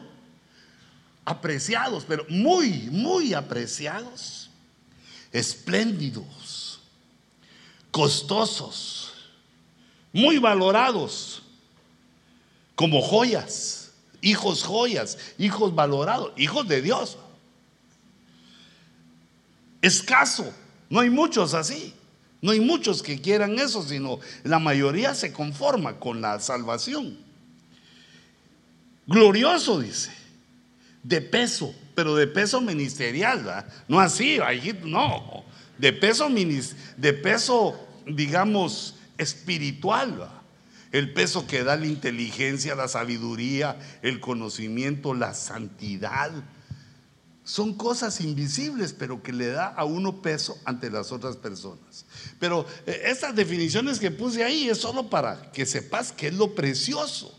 apreciados, 1.26 2.06
pero 2.08 2.26
muy, 2.30 2.90
muy 2.92 3.34
apreciados, 3.34 4.50
espléndidos, 5.32 6.80
costosos, 7.92 9.14
muy 10.14 10.38
valorados, 10.38 11.44
como 12.76 13.02
joyas 13.02 13.88
hijos 14.22 14.64
joyas, 14.64 15.18
hijos 15.38 15.74
valorados, 15.74 16.32
hijos 16.38 16.68
de 16.68 16.82
Dios. 16.82 17.18
Escaso, 19.82 20.52
no 20.90 21.00
hay 21.00 21.10
muchos 21.10 21.54
así. 21.54 21.94
No 22.40 22.52
hay 22.52 22.60
muchos 22.60 23.02
que 23.02 23.20
quieran 23.20 23.58
eso, 23.58 23.82
sino 23.82 24.20
la 24.44 24.60
mayoría 24.60 25.16
se 25.16 25.34
conforma 25.34 26.00
con 26.00 26.22
la 26.22 26.40
salvación. 26.40 27.18
Glorioso, 29.08 29.80
dice, 29.80 30.12
de 31.02 31.22
peso, 31.22 31.74
pero 31.96 32.16
de 32.16 32.28
peso 32.28 32.62
ministerial, 32.62 33.66
no 33.88 34.00
así, 34.00 34.40
no, 34.84 35.46
de 35.78 35.94
peso, 35.94 36.28
de 36.98 37.14
peso, 37.14 37.88
digamos, 38.06 38.96
espiritual 39.18 40.30
el 40.92 41.14
peso 41.14 41.48
que 41.48 41.64
da 41.64 41.76
la 41.76 41.88
inteligencia, 41.88 42.76
la 42.76 42.88
sabiduría, 42.88 43.78
el 44.02 44.20
conocimiento, 44.20 45.14
la 45.14 45.34
santidad. 45.34 46.32
Son 47.44 47.74
cosas 47.76 48.20
invisibles, 48.22 48.94
pero 48.94 49.24
que 49.24 49.32
le 49.32 49.48
da 49.48 49.68
a 49.68 49.86
uno 49.86 50.22
peso 50.22 50.58
ante 50.66 50.90
las 50.90 51.12
otras 51.12 51.38
personas. 51.38 52.06
Pero 52.40 52.66
eh, 52.86 53.04
estas 53.06 53.36
definiciones 53.36 54.00
que 54.00 54.12
puse 54.12 54.44
ahí 54.44 54.70
es 54.70 54.80
solo 54.80 55.10
para 55.10 55.52
que 55.52 55.66
sepas 55.66 56.12
qué 56.12 56.28
es 56.28 56.34
lo 56.34 56.56
precioso. 56.56 57.37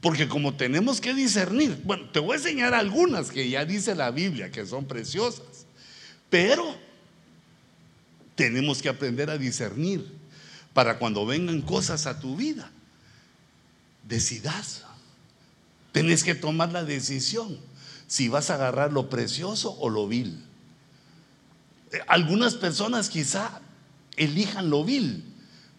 Porque 0.00 0.28
como 0.28 0.54
tenemos 0.54 1.00
que 1.00 1.12
discernir, 1.12 1.80
bueno, 1.84 2.08
te 2.10 2.20
voy 2.20 2.34
a 2.34 2.36
enseñar 2.36 2.74
algunas 2.74 3.30
que 3.30 3.48
ya 3.48 3.64
dice 3.64 3.94
la 3.94 4.10
Biblia 4.10 4.50
que 4.50 4.64
son 4.64 4.86
preciosas, 4.86 5.66
pero 6.30 6.76
tenemos 8.34 8.80
que 8.80 8.88
aprender 8.88 9.28
a 9.28 9.36
discernir 9.36 10.10
para 10.72 10.98
cuando 10.98 11.26
vengan 11.26 11.60
cosas 11.60 12.06
a 12.06 12.18
tu 12.18 12.36
vida 12.36 12.70
decidas. 14.08 14.84
Tenés 15.92 16.24
que 16.24 16.34
tomar 16.34 16.72
la 16.72 16.84
decisión 16.84 17.58
si 18.06 18.28
vas 18.28 18.50
a 18.50 18.54
agarrar 18.54 18.92
lo 18.92 19.10
precioso 19.10 19.76
o 19.78 19.88
lo 19.88 20.08
vil. 20.08 20.42
Eh, 21.92 22.00
algunas 22.06 22.54
personas 22.54 23.08
quizá 23.08 23.60
elijan 24.16 24.70
lo 24.70 24.84
vil, 24.84 25.24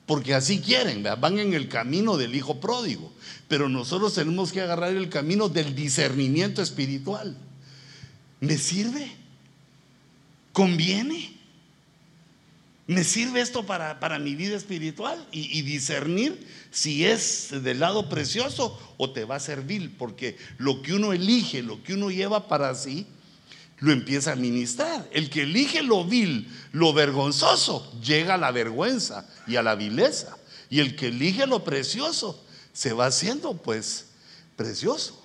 porque 0.05 0.34
así 0.34 0.62
quieren, 0.62 1.03
van 1.19 1.39
en 1.39 1.53
el 1.53 1.67
camino 1.69 2.17
del 2.17 2.36
hijo 2.36 2.60
pródigo, 2.60 3.12
pero 3.51 3.67
nosotros 3.67 4.13
tenemos 4.13 4.53
que 4.53 4.61
agarrar 4.61 4.95
el 4.95 5.09
camino 5.09 5.49
del 5.49 5.75
discernimiento 5.75 6.61
espiritual. 6.61 7.35
¿Me 8.39 8.57
sirve? 8.57 9.11
¿Conviene? 10.53 11.37
¿Me 12.87 13.03
sirve 13.03 13.41
esto 13.41 13.65
para, 13.65 14.19
mi 14.19 14.35
vida 14.35 14.55
espiritual? 14.55 15.27
Y, 15.33 15.63
discernir 15.63 16.47
si 16.71 17.03
es 17.03 17.49
del 17.61 17.81
lado 17.81 18.07
precioso 18.07 18.79
o 18.95 19.11
te 19.11 19.25
va 19.25 19.35
a 19.35 19.41
servir, 19.41 19.97
porque 19.97 20.37
lo 20.57 20.81
que 20.81 20.93
uno 20.93 21.11
elige, 21.11 21.61
lo 21.61 21.83
que 21.83 21.95
uno 21.95 22.09
lleva 22.09 22.47
para 22.47 22.73
sí, 22.73 23.05
lo 23.79 23.91
empieza 23.91 24.31
a 24.31 24.35
ministrar. 24.37 25.09
El 25.11 25.29
que 25.29 25.41
elige 25.41 25.83
lo 25.83 26.05
vil, 26.05 26.47
lo 26.71 26.93
vergonzoso, 26.93 27.99
llega 28.01 28.35
a 28.35 28.37
la 28.37 28.51
vergüenza 28.51 29.27
y 29.45 29.57
a 29.57 29.61
la 29.61 29.75
vileza. 29.75 30.37
Y 30.69 30.79
el 30.79 30.95
que 30.95 31.07
elige 31.07 31.47
lo 31.47 31.65
precioso, 31.65 32.45
se 32.73 32.93
va 32.93 33.07
haciendo 33.07 33.53
pues 33.53 34.05
precioso. 34.55 35.21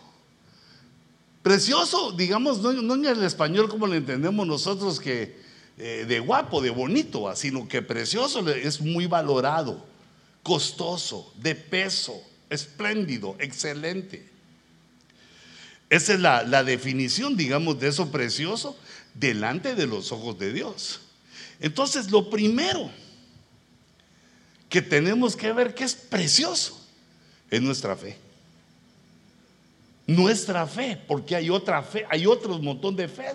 Precioso, 1.42 2.12
digamos, 2.12 2.58
no, 2.58 2.94
en 2.94 3.04
el 3.04 3.22
español 3.22 3.68
como 3.68 3.86
lo 3.86 3.94
entendemos 3.94 4.46
nosotros 4.46 4.98
que 4.98 5.40
eh, 5.78 6.04
de 6.08 6.18
guapo, 6.18 6.60
de 6.60 6.70
bonito, 6.70 7.32
sino 7.36 7.68
que 7.68 7.82
precioso 7.82 8.48
es 8.50 8.80
muy 8.80 9.06
valorado, 9.06 9.84
costoso, 10.42 11.32
de 11.36 11.54
peso, 11.54 12.20
espléndido, 12.50 13.36
excelente. 13.38 14.28
Esa 15.88 16.14
es 16.14 16.20
la, 16.20 16.42
la 16.42 16.64
definición, 16.64 17.36
digamos, 17.36 17.78
de 17.78 17.88
eso 17.88 18.10
precioso 18.10 18.76
delante 19.14 19.76
de 19.76 19.86
los 19.86 20.10
ojos 20.10 20.36
de 20.38 20.52
Dios. 20.52 21.00
Entonces, 21.60 22.10
lo 22.10 22.28
primero 22.28 22.90
que 24.68 24.82
tenemos 24.82 25.36
que 25.36 25.52
ver 25.52 25.74
que 25.74 25.84
es 25.84 25.94
precioso 25.94 26.85
es 27.50 27.62
nuestra 27.62 27.96
fe. 27.96 28.16
Nuestra 30.06 30.66
fe, 30.66 30.98
porque 31.06 31.34
hay 31.34 31.50
otra 31.50 31.82
fe, 31.82 32.06
hay 32.08 32.26
otro 32.26 32.58
montón 32.58 32.94
de 32.94 33.08
fe. 33.08 33.32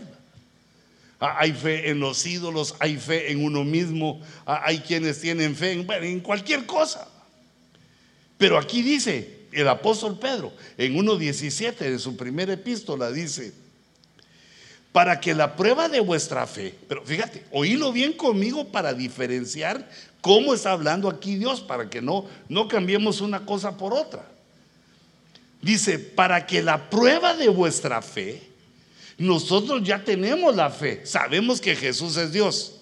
Ah, 1.20 1.36
hay 1.40 1.52
fe 1.52 1.90
en 1.90 2.00
los 2.00 2.26
ídolos, 2.26 2.76
hay 2.80 2.98
fe 2.98 3.32
en 3.32 3.44
uno 3.44 3.64
mismo, 3.64 4.22
ah, 4.46 4.62
hay 4.66 4.80
quienes 4.80 5.22
tienen 5.22 5.56
fe 5.56 5.74
en, 5.74 5.92
en 6.04 6.20
cualquier 6.20 6.66
cosa. 6.66 7.08
Pero 8.38 8.58
aquí 8.58 8.82
dice 8.82 9.42
el 9.52 9.68
apóstol 9.68 10.18
Pedro, 10.18 10.52
en 10.78 10.96
1.17 10.96 11.78
de 11.78 12.00
su 12.00 12.18
primera 12.18 12.54
epístola, 12.54 13.12
dice, 13.12 13.54
para 14.92 15.20
que 15.20 15.34
la 15.34 15.56
prueba 15.56 15.88
de 15.88 16.00
vuestra 16.00 16.46
fe, 16.48 16.76
pero 16.88 17.04
fíjate, 17.04 17.46
oílo 17.52 17.92
bien 17.94 18.14
conmigo 18.14 18.68
para 18.68 18.94
diferenciar 18.94 19.88
cómo 20.20 20.54
está 20.54 20.72
hablando 20.72 21.10
aquí 21.10 21.36
Dios, 21.36 21.62
para 21.62 21.90
que 21.90 22.02
no, 22.02 22.26
no 22.50 22.68
cambiemos 22.68 23.22
una 23.22 23.46
cosa 23.46 23.78
por 23.78 23.94
otra. 23.94 24.26
Dice, 25.62 26.00
para 26.00 26.46
que 26.46 26.62
la 26.62 26.90
prueba 26.90 27.36
de 27.36 27.48
vuestra 27.48 28.02
fe, 28.02 28.42
nosotros 29.18 29.84
ya 29.84 30.04
tenemos 30.04 30.56
la 30.56 30.70
fe. 30.70 31.06
Sabemos 31.06 31.62
que 31.62 31.76
Jesús 31.76 32.18
es 32.18 32.32
Dios. 32.32 32.78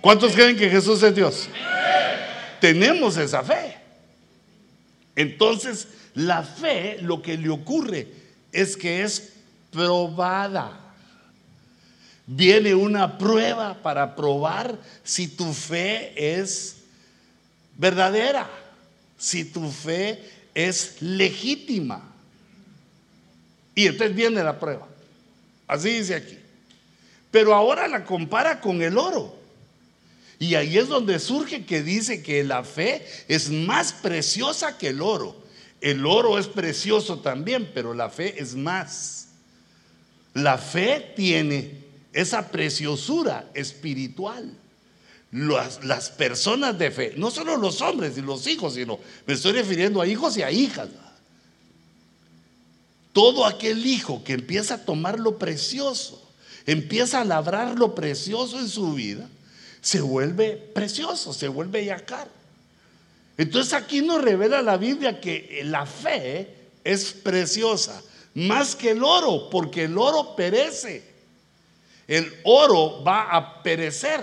¿Cuántos 0.00 0.32
creen 0.32 0.56
que 0.56 0.70
Jesús 0.70 1.02
es 1.02 1.14
Dios? 1.14 1.48
tenemos 2.60 3.16
esa 3.16 3.42
fe. 3.42 3.76
Entonces, 5.14 5.88
la 6.14 6.42
fe 6.42 6.98
lo 7.00 7.22
que 7.22 7.36
le 7.36 7.48
ocurre 7.48 8.08
es 8.52 8.76
que 8.76 9.02
es 9.02 9.34
probada. 9.70 10.85
Viene 12.26 12.74
una 12.74 13.18
prueba 13.18 13.80
para 13.82 14.16
probar 14.16 14.78
si 15.04 15.28
tu 15.28 15.52
fe 15.52 16.12
es 16.40 16.76
verdadera, 17.76 18.50
si 19.16 19.44
tu 19.44 19.70
fe 19.70 20.20
es 20.54 21.00
legítima. 21.00 22.02
Y 23.76 23.86
entonces 23.86 24.16
viene 24.16 24.42
la 24.42 24.58
prueba. 24.58 24.88
Así 25.68 25.90
dice 25.90 26.16
aquí. 26.16 26.38
Pero 27.30 27.54
ahora 27.54 27.86
la 27.86 28.04
compara 28.04 28.60
con 28.60 28.82
el 28.82 28.98
oro. 28.98 29.36
Y 30.38 30.54
ahí 30.54 30.78
es 30.78 30.88
donde 30.88 31.18
surge 31.18 31.64
que 31.64 31.82
dice 31.82 32.22
que 32.22 32.42
la 32.42 32.64
fe 32.64 33.06
es 33.28 33.50
más 33.50 33.92
preciosa 33.92 34.78
que 34.78 34.88
el 34.88 35.00
oro. 35.00 35.36
El 35.80 36.04
oro 36.06 36.38
es 36.38 36.46
precioso 36.46 37.20
también, 37.20 37.70
pero 37.72 37.94
la 37.94 38.10
fe 38.10 38.40
es 38.40 38.54
más. 38.54 39.28
La 40.34 40.58
fe 40.58 41.12
tiene 41.14 41.85
esa 42.16 42.48
preciosura 42.48 43.50
espiritual. 43.52 44.50
Las, 45.32 45.84
las, 45.84 46.08
personas 46.08 46.78
de 46.78 46.90
fe, 46.90 47.12
no 47.18 47.30
solo 47.30 47.58
los 47.58 47.82
hombres 47.82 48.16
y 48.16 48.22
los 48.22 48.46
hijos, 48.46 48.74
sino 48.74 48.98
me 49.26 49.34
estoy 49.34 49.52
refiriendo 49.52 50.00
a 50.00 50.06
hijos 50.06 50.34
y 50.38 50.42
a 50.42 50.50
hijas. 50.50 50.88
Todo 53.12 53.44
aquel 53.44 53.84
hijo 53.86 54.24
que 54.24 54.32
empieza 54.32 54.74
a 54.74 54.84
tomar 54.84 55.20
lo 55.20 55.36
precioso, 55.36 56.26
empieza 56.64 57.20
a 57.20 57.24
labrar 57.24 57.78
lo 57.78 57.94
precioso 57.94 58.58
en 58.60 58.68
su 58.68 58.94
vida, 58.94 59.28
se 59.82 60.00
vuelve 60.00 60.56
precioso, 60.56 61.34
se 61.34 61.48
vuelle 61.48 61.84
yacar. 61.84 62.28
Entonces 63.36 63.74
aquí 63.74 64.00
nos 64.00 64.22
revela 64.22 64.62
la 64.62 64.78
Biblia 64.78 65.20
que 65.20 65.60
la 65.64 65.84
fe 65.84 66.48
es 66.82 67.12
preciosa, 67.12 68.02
más 68.32 68.74
que 68.74 68.92
el 68.92 69.04
oro, 69.04 69.50
porque 69.50 69.84
el 69.84 69.98
oro 69.98 70.34
perece. 70.34 71.15
El 72.08 72.32
oro 72.44 73.02
va 73.02 73.30
a 73.30 73.62
perecer. 73.62 74.20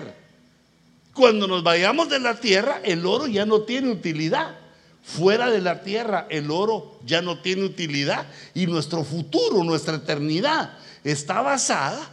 Cuando 1.13 1.47
nos 1.47 1.63
vayamos 1.63 2.09
de 2.09 2.19
la 2.19 2.39
tierra, 2.39 2.81
el 2.83 3.05
oro 3.05 3.27
ya 3.27 3.45
no 3.45 3.61
tiene 3.61 3.91
utilidad. 3.91 4.57
Fuera 5.03 5.49
de 5.49 5.61
la 5.61 5.83
tierra, 5.83 6.27
el 6.29 6.49
oro 6.49 6.99
ya 7.05 7.21
no 7.21 7.41
tiene 7.41 7.65
utilidad. 7.65 8.25
Y 8.53 8.67
nuestro 8.67 9.03
futuro, 9.03 9.63
nuestra 9.63 9.95
eternidad, 9.95 10.77
está 11.03 11.41
basada 11.41 12.09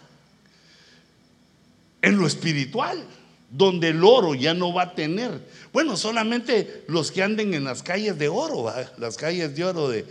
en 2.02 2.18
lo 2.18 2.26
espiritual 2.26 3.06
donde 3.50 3.88
el 3.88 4.04
oro 4.04 4.34
ya 4.34 4.54
no 4.54 4.72
va 4.72 4.82
a 4.82 4.94
tener. 4.94 5.40
Bueno, 5.72 5.96
solamente 5.96 6.84
los 6.86 7.10
que 7.10 7.22
anden 7.22 7.52
en 7.52 7.64
las 7.64 7.82
calles 7.82 8.18
de 8.18 8.28
oro, 8.28 8.72
las 8.96 9.16
calles 9.16 9.54
de 9.54 9.64
oro 9.64 9.88
de, 9.88 10.04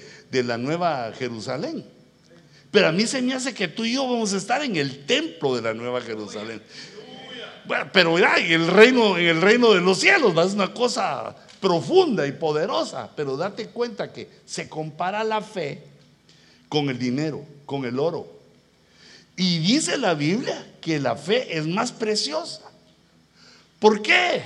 la 0.44 0.58
Nueva 0.58 1.12
Jerusalén. 1.18 1.86
Pero 2.72 2.88
a 2.88 2.92
mí 2.92 3.08
se 3.08 3.22
me 3.22 3.34
hace 3.34 3.54
que 3.54 3.68
tú 3.68 3.84
y 3.84 3.94
yo 3.94 4.08
vamos 4.08 4.34
a 4.34 4.38
estar 4.38 4.64
en 4.64 4.76
el 4.76 5.06
templo 5.06 5.56
de 5.56 5.62
la 5.62 5.74
Nueva 5.74 6.02
Jerusalén. 6.02 6.62
Bueno, 7.66 7.90
pero 7.92 8.18
en 8.18 8.52
el 8.52 8.68
reino, 8.68 9.18
en 9.18 9.28
el 9.28 9.42
reino 9.42 9.74
de 9.74 9.82
los 9.82 10.00
cielos, 10.00 10.34
es 10.46 10.54
una 10.54 10.74
cosa 10.74 11.36
profunda 11.60 12.26
y 12.28 12.32
poderosa. 12.32 13.10
Pero 13.16 13.38
date 13.38 13.68
cuenta 13.70 14.14
que 14.14 14.30
se 14.46 14.70
compara 14.70 15.24
la 15.24 15.42
fe 15.42 15.84
con 16.68 16.90
el 16.90 17.00
dinero, 17.00 17.44
con 17.66 17.86
el 17.86 18.00
oro. 18.00 18.40
Y 19.36 19.60
dice 19.60 19.98
la 19.98 20.14
Biblia 20.14 20.66
que 20.82 21.00
la 21.00 21.16
fe 21.16 21.58
es 21.58 21.66
más 21.66 21.92
preciosa. 21.92 22.62
¿Por 23.80 24.02
qué? 24.02 24.44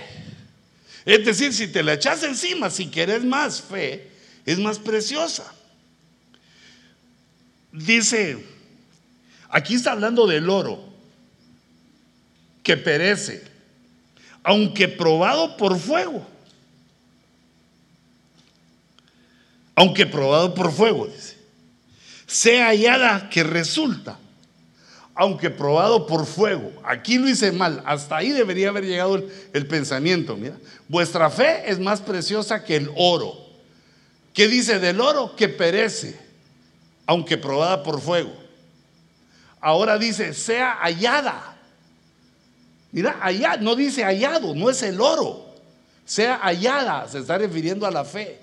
Es 1.06 1.26
decir, 1.26 1.54
si 1.54 1.68
te 1.68 1.84
la 1.84 1.94
echas 1.94 2.24
encima, 2.24 2.70
si 2.70 2.88
quieres 2.88 3.24
más 3.24 3.62
fe, 3.62 4.10
es 4.46 4.60
más 4.60 4.80
preciosa. 4.80 5.54
Dice, 7.74 8.38
aquí 9.50 9.76
está 9.76 9.92
hablando 9.92 10.26
del 10.26 10.50
oro, 10.50 10.82
que 12.64 12.78
perece, 12.78 13.44
aunque 14.44 14.88
probado 14.88 15.58
por 15.58 15.78
fuego. 15.78 16.26
Aunque 19.76 20.06
probado 20.06 20.54
por 20.54 20.72
fuego, 20.72 21.08
dice. 21.08 21.36
Sea 22.28 22.68
hallada 22.68 23.30
que 23.30 23.44
resulta 23.44 24.18
aunque 25.16 25.50
probado 25.50 26.08
por 26.08 26.26
fuego. 26.26 26.72
Aquí 26.84 27.18
lo 27.18 27.30
hice 27.30 27.52
mal, 27.52 27.82
hasta 27.86 28.18
ahí 28.18 28.32
debería 28.32 28.70
haber 28.70 28.86
llegado 28.86 29.24
el, 29.54 29.68
pensamiento. 29.68 30.36
Mira, 30.36 30.58
vuestra 30.88 31.30
fe 31.30 31.64
es 31.70 31.80
más 31.80 32.02
preciosa 32.02 32.64
que 32.64 32.76
el 32.76 32.90
oro. 32.96 33.38
¿Qué 34.34 34.48
dice 34.48 34.80
del 34.80 35.00
oro? 35.00 35.36
Que 35.36 35.50
perece, 35.50 36.20
aunque 37.14 37.38
probada 37.38 37.84
por 37.84 38.02
fuego. 38.02 38.34
Ahora 39.62 39.98
dice, 39.98 40.34
sea 40.34 40.80
hallada. 40.82 41.56
Mira, 42.92 43.20
allá 43.22 43.58
no 43.58 43.76
dice 43.76 44.04
hallado, 44.04 44.56
no 44.56 44.70
es 44.70 44.82
el 44.82 45.00
oro. 45.00 45.46
Sea 46.06 46.38
hallada, 46.38 47.08
se 47.08 47.20
está 47.20 47.38
refiriendo 47.38 47.86
a 47.86 47.92
la 47.92 48.04
fe. 48.04 48.40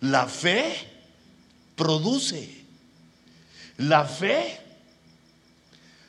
La 0.00 0.26
fe 0.26 0.74
produce. 1.76 2.64
La 3.76 4.04
fe 4.04 4.58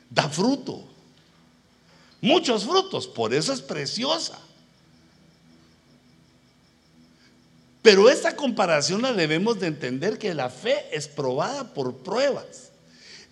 da 0.08 0.28
fruto. 0.28 0.82
Muchos 2.22 2.64
frutos, 2.64 3.06
por 3.06 3.34
eso 3.34 3.52
es 3.52 3.60
preciosa. 3.60 4.38
Pero 7.86 8.10
esta 8.10 8.34
comparación 8.34 9.02
la 9.02 9.12
debemos 9.12 9.60
de 9.60 9.68
entender 9.68 10.18
que 10.18 10.34
la 10.34 10.50
fe 10.50 10.86
es 10.90 11.06
probada 11.06 11.72
por 11.72 11.98
pruebas. 11.98 12.72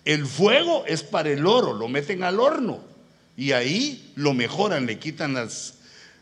El 0.05 0.25
fuego 0.25 0.85
es 0.87 1.03
para 1.03 1.29
el 1.29 1.45
oro, 1.45 1.73
lo 1.73 1.89
meten 1.89 2.23
al 2.23 2.39
horno 2.39 2.79
y 3.35 3.51
ahí 3.51 4.13
lo 4.15 4.33
mejoran, 4.33 4.85
le 4.85 4.97
quitan 4.97 5.33
las, 5.33 5.73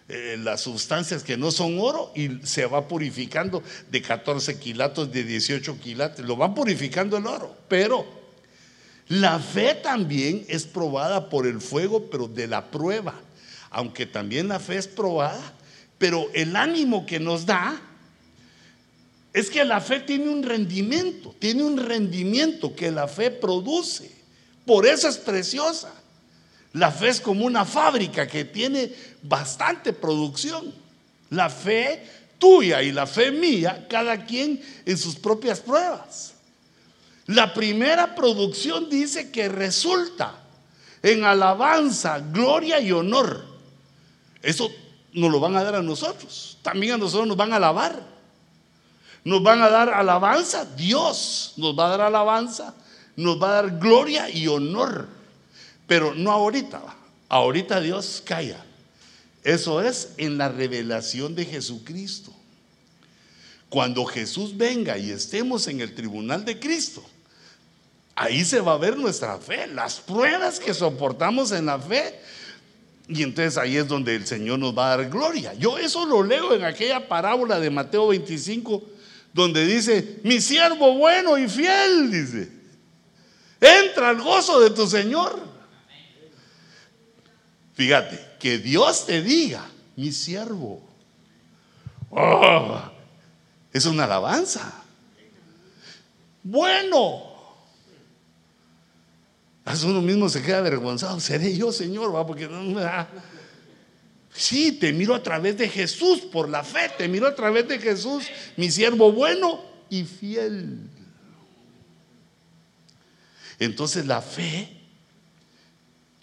eh, 0.10 0.36
las 0.40 0.62
sustancias 0.62 1.22
que 1.22 1.38
no 1.38 1.52
son 1.52 1.78
oro 1.80 2.12
y 2.16 2.40
se 2.44 2.66
va 2.66 2.88
purificando 2.88 3.62
de 3.92 4.02
14 4.02 4.58
quilatos, 4.58 5.12
de 5.12 5.26
18 5.26 5.80
quilates, 5.80 6.26
lo 6.26 6.36
van 6.36 6.56
purificando 6.56 7.18
el 7.18 7.28
oro, 7.28 7.56
pero 7.68 8.04
la 9.10 9.38
fe 9.38 9.76
también 9.76 10.44
es 10.48 10.66
probada 10.66 11.30
por 11.30 11.46
el 11.46 11.62
fuego, 11.62 12.10
pero 12.10 12.28
de 12.28 12.48
la 12.48 12.72
prueba. 12.72 13.14
Aunque 13.70 14.08
también 14.08 14.48
la 14.48 14.60
fe 14.60 14.78
es 14.78 14.88
probada, 14.88 15.54
pero 16.00 16.32
el 16.34 16.56
ánimo 16.56 17.06
que 17.06 17.20
nos 17.20 17.46
da 17.46 17.80
es 19.34 19.50
que 19.50 19.66
la 19.66 19.82
fe 19.82 20.00
tiene 20.02 20.30
un 20.30 20.44
rendimiento, 20.44 21.36
tiene 21.40 21.64
un 21.64 21.78
rendimiento 21.78 22.76
que 22.76 22.92
la 22.92 23.08
fe 23.08 23.32
produce. 23.32 24.12
Por 24.66 24.86
eso 24.86 25.10
es 25.10 25.18
preciosa. 25.18 25.92
La 26.74 26.92
fe 26.92 27.10
es 27.10 27.20
como 27.20 27.46
una 27.46 27.66
fábrica 27.66 28.28
que 28.28 28.46
tiene 28.46 28.94
bastante 29.24 29.92
producción. 29.92 30.74
La 31.32 31.50
fe 31.50 32.04
tuya 32.38 32.84
y 32.84 32.92
la 32.92 33.08
fe 33.08 33.32
mía, 33.32 33.88
cada 33.90 34.26
quien 34.26 34.62
en 34.86 34.98
sus 34.98 35.16
propias 35.16 35.60
pruebas. 35.60 36.34
La 37.26 37.54
primera 37.54 38.16
producción 38.16 38.90
dice 38.90 39.32
que 39.32 39.50
resulta 39.50 40.36
en 41.02 41.24
alabanza, 41.24 42.20
gloria 42.20 42.80
y 42.80 42.92
honor. 42.92 43.46
Eso 44.42 44.72
nos 45.14 45.32
lo 45.32 45.40
van 45.40 45.56
a 45.56 45.64
dar 45.64 45.76
a 45.76 45.82
nosotros. 45.82 46.58
También 46.62 46.94
a 46.94 46.98
nosotros 46.98 47.28
nos 47.28 47.38
van 47.38 47.54
a 47.54 47.56
alabar. 47.56 48.13
Nos 49.24 49.42
van 49.42 49.62
a 49.62 49.70
dar 49.70 49.90
alabanza. 49.90 50.66
Dios 50.76 51.54
nos 51.58 51.78
va 51.78 51.88
a 51.88 51.90
dar 51.90 52.02
alabanza. 52.02 52.74
Nos 53.16 53.42
va 53.42 53.50
a 53.50 53.62
dar 53.62 53.80
gloria 53.80 54.30
y 54.30 54.48
honor. 54.48 55.08
Pero 55.88 56.14
no 56.14 56.32
ahorita. 56.32 56.82
Ahorita 57.30 57.80
Dios 57.80 58.22
calla. 58.26 58.64
Eso 59.44 59.82
es 59.82 60.14
en 60.18 60.38
la 60.38 60.50
revelación 60.50 61.36
de 61.36 61.46
Jesucristo. 61.46 62.34
Cuando 63.70 64.06
Jesús 64.06 64.56
venga 64.56 64.98
y 64.98 65.10
estemos 65.10 65.68
en 65.68 65.82
el 65.82 65.96
tribunal 65.96 66.46
de 66.46 66.60
Cristo, 66.60 67.04
Ahí 68.16 68.46
se 68.46 68.62
va 68.62 68.74
a 68.74 68.78
ver 68.78 68.96
nuestra 68.96 69.38
fe, 69.40 69.68
las 69.68 70.00
pruebas 70.00 70.60
que 70.60 70.74
soportamos 70.74 71.52
en 71.52 71.66
la 71.66 71.80
fe. 71.80 72.20
Y 73.08 73.24
entonces 73.24 73.58
ahí 73.58 73.76
es 73.76 73.88
donde 73.88 74.16
el 74.16 74.28
Señor 74.28 74.60
nos 74.60 74.78
va 74.78 74.94
a 74.94 74.98
dar 74.98 75.10
gloria. 75.10 75.54
Yo 75.56 75.78
eso 75.78 76.06
lo 76.06 76.24
leo 76.24 76.54
en 76.54 76.64
aquella 76.64 77.08
parábola 77.08 77.60
de 77.60 77.70
Mateo 77.70 78.08
25, 78.08 78.84
donde 79.34 79.66
dice, 79.66 80.20
mi 80.24 80.40
siervo 80.40 80.94
bueno 80.98 81.38
y 81.38 81.50
fiel, 81.50 82.12
dice, 82.12 82.50
entra 83.60 84.10
al 84.10 84.22
gozo 84.22 84.62
de 84.62 84.70
tu 84.70 84.88
Señor. 84.88 85.52
Fíjate, 87.74 88.34
que 88.40 88.60
Dios 88.60 89.08
te 89.08 89.22
diga, 89.22 89.68
mi 89.96 90.12
siervo. 90.12 90.82
Oh, 92.12 92.80
es 93.72 93.86
una 93.86 94.04
alabanza. 94.04 94.84
Bueno, 96.44 97.34
uno 99.86 100.02
mismo 100.02 100.30
se 100.30 100.44
queda 100.44 100.60
avergonzado. 100.60 101.20
Seré 101.20 101.56
yo, 101.56 101.72
Señor, 101.72 102.14
va, 102.14 102.28
porque 102.28 102.48
no 102.48 102.62
me 102.62 102.82
da. 102.82 103.08
Sí, 104.34 104.72
te 104.72 104.92
miro 104.92 105.14
a 105.14 105.22
través 105.22 105.58
de 105.58 105.70
Jesús, 105.70 106.22
por 106.22 106.50
la 106.50 106.64
fe, 106.64 106.92
te 106.98 107.08
miro 107.08 107.28
a 107.28 107.36
través 107.36 107.68
de 107.68 107.78
Jesús, 107.78 108.26
mi 108.58 108.72
siervo 108.72 109.12
bueno 109.12 109.62
y 109.90 110.04
fiel. 110.06 110.80
Entonces 113.60 114.08
la 114.08 114.22
fe, 114.22 114.70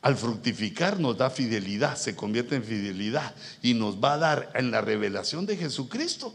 al 0.03 0.17
fructificar, 0.17 0.99
nos 0.99 1.17
da 1.17 1.31
fidelidad, 1.31 1.97
se 1.97 2.17
convierte 2.17 2.57
en 2.57 2.65
fidelidad 2.65 3.35
y 3.63 3.75
nos 3.75 4.03
va 4.03 4.15
a 4.15 4.19
dar 4.19 4.51
en 4.55 4.73
la 4.73 4.81
revelación 4.81 5.47
de 5.47 5.57
Jesucristo 5.57 6.35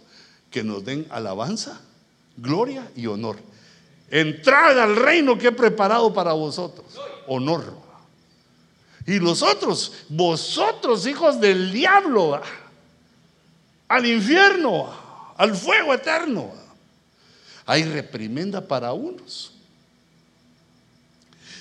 que 0.50 0.64
nos 0.64 0.86
den 0.86 1.06
alabanza, 1.10 1.82
gloria 2.38 2.90
y 2.96 3.08
honor. 3.08 3.38
Entrad 4.10 4.80
al 4.80 4.96
reino 4.96 5.38
que 5.38 5.48
he 5.48 5.52
preparado 5.52 6.14
para 6.14 6.32
vosotros. 6.32 6.86
Honor. 7.28 7.85
Y 9.08 9.20
los 9.20 9.42
otros, 9.42 9.92
vosotros 10.10 11.06
hijos 11.06 11.40
del 11.40 11.72
diablo, 11.72 12.42
al 13.88 14.06
infierno, 14.06 14.94
al 15.38 15.56
fuego 15.56 15.94
eterno. 15.94 16.52
Hay 17.66 17.84
reprimenda 17.84 18.62
para 18.62 18.94
unos 18.94 19.56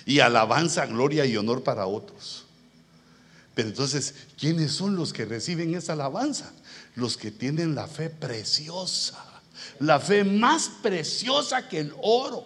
y 0.06 0.20
alabanza, 0.20 0.86
gloria 0.86 1.24
y 1.24 1.36
honor 1.36 1.62
para 1.62 1.86
otros. 1.86 2.44
Pero 3.54 3.68
entonces, 3.68 4.14
¿quiénes 4.38 4.72
son 4.72 4.96
los 4.96 5.12
que 5.12 5.24
reciben 5.24 5.74
esa 5.74 5.92
alabanza? 5.92 6.52
Los 6.96 7.16
que 7.16 7.30
tienen 7.30 7.74
la 7.74 7.86
fe 7.86 8.10
preciosa, 8.10 9.24
la 9.78 10.00
fe 10.00 10.24
más 10.24 10.70
preciosa 10.82 11.68
que 11.68 11.80
el 11.80 11.94
oro. 12.02 12.44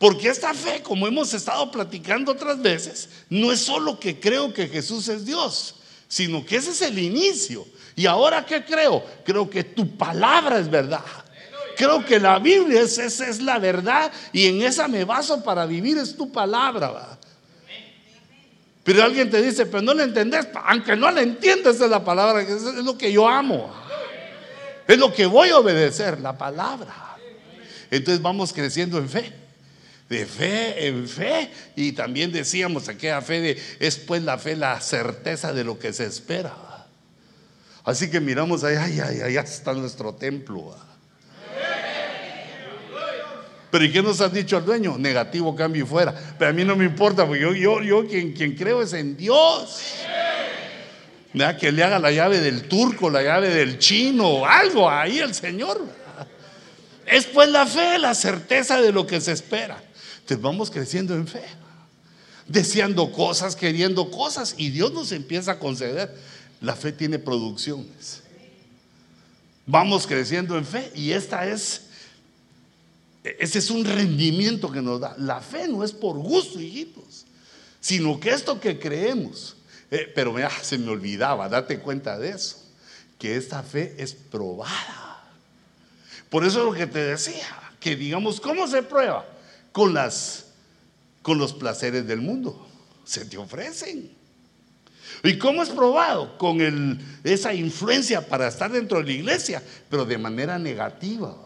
Porque 0.00 0.30
esta 0.30 0.54
fe, 0.54 0.82
como 0.82 1.06
hemos 1.06 1.34
estado 1.34 1.70
platicando 1.70 2.32
otras 2.32 2.62
veces, 2.62 3.10
no 3.28 3.52
es 3.52 3.60
solo 3.60 4.00
que 4.00 4.18
creo 4.18 4.50
que 4.54 4.66
Jesús 4.66 5.06
es 5.08 5.26
Dios, 5.26 5.74
sino 6.08 6.42
que 6.42 6.56
ese 6.56 6.70
es 6.70 6.80
el 6.80 6.98
inicio. 6.98 7.66
¿Y 7.94 8.06
ahora 8.06 8.46
qué 8.46 8.64
creo? 8.64 9.04
Creo 9.26 9.50
que 9.50 9.62
tu 9.62 9.98
palabra 9.98 10.58
es 10.58 10.70
verdad. 10.70 11.04
Creo 11.76 12.02
que 12.02 12.18
la 12.18 12.38
Biblia 12.38 12.80
es, 12.80 12.96
esa 12.96 13.28
es 13.28 13.42
la 13.42 13.58
verdad 13.58 14.10
y 14.32 14.46
en 14.46 14.62
esa 14.62 14.88
me 14.88 15.04
baso 15.04 15.44
para 15.44 15.66
vivir, 15.66 15.98
es 15.98 16.16
tu 16.16 16.32
palabra. 16.32 17.18
Pero 18.82 19.04
alguien 19.04 19.28
te 19.28 19.42
dice, 19.42 19.66
pero 19.66 19.82
no 19.82 19.92
la 19.92 20.04
entendés, 20.04 20.48
aunque 20.64 20.96
no 20.96 21.10
la 21.10 21.20
entiendas, 21.20 21.78
es 21.78 21.90
la 21.90 22.02
palabra, 22.02 22.40
es 22.40 22.62
lo 22.62 22.96
que 22.96 23.12
yo 23.12 23.28
amo. 23.28 23.70
Es 24.88 24.96
lo 24.96 25.12
que 25.12 25.26
voy 25.26 25.50
a 25.50 25.58
obedecer, 25.58 26.20
la 26.20 26.38
palabra. 26.38 27.18
Entonces 27.90 28.22
vamos 28.22 28.50
creciendo 28.54 28.96
en 28.96 29.06
fe 29.06 29.49
de 30.10 30.26
fe 30.26 30.88
en 30.88 31.08
fe. 31.08 31.50
Y 31.76 31.92
también 31.92 32.32
decíamos 32.32 32.88
aquella 32.88 33.22
fe 33.22 33.40
de, 33.40 33.62
es 33.78 33.96
pues 33.96 34.22
la 34.22 34.36
fe 34.36 34.56
la 34.56 34.78
certeza 34.80 35.54
de 35.54 35.64
lo 35.64 35.78
que 35.78 35.94
se 35.94 36.04
espera. 36.04 36.54
Así 37.84 38.10
que 38.10 38.20
miramos 38.20 38.62
allá, 38.62 38.84
ay, 38.84 39.00
allá 39.00 39.40
está 39.40 39.72
nuestro 39.72 40.14
templo. 40.14 40.76
Pero 43.70 43.84
¿y 43.84 43.92
qué 43.92 44.02
nos 44.02 44.20
ha 44.20 44.28
dicho 44.28 44.58
el 44.58 44.64
dueño? 44.64 44.98
Negativo, 44.98 45.54
cambio 45.54 45.84
y 45.84 45.86
fuera. 45.86 46.12
Pero 46.36 46.50
a 46.50 46.52
mí 46.52 46.64
no 46.64 46.74
me 46.74 46.84
importa, 46.84 47.24
porque 47.24 47.40
yo, 47.40 47.54
yo, 47.54 47.80
yo 47.80 48.06
quien, 48.06 48.32
quien 48.32 48.56
creo 48.56 48.82
es 48.82 48.92
en 48.92 49.16
Dios. 49.16 49.94
Que 51.60 51.70
le 51.70 51.84
haga 51.84 52.00
la 52.00 52.10
llave 52.10 52.40
del 52.40 52.66
turco, 52.66 53.08
la 53.08 53.22
llave 53.22 53.50
del 53.50 53.78
chino, 53.78 54.44
algo 54.44 54.90
ahí 54.90 55.20
el 55.20 55.32
Señor. 55.32 55.80
Es 57.06 57.26
pues 57.26 57.48
la 57.48 57.64
fe, 57.64 57.98
la 58.00 58.16
certeza 58.16 58.82
de 58.82 58.90
lo 58.90 59.06
que 59.06 59.20
se 59.20 59.30
espera 59.30 59.80
vamos 60.36 60.70
creciendo 60.70 61.14
en 61.14 61.26
fe, 61.26 61.44
deseando 62.46 63.10
cosas, 63.12 63.56
queriendo 63.56 64.10
cosas, 64.10 64.54
y 64.58 64.70
Dios 64.70 64.92
nos 64.92 65.12
empieza 65.12 65.52
a 65.52 65.58
conceder. 65.58 66.14
La 66.60 66.76
fe 66.76 66.92
tiene 66.92 67.18
producciones. 67.18 68.22
Vamos 69.66 70.06
creciendo 70.06 70.58
en 70.58 70.64
fe 70.66 70.90
y 70.94 71.12
esta 71.12 71.46
es, 71.46 71.82
ese 73.22 73.58
es 73.60 73.70
un 73.70 73.84
rendimiento 73.84 74.70
que 74.70 74.82
nos 74.82 75.00
da. 75.00 75.14
La 75.16 75.40
fe 75.40 75.68
no 75.68 75.84
es 75.84 75.92
por 75.92 76.16
gusto, 76.18 76.60
hijitos, 76.60 77.24
sino 77.80 78.18
que 78.18 78.30
esto 78.30 78.60
que 78.60 78.78
creemos. 78.78 79.56
Eh, 79.90 80.10
pero 80.14 80.34
se 80.62 80.78
me 80.78 80.90
olvidaba, 80.90 81.48
date 81.48 81.80
cuenta 81.80 82.18
de 82.18 82.30
eso, 82.30 82.56
que 83.18 83.36
esta 83.36 83.62
fe 83.62 83.94
es 83.98 84.12
probada. 84.14 85.24
Por 86.28 86.44
eso 86.44 86.60
es 86.60 86.64
lo 86.64 86.72
que 86.72 86.86
te 86.86 87.00
decía, 87.00 87.46
que 87.80 87.96
digamos, 87.96 88.40
¿cómo 88.40 88.68
se 88.68 88.82
prueba? 88.82 89.26
Con, 89.72 89.94
las, 89.94 90.46
con 91.22 91.38
los 91.38 91.52
placeres 91.52 92.06
del 92.06 92.20
mundo. 92.20 92.66
Se 93.04 93.24
te 93.24 93.36
ofrecen. 93.36 94.10
¿Y 95.22 95.38
cómo 95.38 95.62
es 95.62 95.68
probado? 95.68 96.38
Con 96.38 96.98
esa 97.24 97.52
influencia 97.52 98.26
para 98.26 98.48
estar 98.48 98.70
dentro 98.70 98.98
de 98.98 99.04
la 99.04 99.12
iglesia, 99.12 99.62
pero 99.88 100.04
de 100.04 100.16
manera 100.16 100.58
negativa, 100.58 101.36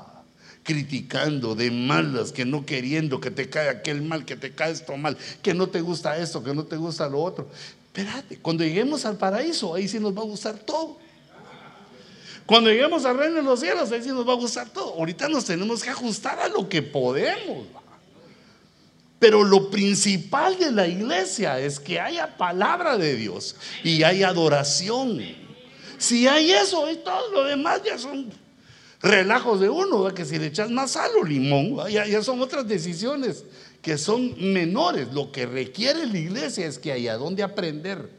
criticando 0.62 1.54
de 1.54 1.70
malas, 1.70 2.30
que 2.30 2.44
no 2.44 2.64
queriendo, 2.64 3.20
que 3.20 3.30
te 3.30 3.48
cae 3.48 3.68
aquel 3.68 4.02
mal, 4.02 4.24
que 4.24 4.36
te 4.36 4.54
cae 4.54 4.72
esto 4.72 4.96
mal, 4.96 5.16
que 5.42 5.54
no 5.54 5.68
te 5.68 5.80
gusta 5.80 6.16
esto, 6.18 6.42
que 6.44 6.54
no 6.54 6.64
te 6.64 6.76
gusta 6.76 7.08
lo 7.08 7.22
otro. 7.22 7.48
Espérate, 7.86 8.38
cuando 8.38 8.64
lleguemos 8.64 9.04
al 9.04 9.16
paraíso, 9.16 9.74
ahí 9.74 9.88
sí 9.88 9.98
nos 9.98 10.16
va 10.16 10.22
a 10.22 10.26
gustar 10.26 10.58
todo. 10.58 10.98
Cuando 12.46 12.70
lleguemos 12.70 13.04
al 13.06 13.16
reino 13.16 13.36
de 13.36 13.42
los 13.42 13.60
cielos, 13.60 13.90
ahí 13.90 14.02
sí 14.02 14.10
nos 14.10 14.28
va 14.28 14.32
a 14.32 14.36
gustar 14.36 14.68
todo. 14.68 14.94
Ahorita 14.94 15.28
nos 15.28 15.46
tenemos 15.46 15.82
que 15.82 15.90
ajustar 15.90 16.38
a 16.38 16.48
lo 16.48 16.68
que 16.68 16.82
podemos. 16.82 17.66
Pero 19.24 19.42
lo 19.42 19.70
principal 19.70 20.58
de 20.58 20.70
la 20.70 20.86
iglesia 20.86 21.58
es 21.58 21.80
que 21.80 21.98
haya 21.98 22.36
palabra 22.36 22.98
de 22.98 23.16
Dios 23.16 23.56
y 23.82 24.02
hay 24.02 24.22
adoración. 24.22 25.18
Si 25.96 26.28
hay 26.28 26.52
eso 26.52 26.90
y 26.90 26.96
todo 26.96 27.32
lo 27.32 27.44
demás 27.44 27.80
ya 27.82 27.96
son 27.96 28.30
relajos 29.00 29.60
de 29.60 29.70
uno, 29.70 30.12
que 30.12 30.26
si 30.26 30.38
le 30.38 30.48
echas 30.48 30.70
más 30.70 30.90
sal 30.90 31.10
o 31.18 31.24
limón, 31.24 31.88
ya, 31.90 32.06
ya 32.06 32.22
son 32.22 32.42
otras 32.42 32.68
decisiones 32.68 33.46
que 33.80 33.96
son 33.96 34.34
menores. 34.52 35.08
Lo 35.14 35.32
que 35.32 35.46
requiere 35.46 36.06
la 36.06 36.18
iglesia 36.18 36.66
es 36.66 36.78
que 36.78 36.92
haya 36.92 37.16
donde 37.16 37.42
aprender, 37.42 38.10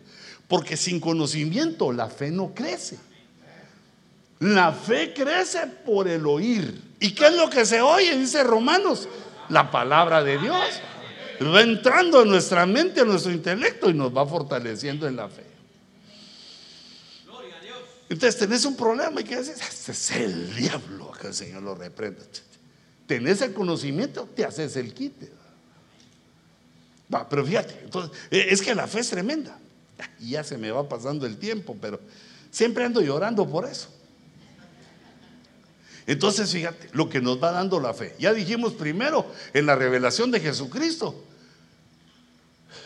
porque 0.48 0.76
sin 0.76 1.00
conocimiento 1.00 1.92
la 1.92 2.10
fe 2.10 2.32
no 2.32 2.56
crece. 2.56 2.98
La 4.40 4.72
fe 4.72 5.14
crece 5.14 5.68
por 5.86 6.08
el 6.08 6.26
oír. 6.26 6.82
¿Y 7.00 7.12
qué 7.12 7.28
es 7.28 7.36
lo 7.36 7.48
que 7.48 7.64
se 7.64 7.80
oye? 7.80 8.18
Dice 8.18 8.44
Romanos, 8.44 9.08
la 9.50 9.70
palabra 9.70 10.24
de 10.24 10.40
Dios 10.40 10.82
va 11.44 11.62
entrando 11.62 12.22
a 12.22 12.26
nuestra 12.26 12.66
mente, 12.66 13.02
a 13.02 13.06
nuestro 13.06 13.32
intelecto 13.32 13.90
y 13.90 13.94
nos 13.94 14.16
va 14.16 14.26
fortaleciendo 14.26 15.08
en 15.08 15.16
la 15.16 15.30
fe. 15.30 15.44
Entonces 18.08 18.38
tenés 18.40 18.66
un 18.66 18.76
problema 18.76 19.20
y 19.22 19.24
que 19.24 19.38
decir, 19.38 19.56
este 19.56 19.92
es 19.92 20.12
el 20.12 20.56
diablo, 20.56 21.12
que 21.20 21.28
el 21.28 21.34
Señor 21.34 21.64
lo 21.64 21.76
reprenda. 21.76 22.24
Tenés 23.08 23.42
el 23.42 23.54
conocimiento, 23.54 24.30
te 24.36 24.46
haces 24.46 24.76
el 24.76 24.94
quite. 24.94 25.32
Va, 27.14 27.28
pero 27.28 27.46
fíjate, 27.46 27.82
entonces, 27.84 28.18
e, 28.32 28.48
es 28.50 28.62
que 28.62 28.74
la 28.76 28.88
fe 28.88 29.00
es 29.00 29.10
tremenda. 29.10 29.58
Y 30.20 30.32
ya 30.32 30.44
se 30.44 30.58
me 30.58 30.72
va 30.72 30.88
pasando 30.88 31.26
el 31.26 31.38
tiempo, 31.38 31.76
pero 31.80 32.00
siempre 32.52 32.84
ando 32.84 33.02
llorando 33.02 33.48
por 33.48 33.66
eso. 33.66 33.90
Entonces, 36.08 36.52
fíjate, 36.52 36.90
lo 36.94 37.10
que 37.10 37.22
nos 37.22 37.42
va 37.42 37.52
dando 37.52 37.80
la 37.80 37.94
fe. 37.94 38.16
Ya 38.20 38.34
dijimos 38.34 38.74
primero 38.74 39.26
en 39.54 39.66
la 39.66 39.76
revelación 39.76 40.32
de 40.32 40.40
Jesucristo, 40.40 41.24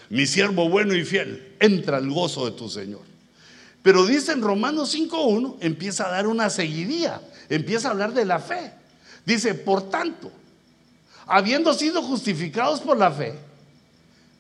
mi 0.10 0.26
siervo 0.26 0.70
bueno 0.70 0.96
y 0.96 1.04
fiel, 1.04 1.56
entra 1.60 1.98
al 1.98 2.10
gozo 2.10 2.46
de 2.46 2.52
tu 2.52 2.70
Señor. 2.70 3.02
Pero 3.84 4.06
dice 4.06 4.32
en 4.32 4.42
Romanos 4.42 4.96
5.1, 4.96 5.58
empieza 5.62 6.08
a 6.08 6.12
dar 6.12 6.28
una 6.28 6.50
seguidilla, 6.50 7.22
empieza 7.50 7.88
a 7.88 7.92
hablar 7.92 8.14
de 8.14 8.26
la 8.26 8.40
fe. 8.40 8.74
Dice, 9.26 9.54
por 9.54 9.90
tanto, 9.90 10.32
habiendo 11.28 11.74
sido 11.74 12.02
justificados 12.02 12.82
por 12.82 12.98
la 12.98 13.12
fe, 13.12 13.38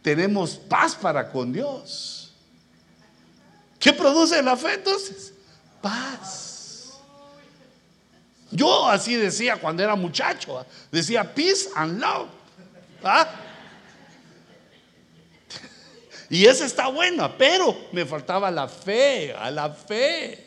tenemos 0.01 0.55
paz 0.55 0.95
para 0.95 1.31
con 1.31 1.51
Dios. 1.53 2.31
¿Qué 3.79 3.93
produce 3.93 4.41
la 4.41 4.57
fe 4.57 4.73
entonces? 4.73 5.33
Paz. 5.81 6.48
Yo 8.51 8.87
así 8.87 9.15
decía 9.15 9.57
cuando 9.57 9.83
era 9.83 9.95
muchacho, 9.95 10.65
decía 10.91 11.33
peace 11.33 11.69
and 11.75 11.99
love. 11.99 12.27
¿Ah? 13.03 13.29
Y 16.31 16.45
esa 16.45 16.65
está 16.65 16.87
buena, 16.89 17.35
pero 17.35 17.75
me 17.91 18.05
faltaba 18.05 18.51
la 18.51 18.67
fe, 18.67 19.33
a 19.33 19.49
la 19.49 19.71
fe. 19.71 20.45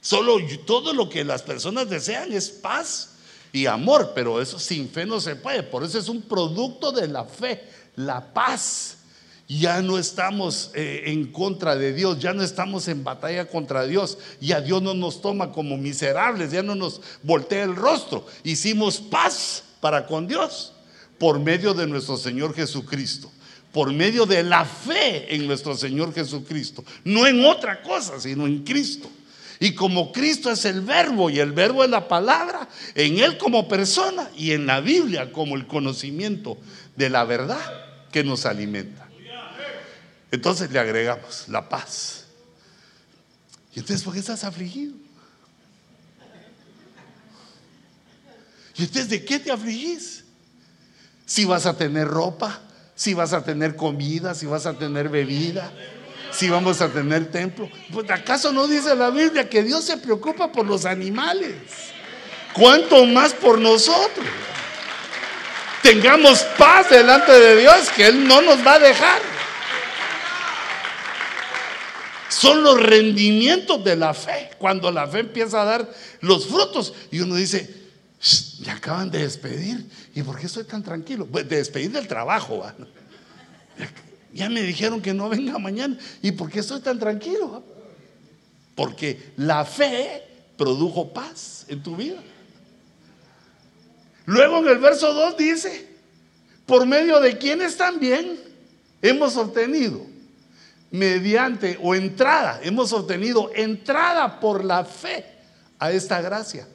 Solo 0.00 0.38
todo 0.64 0.94
lo 0.94 1.06
que 1.08 1.22
las 1.22 1.42
personas 1.42 1.90
desean 1.90 2.32
es 2.32 2.48
paz 2.48 3.10
y 3.52 3.66
amor, 3.66 4.12
pero 4.14 4.40
eso 4.40 4.58
sin 4.58 4.88
fe 4.88 5.04
no 5.04 5.20
se 5.20 5.36
puede. 5.36 5.62
Por 5.62 5.84
eso 5.84 5.98
es 5.98 6.08
un 6.08 6.22
producto 6.22 6.92
de 6.92 7.08
la 7.08 7.24
fe, 7.24 7.62
la 7.96 8.32
paz 8.32 8.99
ya 9.58 9.82
no 9.82 9.98
estamos 9.98 10.70
eh, 10.74 11.02
en 11.06 11.26
contra 11.32 11.74
de 11.74 11.92
Dios, 11.92 12.20
ya 12.20 12.32
no 12.32 12.44
estamos 12.44 12.86
en 12.86 13.02
batalla 13.02 13.48
contra 13.48 13.84
Dios, 13.84 14.16
ya 14.40 14.60
Dios 14.60 14.80
no 14.80 14.94
nos 14.94 15.20
toma 15.20 15.50
como 15.50 15.76
miserables, 15.76 16.52
ya 16.52 16.62
no 16.62 16.76
nos 16.76 17.00
voltea 17.24 17.64
el 17.64 17.74
rostro. 17.74 18.24
Hicimos 18.44 18.98
paz 18.98 19.64
para 19.80 20.06
con 20.06 20.28
Dios 20.28 20.72
por 21.18 21.40
medio 21.40 21.74
de 21.74 21.88
nuestro 21.88 22.16
Señor 22.16 22.54
Jesucristo. 22.54 23.30
por 23.72 23.92
medio 23.92 24.26
de 24.26 24.42
la 24.42 24.64
fe 24.64 25.32
en 25.32 25.46
nuestro 25.46 25.76
Señor 25.76 26.12
Jesucristo. 26.12 26.84
No 27.04 27.28
en 27.28 27.44
otra 27.44 27.82
cosa, 27.82 28.18
sino 28.18 28.44
en 28.44 28.64
Cristo. 28.64 29.08
Y 29.60 29.74
como 29.74 30.10
Cristo 30.10 30.50
es 30.50 30.64
el 30.64 30.80
verbo 30.80 31.30
y 31.30 31.38
el 31.38 31.52
verbo 31.52 31.84
es 31.84 31.90
la 31.90 32.08
palabra, 32.08 32.68
en 32.96 33.20
Él 33.20 33.38
como 33.38 33.68
persona 33.68 34.28
y 34.36 34.50
en 34.52 34.66
la 34.66 34.80
Biblia 34.80 35.30
como 35.30 35.54
el 35.54 35.68
conocimiento 35.68 36.58
de 36.96 37.10
la 37.10 37.22
verdad 37.22 37.60
que 38.10 38.24
nos 38.24 38.44
alimenta. 38.44 39.09
Entonces 40.30 40.70
le 40.70 40.78
agregamos 40.78 41.48
la 41.48 41.68
paz. 41.68 42.24
¿Y 43.74 43.80
entonces 43.80 44.04
por 44.04 44.14
qué 44.14 44.20
estás 44.20 44.44
afligido? 44.44 44.94
¿Y 48.76 48.82
entonces 48.82 49.08
de 49.08 49.24
qué 49.24 49.38
te 49.38 49.50
afligís? 49.50 50.24
Si 51.26 51.44
vas 51.44 51.66
a 51.66 51.76
tener 51.76 52.08
ropa, 52.08 52.60
si 52.94 53.14
vas 53.14 53.32
a 53.32 53.44
tener 53.44 53.76
comida, 53.76 54.34
si 54.34 54.46
vas 54.46 54.66
a 54.66 54.74
tener 54.74 55.08
bebida, 55.08 55.72
si 56.32 56.48
vamos 56.48 56.80
a 56.80 56.88
tener 56.88 57.30
templo. 57.30 57.68
Pues, 57.92 58.08
¿Acaso 58.10 58.52
no 58.52 58.66
dice 58.66 58.94
la 58.94 59.10
Biblia 59.10 59.48
que 59.48 59.62
Dios 59.62 59.84
se 59.84 59.96
preocupa 59.96 60.50
por 60.50 60.66
los 60.66 60.84
animales? 60.84 61.54
¿Cuánto 62.52 63.04
más 63.06 63.32
por 63.32 63.58
nosotros? 63.58 64.26
Tengamos 65.82 66.42
paz 66.58 66.90
delante 66.90 67.32
de 67.32 67.60
Dios, 67.60 67.88
que 67.90 68.06
Él 68.06 68.26
no 68.26 68.42
nos 68.42 68.66
va 68.66 68.74
a 68.74 68.78
dejar. 68.78 69.20
Son 72.30 72.62
los 72.62 72.80
rendimientos 72.80 73.82
de 73.82 73.96
la 73.96 74.14
fe. 74.14 74.50
Cuando 74.58 74.90
la 74.92 75.06
fe 75.08 75.18
empieza 75.18 75.62
a 75.62 75.64
dar 75.64 75.92
los 76.20 76.46
frutos 76.46 76.94
y 77.10 77.18
uno 77.18 77.34
dice, 77.34 77.74
me 78.64 78.70
acaban 78.70 79.10
de 79.10 79.18
despedir. 79.18 79.84
¿Y 80.14 80.22
por 80.22 80.38
qué 80.38 80.46
estoy 80.46 80.62
tan 80.64 80.82
tranquilo? 80.82 81.26
Pues 81.26 81.48
de 81.48 81.56
despedir 81.56 81.90
del 81.90 82.06
trabajo. 82.06 82.64
Ya 84.32 84.48
me 84.48 84.62
dijeron 84.62 85.02
que 85.02 85.12
no 85.12 85.28
venga 85.28 85.58
mañana. 85.58 85.98
¿Y 86.22 86.30
por 86.30 86.48
qué 86.50 86.60
estoy 86.60 86.80
tan 86.80 87.00
tranquilo? 87.00 87.64
Porque 88.76 89.32
la 89.36 89.64
fe 89.64 90.22
produjo 90.56 91.12
paz 91.12 91.64
en 91.66 91.82
tu 91.82 91.96
vida. 91.96 92.22
Luego 94.26 94.58
en 94.58 94.68
el 94.68 94.78
verso 94.78 95.12
2 95.12 95.36
dice, 95.36 95.88
por 96.64 96.86
medio 96.86 97.18
de 97.18 97.38
quienes 97.38 97.76
también 97.76 98.38
hemos 99.02 99.36
obtenido, 99.36 100.06
mediante 100.90 101.78
o 101.82 101.94
entrada, 101.94 102.60
hemos 102.62 102.92
obtenido 102.92 103.50
entrada 103.54 104.40
por 104.40 104.64
la 104.64 104.84
fe 104.84 105.24
a 105.78 105.90
esta 105.92 106.20
gracia, 106.20 106.66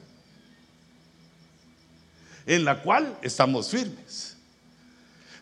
en 2.46 2.64
la 2.64 2.82
cual 2.82 3.18
estamos 3.22 3.70
firmes. 3.70 4.36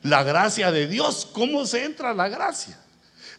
La 0.03 0.23
gracia 0.23 0.71
de 0.71 0.87
Dios. 0.87 1.27
¿Cómo 1.33 1.65
se 1.67 1.85
entra 1.85 2.13
la 2.13 2.29
gracia? 2.29 2.79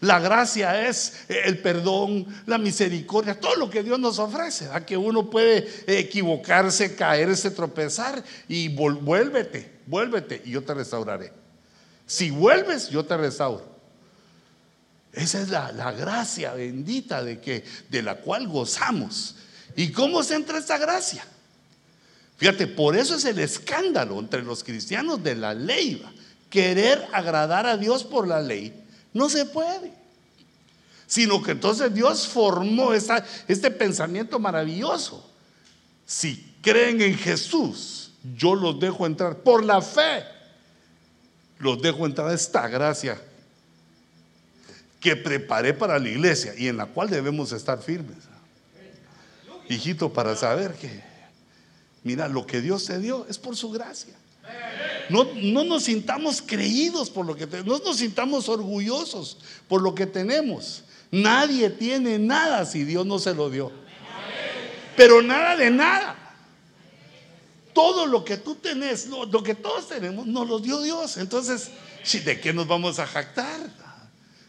La 0.02 0.20
gracia 0.20 0.88
es 0.88 1.26
el 1.28 1.60
perdón, 1.60 2.26
la 2.48 2.58
misericordia, 2.58 3.40
todo 3.40 3.56
lo 3.56 3.70
que 3.70 3.84
Dios 3.84 4.00
nos 4.00 4.20
ofrece. 4.20 4.70
A 4.74 4.86
que 4.86 4.98
uno 4.98 5.30
puede 5.30 5.68
equivocarse, 5.88 6.96
caerse, 6.96 7.52
tropezar 7.52 8.24
y 8.48 8.70
vuélvete, 8.70 9.80
vuélvete 9.86 10.42
y 10.44 10.52
yo 10.52 10.64
te 10.64 10.74
restauraré. 10.74 11.32
Si 12.08 12.30
vuelves, 12.30 12.90
yo 12.90 13.06
te 13.06 13.16
restauro. 13.16 13.75
Esa 15.16 15.42
es 15.42 15.50
la, 15.50 15.72
la, 15.72 15.94
gracia 15.94 16.54
bendita 16.54 17.24
de, 17.24 17.40
que, 17.40 17.64
de 17.90 18.02
la 18.02 18.18
cual 18.18 18.48
gozamos. 18.48 19.36
¿Y 19.76 19.92
cómo 19.92 20.22
se 20.24 20.36
entra 20.36 20.58
esta 20.58 20.78
gracia? 20.78 21.26
Fíjate, 22.38 22.68
por 22.68 22.98
eso 22.98 23.16
es 23.16 23.24
el 23.24 23.40
escándalo 23.40 24.20
entre 24.20 24.44
los 24.44 24.64
cristianos 24.64 25.24
de 25.24 25.36
la 25.36 25.54
ley 25.54 26.04
querer 26.50 27.08
agradar 27.14 27.66
a 27.66 27.78
Dios 27.78 28.04
por 28.04 28.28
la 28.28 28.42
ley, 28.42 28.74
no 29.14 29.30
se 29.30 29.46
puede. 29.46 29.94
Sino 31.08 31.42
que 31.42 31.52
entonces 31.52 31.94
Dios 31.94 32.28
formó 32.28 32.94
este 32.94 33.72
pensamiento 33.72 34.40
maravilloso. 34.40 35.30
Si 36.06 36.56
creen 36.62 37.02
en 37.02 37.18
Jesús, 37.18 38.12
yo 38.38 38.56
los 38.56 38.80
dejo 38.80 39.06
entrar 39.06 39.38
por 39.38 39.64
la 39.64 39.82
fe. 39.82 40.24
Los 41.60 41.82
dejo 41.82 42.06
entrar 42.06 42.30
a 42.30 42.34
esta 42.34 42.68
gracia 42.68 43.22
que 45.06 45.16
preparé 45.16 45.72
para 45.72 46.00
la 46.00 46.10
iglesia 46.10 46.56
y 46.58 46.68
en 46.68 46.78
la 46.78 46.88
cual 46.88 47.12
debemos 47.12 47.52
estar 47.52 47.80
firmes. 47.80 48.18
Hijito, 49.70 50.12
para 50.12 50.36
saber 50.36 50.74
que, 50.74 51.04
mira, 52.04 52.28
lo 52.28 52.48
que 52.48 52.60
Dios 52.60 52.86
te 52.86 52.98
dio 52.98 53.28
es 53.30 53.38
por 53.38 53.56
su 53.56 53.70
gracia. 53.70 54.16
No, 55.10 55.26
nos 55.64 55.84
sintamos 55.84 56.42
creídos 56.42 57.12
por 57.12 57.24
lo 57.24 57.36
que 57.36 57.46
tenemos, 57.46 57.80
no 57.80 57.86
nos 57.86 57.98
sintamos 57.98 58.50
orgullosos 58.50 59.38
por 59.68 59.84
lo 59.84 59.94
que 59.94 60.08
tenemos. 60.08 60.84
Nadie 61.12 61.70
tiene 61.70 62.18
nada 62.18 62.66
si 62.66 62.84
Dios 62.84 63.06
no 63.06 63.20
se 63.20 63.36
lo 63.36 63.52
dio. 63.52 63.72
Pero 64.98 65.22
nada 65.22 65.56
de 65.56 65.70
nada. 65.70 66.16
Todo 67.76 68.08
lo 68.08 68.26
que 68.26 68.38
tú 68.38 68.56
tenés, 68.56 69.06
lo, 69.06 69.44
que 69.44 69.54
todos 69.54 69.88
tenemos, 69.88 70.26
nos 70.26 70.48
lo 70.48 70.58
dio 70.58 70.82
Dios. 70.82 71.18
Entonces, 71.18 71.70
¿de 72.26 72.40
qué 72.42 72.54
nos 72.54 72.66
vamos 72.66 72.98
a 72.98 73.06
jactar? 73.06 73.85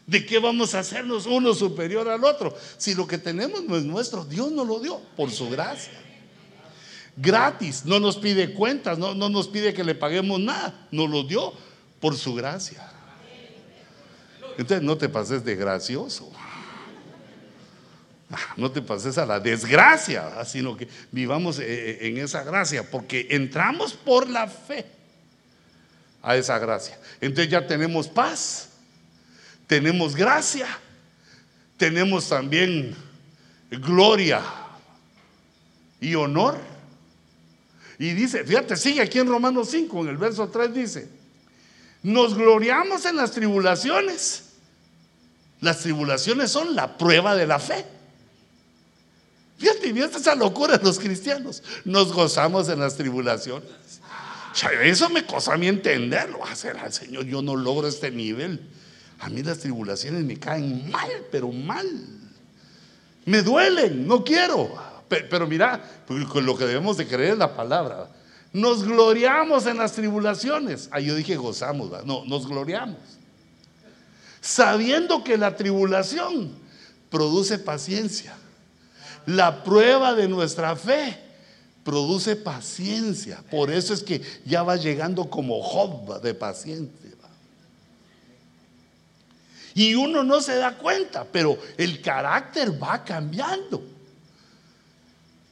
¿De 0.07 0.25
qué 0.25 0.39
vamos 0.39 0.73
a 0.73 0.79
hacernos 0.79 1.27
uno 1.27 1.53
superior 1.53 2.09
al 2.09 2.23
otro? 2.23 2.57
Si 2.77 2.95
lo 2.95 3.05
que 3.05 3.19
tenemos 3.19 3.63
no 3.63 3.77
es 3.77 3.83
nuestro, 3.83 4.25
Dios 4.25 4.51
nos 4.51 4.65
lo 4.65 4.79
dio 4.79 4.99
por 5.15 5.29
su 5.29 5.49
gracia 5.49 6.07
gratis, 7.17 7.83
no 7.83 7.99
nos 7.99 8.17
pide 8.17 8.53
cuentas, 8.53 8.97
no, 8.97 9.15
no 9.15 9.27
nos 9.27 9.47
pide 9.47 9.73
que 9.73 9.83
le 9.83 9.95
paguemos 9.95 10.39
nada, 10.39 10.87
nos 10.91 11.09
lo 11.09 11.23
dio 11.23 11.51
por 11.99 12.15
su 12.15 12.35
gracia. 12.35 12.91
Entonces 14.57 14.83
no 14.83 14.97
te 14.97 15.09
pases 15.09 15.43
de 15.43 15.55
gracioso. 15.55 16.31
Ah, 18.29 18.53
no 18.57 18.71
te 18.71 18.81
pases 18.81 19.17
a 19.17 19.25
la 19.25 19.39
desgracia, 19.39 20.43
sino 20.45 20.75
que 20.75 20.87
vivamos 21.11 21.59
eh, 21.59 21.65
eh, 21.67 22.07
en 22.07 22.17
esa 22.17 22.43
gracia, 22.43 22.89
porque 22.89 23.27
entramos 23.31 23.93
por 23.93 24.29
la 24.29 24.47
fe 24.47 24.85
a 26.21 26.35
esa 26.35 26.59
gracia. 26.59 26.99
Entonces 27.21 27.49
ya 27.49 27.65
tenemos 27.65 28.07
paz, 28.07 28.66
tenemos 29.67 30.15
gracia, 30.15 30.67
tenemos 31.77 32.29
también 32.29 32.95
gloria 33.69 34.41
y 35.99 36.15
honor 36.15 36.57
y 37.99 38.13
dice, 38.13 38.43
fíjate, 38.43 38.75
sigue 38.75 39.01
aquí 39.01 39.19
en 39.19 39.27
Romanos 39.27 39.69
5, 39.71 40.01
en 40.01 40.07
el 40.09 40.17
verso 40.17 40.47
3 40.49 40.73
dice, 40.73 41.09
nos 42.03 42.35
gloriamos 42.35 43.05
en 43.05 43.15
las 43.15 43.31
tribulaciones. 43.31 44.43
Las 45.59 45.79
tribulaciones 45.79 46.51
son 46.51 46.75
la 46.75 46.97
prueba 46.97 47.35
de 47.35 47.47
la 47.47 47.57
fe. 47.57 47.83
Fíjate, 49.57 49.91
fíjate 49.91 50.17
esa 50.17 50.35
locura 50.35 50.77
de 50.77 50.83
los 50.83 50.99
cristianos. 50.99 51.63
Nos 51.83 52.13
gozamos 52.13 52.69
en 52.69 52.79
las 52.79 52.95
tribulaciones. 52.95 53.67
Eso 54.83 55.09
me 55.09 55.25
cosa 55.25 55.55
a 55.55 55.57
mí 55.57 55.67
entenderlo. 55.67 56.39
Al 56.45 56.93
Señor, 56.93 57.25
yo 57.25 57.41
no 57.41 57.55
logro 57.55 57.87
este 57.87 58.11
nivel. 58.11 58.61
A 59.19 59.29
mí 59.29 59.41
las 59.43 59.59
tribulaciones 59.59 60.23
me 60.23 60.37
caen 60.37 60.89
mal, 60.91 61.09
pero 61.31 61.51
mal. 61.51 61.87
Me 63.25 63.41
duelen, 63.41 64.07
no 64.07 64.23
quiero. 64.23 64.73
Pero, 65.09 65.47
mira, 65.47 65.81
pues, 66.05 66.19
lo 66.43 66.57
que 66.57 66.65
debemos 66.65 66.97
de 66.97 67.07
creer 67.07 67.33
es 67.33 67.37
la 67.37 67.55
palabra. 67.55 68.09
Nos 68.53 68.83
gloriamos 68.83 69.65
en 69.65 69.77
las 69.77 69.93
tribulaciones. 69.93 70.89
Ah, 70.91 70.99
yo 70.99 71.15
dije 71.15 71.35
gozamos, 71.35 72.05
no, 72.05 72.25
nos 72.25 72.47
gloriamos. 72.47 72.97
Sabiendo 74.41 75.23
que 75.23 75.37
la 75.37 75.55
tribulación 75.55 76.51
produce 77.09 77.59
paciencia. 77.59 78.35
La 79.25 79.63
prueba 79.63 80.13
de 80.13 80.27
nuestra 80.27 80.75
fe 80.75 81.17
produce 81.83 82.35
paciencia. 82.35 83.43
Por 83.51 83.71
eso 83.71 83.93
es 83.93 84.03
que 84.03 84.21
ya 84.45 84.63
va 84.63 84.75
llegando 84.77 85.29
como 85.29 85.61
Job 85.61 86.21
de 86.21 86.33
paciente. 86.33 87.06
Y 89.77 89.93
uno 89.93 90.23
no 90.23 90.41
se 90.41 90.55
da 90.55 90.75
cuenta, 90.75 91.23
pero 91.31 91.55
el 91.77 92.01
carácter 92.01 92.81
va 92.81 93.03
cambiando 93.03 93.83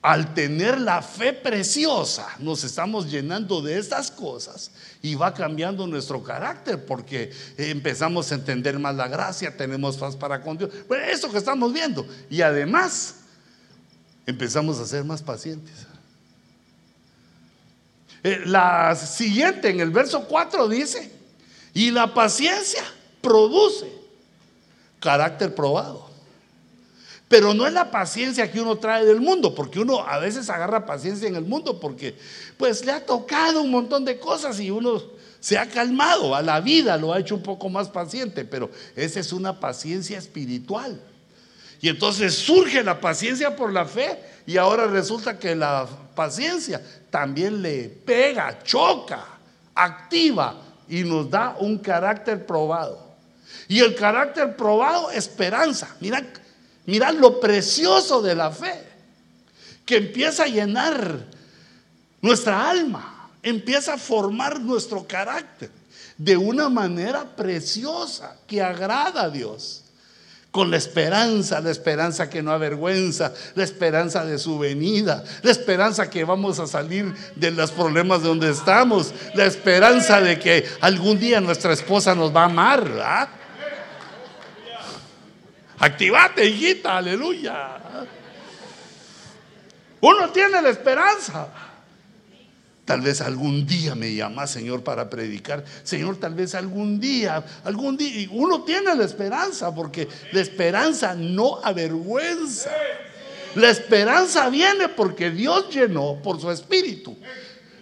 al 0.01 0.33
tener 0.33 0.81
la 0.81 1.03
fe 1.03 1.31
preciosa, 1.31 2.27
nos 2.39 2.63
estamos 2.63 3.11
llenando 3.11 3.61
de 3.61 3.77
estas 3.77 4.09
cosas 4.09 4.71
y 5.03 5.13
va 5.13 5.31
cambiando 5.31 5.85
nuestro 5.85 6.23
carácter 6.23 6.83
porque 6.87 7.31
empezamos 7.55 8.31
a 8.31 8.35
entender 8.35 8.79
más 8.79 8.95
la 8.95 9.07
gracia, 9.07 9.55
tenemos 9.55 9.95
paz 9.97 10.15
para 10.15 10.41
con 10.41 10.57
Dios. 10.57 10.71
Bueno, 10.87 11.05
eso 11.05 11.31
que 11.31 11.37
estamos 11.37 11.71
viendo. 11.71 12.03
Y 12.27 12.41
además, 12.41 13.17
empezamos 14.25 14.79
a 14.79 14.87
ser 14.87 15.03
más 15.03 15.21
pacientes. 15.21 15.85
Eh, 18.23 18.41
la 18.47 18.95
siguiente, 18.95 19.69
en 19.69 19.81
el 19.81 19.91
verso 19.91 20.25
4 20.27 20.67
dice, 20.67 21.11
y 21.75 21.91
la 21.91 22.11
paciencia 22.11 22.83
produce 23.21 23.94
carácter 24.99 25.53
probado. 25.53 26.09
Pero 27.27 27.53
no 27.53 27.65
es 27.65 27.73
la 27.73 27.89
paciencia 27.89 28.51
que 28.51 28.61
uno 28.61 28.77
trae 28.77 29.03
del 29.03 29.19
mundo, 29.19 29.55
porque 29.55 29.79
uno 29.79 29.99
a 29.99 30.19
veces 30.19 30.49
agarra 30.49 30.85
paciencia 30.85 31.27
en 31.27 31.35
el 31.35 31.45
mundo 31.45 31.79
porque 31.79 32.15
pues 32.57 32.85
le 32.85 32.91
ha 32.91 33.05
tocado 33.05 33.61
un 33.61 33.71
montón 33.71 34.05
de 34.05 34.19
cosas 34.19 34.59
y 34.59 34.69
uno 34.69 35.01
se 35.39 35.57
ha 35.57 35.67
calmado, 35.67 36.35
a 36.35 36.41
la 36.41 36.59
vida 36.59 36.97
lo 36.97 37.13
ha 37.13 37.19
hecho 37.19 37.35
un 37.35 37.43
poco 37.43 37.69
más 37.69 37.89
paciente, 37.89 38.45
pero 38.45 38.69
esa 38.95 39.19
es 39.19 39.31
una 39.31 39.59
paciencia 39.59 40.17
espiritual. 40.17 40.99
Y 41.81 41.89
entonces 41.89 42.33
surge 42.35 42.83
la 42.83 42.99
paciencia 42.99 43.55
por 43.55 43.71
la 43.71 43.85
fe 43.85 44.19
y 44.47 44.57
ahora 44.57 44.87
resulta 44.87 45.37
que 45.37 45.55
la 45.55 45.87
paciencia 46.15 46.81
también 47.09 47.61
le 47.61 47.89
pega, 47.89 48.59
choca, 48.63 49.23
activa 49.75 50.61
y 50.87 51.03
nos 51.03 51.29
da 51.29 51.55
un 51.59 51.77
carácter 51.77 52.45
probado. 52.45 53.04
Y 53.67 53.79
el 53.79 53.95
carácter 53.95 54.55
probado, 54.55 55.11
esperanza. 55.11 55.95
Mira, 55.99 56.23
mira 56.85 57.11
lo 57.11 57.39
precioso 57.39 58.21
de 58.21 58.35
la 58.35 58.51
fe, 58.51 58.83
que 59.85 59.97
empieza 59.97 60.43
a 60.43 60.47
llenar 60.47 61.25
nuestra 62.21 62.69
alma, 62.69 63.29
empieza 63.43 63.93
a 63.93 63.97
formar 63.97 64.59
nuestro 64.59 65.05
carácter 65.05 65.69
de 66.17 66.37
una 66.37 66.69
manera 66.69 67.35
preciosa 67.35 68.37
que 68.47 68.61
agrada 68.61 69.23
a 69.23 69.29
Dios 69.29 69.85
con 70.55 70.71
la 70.71 70.77
esperanza, 70.77 71.59
la 71.59 71.69
esperanza 71.69 72.29
que 72.29 72.41
no 72.41 72.53
avergüenza, 72.53 73.33
la 73.55 73.65
esperanza 73.65 74.23
de 74.23 74.39
su 74.39 74.57
venida, 74.57 75.21
la 75.41 75.51
esperanza 75.51 76.09
que 76.09 76.23
vamos 76.23 76.59
a 76.59 76.65
salir 76.65 77.13
de 77.35 77.51
los 77.51 77.71
problemas 77.71 78.21
de 78.21 78.29
donde 78.29 78.51
estamos, 78.51 79.13
la 79.33 79.45
esperanza 79.45 80.21
de 80.21 80.39
que 80.39 80.65
algún 80.79 81.19
día 81.19 81.41
nuestra 81.41 81.73
esposa 81.73 82.15
nos 82.15 82.33
va 82.33 82.43
a 82.43 82.45
amar. 82.45 82.85
¿verdad? 82.85 83.27
Activate, 85.79 86.45
hijita, 86.45 86.97
aleluya. 86.97 87.77
Uno 90.01 90.29
tiene 90.29 90.61
la 90.61 90.69
esperanza. 90.69 91.47
Tal 92.85 93.01
vez 93.01 93.19
algún 93.21 93.65
día 93.65 93.95
me 93.95 94.13
llama, 94.13 94.45
Señor, 94.45 94.83
para 94.83 95.09
predicar. 95.09 95.65
Señor, 95.83 96.17
tal 96.17 96.35
vez 96.35 96.53
algún 96.53 96.99
día, 96.99 97.43
algún 97.63 97.97
día. 97.97 98.29
Uno 98.31 98.63
tiene 98.63 98.93
la 98.93 99.05
esperanza, 99.05 99.73
porque 99.73 100.07
la 100.31 100.41
esperanza 100.41 101.15
no 101.15 101.59
avergüenza. 101.63 102.71
La 103.55 103.69
esperanza 103.69 104.49
viene 104.49 104.89
porque 104.89 105.31
Dios 105.31 105.69
llenó 105.73 106.19
por 106.21 106.39
su 106.39 106.51
espíritu 106.51 107.17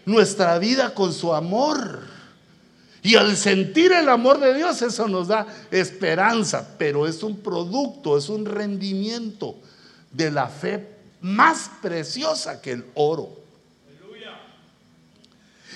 nuestra 0.06 0.58
vida 0.60 0.94
con 0.94 1.14
su 1.14 1.34
amor. 1.34 2.13
Y 3.04 3.16
al 3.16 3.36
sentir 3.36 3.92
el 3.92 4.08
amor 4.08 4.40
de 4.40 4.54
Dios, 4.54 4.82
eso 4.82 5.10
nos 5.10 5.28
da 5.28 5.46
esperanza, 5.72 6.76
pero 6.78 7.06
es 7.06 7.22
un 7.22 7.38
producto, 7.38 8.18
es 8.18 8.30
un 8.30 8.46
rendimiento 8.46 9.58
de 10.10 10.32
la 10.32 10.48
fe 10.48 10.88
más 11.20 11.70
preciosa 11.82 12.62
que 12.62 12.72
el 12.72 12.86
oro. 12.94 13.44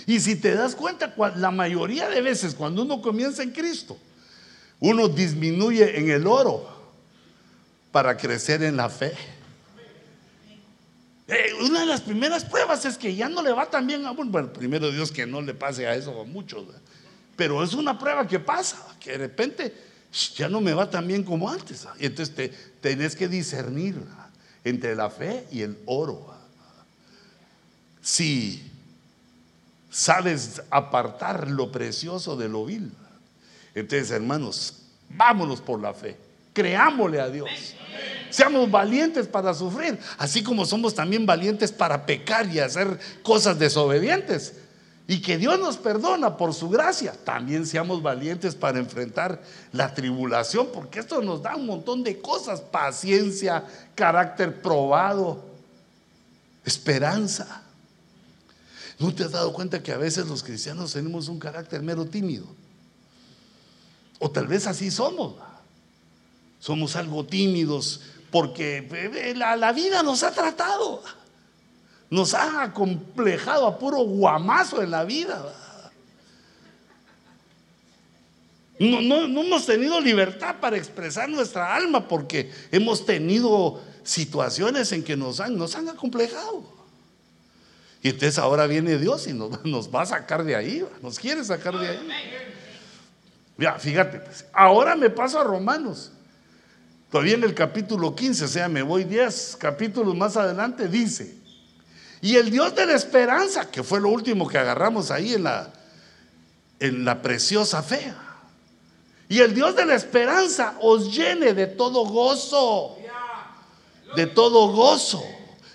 Y 0.06 0.22
si 0.22 0.38
te 0.38 0.56
das 0.56 0.74
cuenta, 0.74 1.14
la 1.36 1.52
mayoría 1.52 2.08
de 2.08 2.22
veces 2.22 2.56
cuando 2.56 2.84
uno 2.84 3.02
comienza 3.02 3.44
en 3.44 3.52
Cristo, 3.52 3.98
uno 4.80 5.10
disminuye 5.10 6.00
en 6.00 6.10
el 6.10 6.26
oro 6.26 6.66
para 7.92 8.16
crecer 8.16 8.64
en 8.64 8.78
la 8.78 8.90
fe. 8.90 9.12
Eh, 11.28 11.50
una 11.62 11.82
de 11.82 11.88
las 11.88 12.00
primeras 12.00 12.46
pruebas 12.46 12.86
es 12.86 12.98
que 12.98 13.14
ya 13.14 13.28
no 13.28 13.42
le 13.42 13.52
va 13.52 13.70
tan 13.70 13.86
bien 13.86 14.06
a 14.06 14.12
uno. 14.12 14.32
Bueno, 14.32 14.54
primero 14.54 14.90
Dios 14.92 15.12
que 15.12 15.26
no 15.26 15.42
le 15.42 15.54
pase 15.54 15.86
a 15.88 15.94
eso 15.94 16.22
a 16.22 16.24
muchos. 16.24 16.66
Pero 17.38 17.64
es 17.64 17.74
una 17.74 17.98
prueba 17.98 18.28
que 18.28 18.40
pasa, 18.40 18.78
que 19.00 19.12
de 19.12 19.18
repente 19.20 19.74
ya 20.36 20.50
no 20.50 20.60
me 20.60 20.74
va 20.74 20.90
tan 20.90 21.08
bien 21.08 21.24
como 21.24 21.50
antes. 21.50 21.88
Y 22.00 22.08
entonces 22.08 22.36
te, 22.36 22.50
tenés 22.82 23.16
que 23.16 23.30
discernir 23.30 23.96
entre 24.64 24.96
la 24.96 25.10
fe 25.10 25.48
y 25.52 25.62
el 25.62 25.78
oro. 25.86 26.36
Si 28.02 28.70
sabes 29.90 30.62
apartar 30.72 31.50
lo 31.50 31.72
precioso 31.72 32.36
de 32.36 32.50
lo 32.50 32.66
vil. 32.66 32.92
Entonces, 33.76 34.12
hermanos, 34.12 34.74
vámonos 35.10 35.62
por 35.62 35.80
la 35.80 35.94
fe. 35.94 36.18
Creámosle 36.54 37.22
a 37.22 37.30
Dios. 37.30 37.50
Seamos 38.30 38.70
valientes 38.70 39.28
para 39.28 39.54
sufrir, 39.54 40.00
así 40.18 40.44
como 40.44 40.66
somos 40.66 40.94
también 40.94 41.26
valientes 41.26 41.72
para 41.72 42.06
pecar 42.06 42.52
y 42.52 42.60
hacer 42.60 43.00
cosas 43.22 43.58
desobedientes. 43.60 44.54
Y 45.08 45.22
que 45.22 45.38
Dios 45.38 45.58
nos 45.58 45.78
perdona 45.78 46.36
por 46.36 46.54
su 46.54 46.70
gracia. 46.70 47.14
También 47.24 47.66
seamos 47.66 48.02
valientes 48.02 48.56
para 48.56 48.78
enfrentar 48.78 49.42
la 49.72 49.94
tribulación, 49.94 50.68
porque 50.74 51.00
esto 51.00 51.22
nos 51.22 51.42
da 51.42 51.56
un 51.56 51.66
montón 51.66 52.04
de 52.04 52.20
cosas. 52.20 52.60
Paciencia, 52.60 53.64
carácter 53.96 54.62
probado, 54.62 55.46
esperanza. 56.66 57.64
¿No 59.00 59.14
te 59.14 59.24
has 59.24 59.32
dado 59.32 59.54
cuenta 59.54 59.82
que 59.82 59.94
a 59.94 59.98
veces 59.98 60.28
los 60.28 60.44
cristianos 60.44 60.92
tenemos 60.92 61.30
un 61.30 61.40
carácter 61.40 61.82
mero 61.82 62.06
tímido? 62.06 62.46
O 64.20 64.30
tal 64.30 64.48
vez 64.48 64.68
así 64.68 64.92
somos. 64.92 65.36
Somos 66.60 66.96
algo 66.96 67.26
tímidos 67.26 68.02
porque 68.32 69.34
la, 69.36 69.72
vida 69.72 70.04
nos 70.04 70.24
ha 70.24 70.32
tratado. 70.32 71.04
Nos 72.10 72.34
ha 72.34 72.64
acomplejado 72.64 73.68
a 73.68 73.78
puro 73.78 74.00
guamazo 74.00 74.82
en 74.82 74.92
la 74.92 75.04
vida. 75.04 75.54
No, 78.80 79.02
no, 79.02 79.42
hemos 79.42 79.66
tenido 79.66 80.00
libertad 80.00 80.58
para 80.62 80.78
expresar 80.78 81.28
nuestra 81.28 81.76
alma 81.76 82.08
porque 82.08 82.52
hemos 82.72 83.06
tenido 83.06 83.82
situaciones 84.04 84.92
en 84.92 85.04
que 85.04 85.18
nos 85.18 85.40
han, 85.40 85.58
nos 85.58 85.76
han 85.76 85.90
acomplejado. 85.90 86.64
Y 88.04 88.10
entonces 88.10 88.38
ahora 88.38 88.68
viene 88.68 88.98
Dios 88.98 89.28
y 89.28 89.34
nos, 89.34 89.52
va 89.96 90.04
a 90.04 90.06
sacar 90.06 90.44
de 90.44 90.56
ahí, 90.56 90.86
nos 91.02 91.18
quiere 91.18 91.44
sacar 91.44 91.78
de 91.78 91.88
ahí. 91.88 92.08
Ya, 93.58 93.74
fíjate, 93.74 94.20
pues, 94.20 94.46
ahora 94.54 94.96
me 94.96 95.10
paso 95.10 95.40
a 95.40 95.44
Romanos. 95.44 96.12
Todavía 97.12 97.34
en 97.34 97.44
el 97.44 97.56
capítulo 97.56 98.16
15, 98.16 98.46
o 98.46 98.48
sea, 98.48 98.70
me 98.70 98.84
voy 98.84 99.06
10 99.06 99.58
capítulos 99.60 100.14
más 100.16 100.38
adelante, 100.38 100.88
dice, 100.88 101.37
y 102.22 102.36
el 102.36 102.50
Dios 102.50 102.76
de 102.76 102.86
la 102.86 102.96
esperanza, 102.96 103.70
que 103.70 103.84
fue 103.84 104.00
lo 104.00 104.10
último 104.10 104.48
que 104.48 104.58
agarramos 104.58 105.12
ahí 105.12 105.34
en 105.36 105.44
la, 105.44 105.72
en 106.80 107.06
la 107.06 107.22
preciosa 107.22 107.84
fe, 107.84 108.14
y 109.30 109.40
el 109.40 109.54
Dios 109.54 109.76
de 109.76 109.86
la 109.86 109.96
esperanza 109.96 110.78
os 110.82 111.16
llene 111.16 111.54
de 111.54 111.68
todo 111.68 112.06
gozo, 112.06 112.98
de 114.16 114.26
todo 114.26 114.72
gozo. 114.72 115.22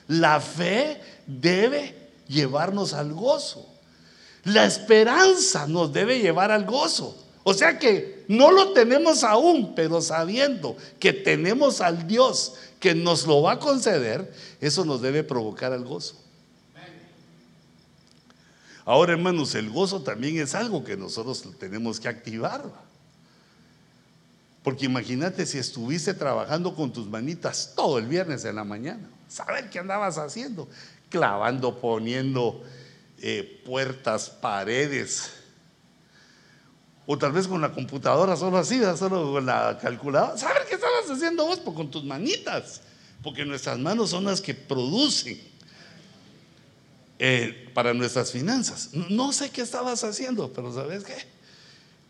La 0.09 0.41
fe 0.41 1.01
debe 1.27 2.11
llevarnos 2.29 2.95
al 2.95 3.13
gozo. 3.13 3.67
La 4.45 4.65
esperanza 4.65 5.67
nos 5.67 5.93
debe 5.93 6.19
llevar 6.19 6.51
al 6.51 6.65
gozo. 6.65 7.17
O 7.45 7.53
sea 7.53 7.79
que 7.79 8.25
no 8.29 8.51
lo 8.51 8.73
tenemos 8.73 9.23
aún, 9.23 9.75
pero 9.75 10.01
sabiendo 10.01 10.77
que 10.99 11.13
tenemos 11.13 11.81
al 11.81 12.07
Dios 12.07 12.55
que 12.81 12.95
nos 12.95 13.27
lo 13.27 13.43
va 13.43 13.53
a 13.53 13.59
conceder, 13.59 14.33
eso 14.61 14.85
nos 14.85 15.03
debe 15.03 15.25
provocar 15.25 15.73
al 15.73 15.85
gozo. 15.85 16.22
Ahora, 18.85 19.13
hermanos, 19.13 19.55
el 19.55 19.71
gozo 19.71 20.03
también 20.03 20.39
es 20.39 20.55
algo 20.55 20.85
que 20.85 20.97
nosotros 20.97 21.45
tenemos 21.59 22.01
que 22.01 22.09
activar. 22.09 22.65
Porque 24.63 24.87
imagínate 24.87 25.47
si 25.47 25.59
estuviste 25.59 26.15
trabajando 26.15 26.75
con 26.75 26.93
tus 26.93 27.07
manitas 27.07 27.73
todo 27.75 27.99
el 27.99 28.07
viernes 28.07 28.45
en 28.45 28.57
la 28.57 28.65
mañana. 28.65 29.09
Saber 29.29 29.71
qué 29.71 29.79
andabas 29.79 30.19
haciendo 30.19 30.69
clavando, 31.13 31.79
poniendo 31.79 32.65
eh, 33.19 33.63
puertas, 33.67 34.31
paredes. 34.31 35.31
O 37.07 37.19
tal 37.19 37.33
vez 37.33 37.47
con 37.47 37.61
la 37.61 37.73
computadora 37.73 38.35
solo 38.37 38.57
así, 38.57 38.81
solo 38.97 39.33
con 39.33 39.45
la 39.45 39.79
calculadora. 39.81 40.39
¿Sabes 40.39 40.63
qué 40.69 40.77
estabas 40.77 41.11
haciendo 41.11 41.45
vos? 41.45 41.61
Pues 41.61 41.77
con 41.77 41.91
tus 41.91 42.03
manitas. 42.05 42.81
Porque 43.23 43.45
nuestras 43.45 43.79
manos 43.79 44.11
son 44.11 44.25
las 44.25 44.41
que 44.41 44.55
producen 44.55 45.39
eh, 47.19 47.71
para 47.75 47.95
nuestras 47.95 48.33
finanzas. 48.33 48.91
No 49.11 49.33
sé 49.33 49.51
qué 49.51 49.63
estabas 49.63 50.05
haciendo, 50.05 50.53
pero 50.53 50.73
¿sabes 50.73 51.05
qué? 51.05 51.17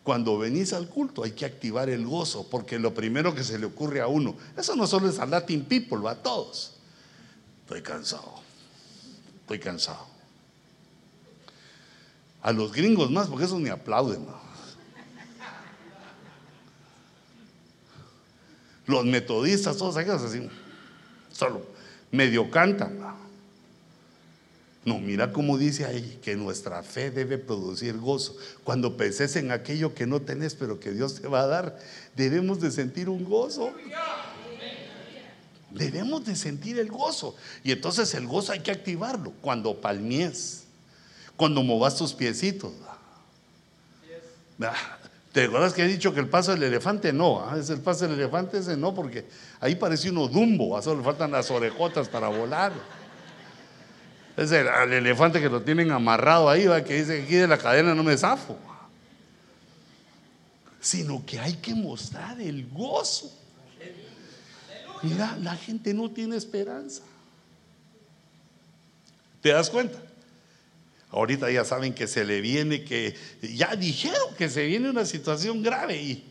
Cuando 0.02 0.38
venís 0.38 0.72
al 0.72 0.88
culto 0.88 1.22
hay 1.22 1.32
que 1.32 1.44
activar 1.44 1.88
el 1.88 2.06
gozo, 2.06 2.48
porque 2.50 2.78
lo 2.78 2.92
primero 2.92 3.34
que 3.34 3.44
se 3.44 3.58
le 3.58 3.66
ocurre 3.66 4.00
a 4.00 4.08
uno, 4.08 4.36
eso 4.56 4.74
no 4.74 4.86
solo 4.86 5.08
es 5.08 5.18
a 5.18 5.26
Latin 5.26 5.64
People, 5.64 6.08
a 6.08 6.14
todos. 6.16 6.74
Estoy 7.64 7.82
cansado 7.82 8.42
estoy 9.52 9.58
cansado. 9.58 10.06
A 12.42 12.52
los 12.52 12.72
gringos 12.72 13.10
más, 13.10 13.28
porque 13.28 13.44
esos 13.44 13.60
ni 13.60 13.68
aplauden. 13.68 14.26
Los 18.86 19.04
metodistas, 19.04 19.76
todos 19.76 19.96
aquellos 19.96 20.22
así, 20.22 20.48
solo 21.30 21.66
medio 22.10 22.50
cantan. 22.50 22.98
No, 22.98 23.16
mira 24.84 25.32
cómo 25.32 25.58
dice 25.58 25.84
ahí 25.84 26.18
que 26.22 26.34
nuestra 26.34 26.82
fe 26.82 27.10
debe 27.10 27.38
producir 27.38 27.98
gozo. 27.98 28.36
Cuando 28.64 28.96
penses 28.96 29.36
en 29.36 29.52
aquello 29.52 29.94
que 29.94 30.06
no 30.06 30.22
tenés, 30.22 30.54
pero 30.54 30.80
que 30.80 30.90
Dios 30.90 31.20
te 31.20 31.28
va 31.28 31.42
a 31.42 31.46
dar, 31.46 31.78
debemos 32.16 32.60
de 32.60 32.70
sentir 32.70 33.08
un 33.08 33.24
gozo. 33.24 33.72
Debemos 35.70 36.24
de 36.24 36.36
sentir 36.36 36.78
el 36.78 36.90
gozo. 36.90 37.36
Y 37.62 37.72
entonces 37.72 38.12
el 38.14 38.26
gozo 38.26 38.52
hay 38.52 38.60
que 38.60 38.72
activarlo 38.72 39.32
cuando 39.40 39.80
palmies, 39.80 40.64
cuando 41.36 41.62
movas 41.62 41.96
tus 41.96 42.12
piecitos. 42.12 42.72
¿Te 45.32 45.44
acuerdas 45.44 45.72
que 45.72 45.82
he 45.82 45.88
dicho 45.88 46.12
que 46.12 46.20
el 46.20 46.28
paso 46.28 46.52
del 46.52 46.64
elefante 46.64 47.12
no? 47.12 47.40
¿ah? 47.40 47.56
Es 47.58 47.70
el 47.70 47.80
paso 47.80 48.06
del 48.06 48.18
elefante 48.18 48.58
ese 48.58 48.76
no, 48.76 48.94
porque 48.94 49.24
ahí 49.60 49.76
parece 49.76 50.10
uno 50.10 50.28
dumbo, 50.28 50.80
solo 50.82 50.98
le 50.98 51.04
faltan 51.04 51.30
las 51.30 51.50
orejotas 51.50 52.08
para 52.08 52.28
volar. 52.28 52.72
Es 54.36 54.50
el, 54.52 54.66
elefante 54.92 55.40
que 55.40 55.48
lo 55.48 55.62
tienen 55.62 55.90
amarrado 55.90 56.48
ahí, 56.48 56.66
¿va? 56.66 56.82
que 56.82 56.94
dice 56.94 57.22
aquí 57.22 57.34
de 57.34 57.46
la 57.46 57.58
cadena 57.58 57.94
no 57.94 58.02
me 58.02 58.16
zafo. 58.16 58.56
Sino 60.80 61.24
que 61.24 61.38
hay 61.38 61.54
que 61.54 61.74
mostrar 61.74 62.40
el 62.40 62.68
gozo. 62.68 63.30
Mira, 65.02 65.36
la 65.40 65.56
gente 65.56 65.92
no 65.92 66.10
tiene 66.10 66.36
esperanza. 66.36 67.02
¿Te 69.40 69.50
das 69.50 69.68
cuenta? 69.68 69.98
Ahorita 71.10 71.50
ya 71.50 71.64
saben 71.64 71.92
que 71.92 72.06
se 72.06 72.24
le 72.24 72.40
viene, 72.40 72.84
que 72.84 73.14
ya 73.42 73.76
dijeron 73.76 74.34
que 74.38 74.48
se 74.48 74.64
viene 74.64 74.88
una 74.88 75.04
situación 75.04 75.62
grave 75.62 76.00
y, 76.00 76.24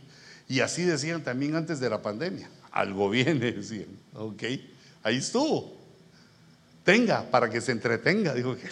y 0.48 0.62
así 0.62 0.84
decían 0.84 1.24
también 1.24 1.56
antes 1.56 1.80
de 1.80 1.90
la 1.90 2.02
pandemia. 2.02 2.50
Algo 2.72 3.10
viene, 3.10 3.52
decían. 3.52 3.90
Ok, 4.16 4.44
ahí 5.04 5.18
estuvo. 5.18 5.81
Tenga 6.84 7.30
para 7.30 7.50
que 7.50 7.62
se 7.62 7.72
entretenga, 7.72 8.34
dijo 8.34 8.56
que. 8.56 8.70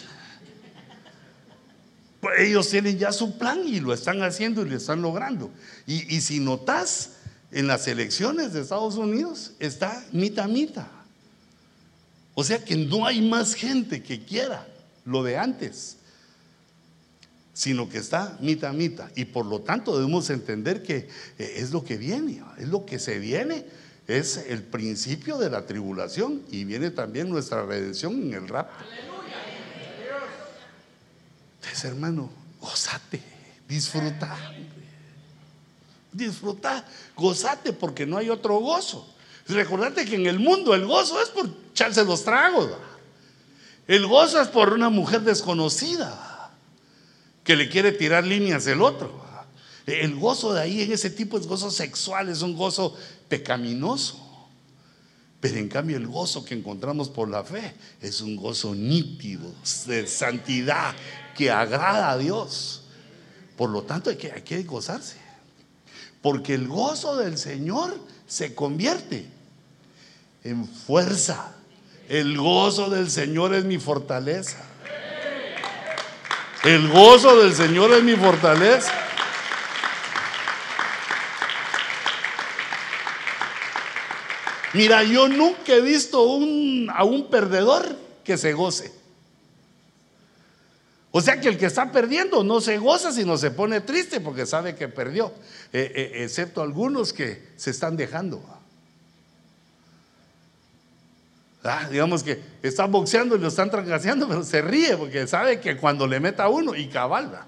Pues 2.20 2.40
ellos 2.40 2.68
tienen 2.68 2.98
ya 2.98 3.12
su 3.12 3.38
plan 3.38 3.62
y 3.66 3.80
lo 3.80 3.94
están 3.94 4.22
haciendo 4.22 4.62
y 4.62 4.68
lo 4.68 4.76
están 4.76 5.00
logrando. 5.00 5.50
Y, 5.86 6.14
y 6.14 6.20
si 6.20 6.38
notas, 6.38 7.12
en 7.52 7.66
las 7.66 7.86
elecciones 7.88 8.52
de 8.52 8.60
Estados 8.60 8.96
Unidos 8.96 9.52
está 9.58 10.04
mita 10.12 10.46
mita. 10.46 10.88
O 12.34 12.44
sea 12.44 12.64
que 12.64 12.76
no 12.76 13.06
hay 13.06 13.20
más 13.22 13.54
gente 13.54 14.02
que 14.02 14.24
quiera 14.24 14.66
lo 15.04 15.22
de 15.22 15.36
antes, 15.36 15.96
sino 17.52 17.88
que 17.88 17.98
está 17.98 18.38
mita 18.40 18.72
mita. 18.72 19.10
Y 19.16 19.26
por 19.26 19.46
lo 19.46 19.60
tanto 19.60 19.96
debemos 19.96 20.30
entender 20.30 20.82
que 20.82 21.08
eh, 21.38 21.54
es 21.56 21.72
lo 21.72 21.84
que 21.84 21.96
viene, 21.96 22.42
es 22.58 22.68
lo 22.68 22.86
que 22.86 22.98
se 22.98 23.18
viene, 23.18 23.66
es 24.10 24.36
el 24.48 24.62
principio 24.62 25.38
de 25.38 25.50
la 25.50 25.66
tribulación 25.66 26.42
y 26.50 26.64
viene 26.64 26.90
también 26.90 27.28
nuestra 27.28 27.64
redención 27.64 28.14
en 28.14 28.34
el 28.34 28.48
rapto. 28.48 28.84
Entonces, 31.60 31.84
hermano, 31.84 32.30
gozate, 32.60 33.22
disfruta. 33.68 34.36
Disfruta, 36.12 36.84
gozate 37.16 37.72
porque 37.72 38.04
no 38.06 38.16
hay 38.16 38.30
otro 38.30 38.58
gozo. 38.58 39.14
Recordate 39.46 40.04
que 40.04 40.16
en 40.16 40.26
el 40.26 40.38
mundo 40.38 40.74
el 40.74 40.86
gozo 40.86 41.20
es 41.22 41.28
por 41.28 41.48
echarse 41.70 42.04
los 42.04 42.24
tragos. 42.24 42.70
El 43.86 44.06
gozo 44.06 44.40
es 44.40 44.48
por 44.48 44.72
una 44.72 44.88
mujer 44.88 45.22
desconocida 45.22 46.52
que 47.44 47.56
le 47.56 47.68
quiere 47.68 47.92
tirar 47.92 48.24
líneas 48.24 48.66
el 48.66 48.82
otro. 48.82 49.20
El 49.86 50.14
gozo 50.16 50.52
de 50.52 50.60
ahí 50.60 50.82
en 50.82 50.92
ese 50.92 51.10
tipo 51.10 51.38
es 51.38 51.46
gozo 51.46 51.70
sexual, 51.70 52.28
es 52.28 52.42
un 52.42 52.56
gozo 52.56 52.96
pecaminoso. 53.30 54.26
Pero 55.40 55.56
en 55.56 55.68
cambio 55.68 55.96
el 55.96 56.06
gozo 56.06 56.44
que 56.44 56.52
encontramos 56.54 57.08
por 57.08 57.30
la 57.30 57.42
fe 57.42 57.72
es 58.02 58.20
un 58.20 58.36
gozo 58.36 58.74
nítido, 58.74 59.54
de 59.86 60.06
santidad, 60.06 60.94
que 61.34 61.50
agrada 61.50 62.10
a 62.10 62.18
Dios. 62.18 62.82
Por 63.56 63.70
lo 63.70 63.82
tanto 63.82 64.10
hay 64.10 64.16
que, 64.16 64.30
hay 64.30 64.42
que 64.42 64.62
gozarse. 64.64 65.16
Porque 66.20 66.52
el 66.52 66.68
gozo 66.68 67.16
del 67.16 67.38
Señor 67.38 67.98
se 68.26 68.54
convierte 68.54 69.26
en 70.44 70.68
fuerza. 70.68 71.54
El 72.10 72.36
gozo 72.36 72.90
del 72.90 73.10
Señor 73.10 73.54
es 73.54 73.64
mi 73.64 73.78
fortaleza. 73.78 74.58
El 76.64 76.88
gozo 76.88 77.42
del 77.42 77.54
Señor 77.54 77.92
es 77.92 78.02
mi 78.02 78.16
fortaleza. 78.16 78.92
Mira, 84.72 85.02
yo 85.02 85.28
nunca 85.28 85.74
he 85.74 85.80
visto 85.80 86.18
a 86.20 87.04
un 87.04 87.28
perdedor 87.30 87.96
que 88.24 88.36
se 88.36 88.52
goce. 88.52 89.00
O 91.12 91.20
sea 91.20 91.40
que 91.40 91.48
el 91.48 91.58
que 91.58 91.66
está 91.66 91.90
perdiendo 91.90 92.44
no 92.44 92.60
se 92.60 92.78
goza, 92.78 93.12
sino 93.12 93.36
se 93.36 93.50
pone 93.50 93.80
triste 93.80 94.20
porque 94.20 94.46
sabe 94.46 94.76
que 94.76 94.86
perdió, 94.86 95.32
eh, 95.72 95.92
eh, 95.94 96.12
excepto 96.22 96.62
algunos 96.62 97.12
que 97.12 97.48
se 97.56 97.70
están 97.70 97.96
dejando. 97.96 98.40
Ah, 101.64 101.88
digamos 101.90 102.22
que 102.22 102.40
están 102.62 102.92
boxeando 102.92 103.34
y 103.34 103.40
lo 103.40 103.48
están 103.48 103.70
trancaseando, 103.70 104.28
pero 104.28 104.44
se 104.44 104.62
ríe 104.62 104.96
porque 104.96 105.26
sabe 105.26 105.60
que 105.60 105.76
cuando 105.76 106.06
le 106.06 106.20
meta 106.20 106.48
uno 106.48 106.76
y 106.76 106.88
cabalga, 106.88 107.46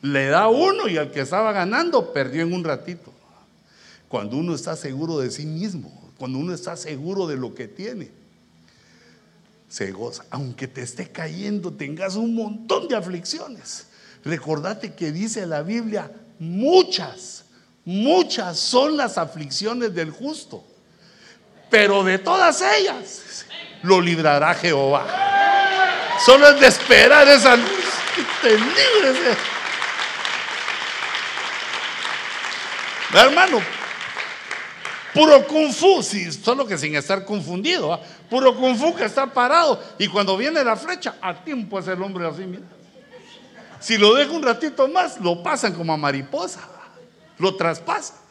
le 0.00 0.26
da 0.28 0.48
uno 0.48 0.88
y 0.88 0.96
al 0.96 1.12
que 1.12 1.20
estaba 1.20 1.52
ganando 1.52 2.12
perdió 2.12 2.42
en 2.42 2.54
un 2.54 2.64
ratito. 2.64 3.12
Cuando 4.08 4.36
uno 4.36 4.54
está 4.54 4.74
seguro 4.74 5.18
de 5.18 5.30
sí 5.30 5.44
mismo, 5.44 6.05
cuando 6.18 6.38
uno 6.38 6.54
está 6.54 6.76
seguro 6.76 7.26
de 7.26 7.36
lo 7.36 7.54
que 7.54 7.68
tiene 7.68 8.10
se 9.68 9.90
goza. 9.90 10.24
Aunque 10.30 10.68
te 10.68 10.82
esté 10.82 11.10
cayendo, 11.10 11.72
tengas 11.72 12.14
un 12.14 12.34
montón 12.34 12.88
de 12.88 12.96
aflicciones. 12.96 13.86
Recordate 14.24 14.94
que 14.94 15.12
dice 15.12 15.46
la 15.46 15.62
Biblia, 15.62 16.10
muchas, 16.38 17.44
muchas 17.84 18.58
son 18.58 18.96
las 18.96 19.18
aflicciones 19.18 19.94
del 19.94 20.10
justo. 20.10 20.64
Pero 21.68 22.04
de 22.04 22.18
todas 22.18 22.62
ellas 22.62 23.44
lo 23.82 24.00
librará 24.00 24.54
Jehová. 24.54 25.06
Solo 26.24 26.48
es 26.48 26.60
de 26.60 26.66
esperar 26.68 27.28
esa 27.28 27.56
luz 27.56 27.86
te 28.42 28.50
libres. 28.50 29.36
Hermano, 33.12 33.62
Puro 35.16 35.46
kung 35.46 35.72
fu, 35.72 36.02
solo 36.02 36.66
que 36.66 36.76
sin 36.76 36.94
estar 36.94 37.24
confundido. 37.24 37.98
Puro 38.28 38.54
kung 38.54 38.76
fu 38.76 38.94
que 38.94 39.06
está 39.06 39.26
parado. 39.26 39.80
Y 39.98 40.08
cuando 40.08 40.36
viene 40.36 40.62
la 40.62 40.76
flecha, 40.76 41.16
a 41.22 41.42
tiempo 41.42 41.78
es 41.78 41.88
el 41.88 42.02
hombre 42.02 42.28
así, 42.28 42.44
mira. 42.44 42.64
Si 43.80 43.96
lo 43.96 44.14
deja 44.14 44.30
un 44.32 44.42
ratito 44.42 44.86
más, 44.88 45.18
lo 45.18 45.42
pasan 45.42 45.72
como 45.72 45.94
a 45.94 45.96
mariposa. 45.96 46.60
Lo 47.38 47.56
traspasan. 47.56 48.25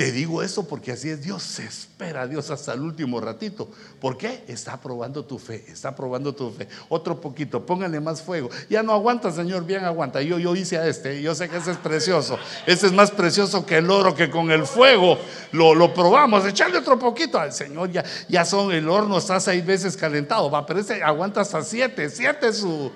Te 0.00 0.12
digo 0.12 0.42
eso 0.42 0.66
porque 0.66 0.92
así 0.92 1.10
es 1.10 1.20
Dios, 1.20 1.42
se 1.42 1.66
espera 1.66 2.22
a 2.22 2.26
Dios 2.26 2.48
hasta 2.48 2.72
el 2.72 2.80
último 2.80 3.20
ratito. 3.20 3.70
¿Por 4.00 4.16
qué? 4.16 4.44
Está 4.48 4.80
probando 4.80 5.26
tu 5.26 5.38
fe, 5.38 5.62
está 5.68 5.94
probando 5.94 6.34
tu 6.34 6.50
fe. 6.50 6.66
Otro 6.88 7.20
poquito, 7.20 7.66
póngale 7.66 8.00
más 8.00 8.22
fuego. 8.22 8.48
Ya 8.70 8.82
no 8.82 8.94
aguanta, 8.94 9.30
Señor, 9.30 9.66
bien 9.66 9.84
aguanta. 9.84 10.22
Yo, 10.22 10.38
yo 10.38 10.56
hice 10.56 10.78
a 10.78 10.86
este, 10.86 11.20
yo 11.20 11.34
sé 11.34 11.50
que 11.50 11.58
ese 11.58 11.72
es 11.72 11.76
precioso. 11.76 12.38
Ese 12.64 12.86
es 12.86 12.94
más 12.94 13.10
precioso 13.10 13.66
que 13.66 13.76
el 13.76 13.90
oro, 13.90 14.14
que 14.14 14.30
con 14.30 14.50
el 14.50 14.64
fuego 14.64 15.18
lo, 15.52 15.74
lo 15.74 15.92
probamos. 15.92 16.46
Echarle 16.46 16.78
otro 16.78 16.98
poquito 16.98 17.38
al 17.38 17.52
Señor, 17.52 17.90
ya, 17.90 18.02
ya 18.26 18.46
son, 18.46 18.72
el 18.72 18.88
horno 18.88 19.18
está 19.18 19.38
seis 19.38 19.66
veces 19.66 19.98
calentado, 19.98 20.50
va, 20.50 20.64
pero 20.64 20.80
ese 20.80 21.02
aguanta 21.02 21.42
hasta 21.42 21.62
siete, 21.62 22.08
siete 22.08 22.54
su... 22.54 22.90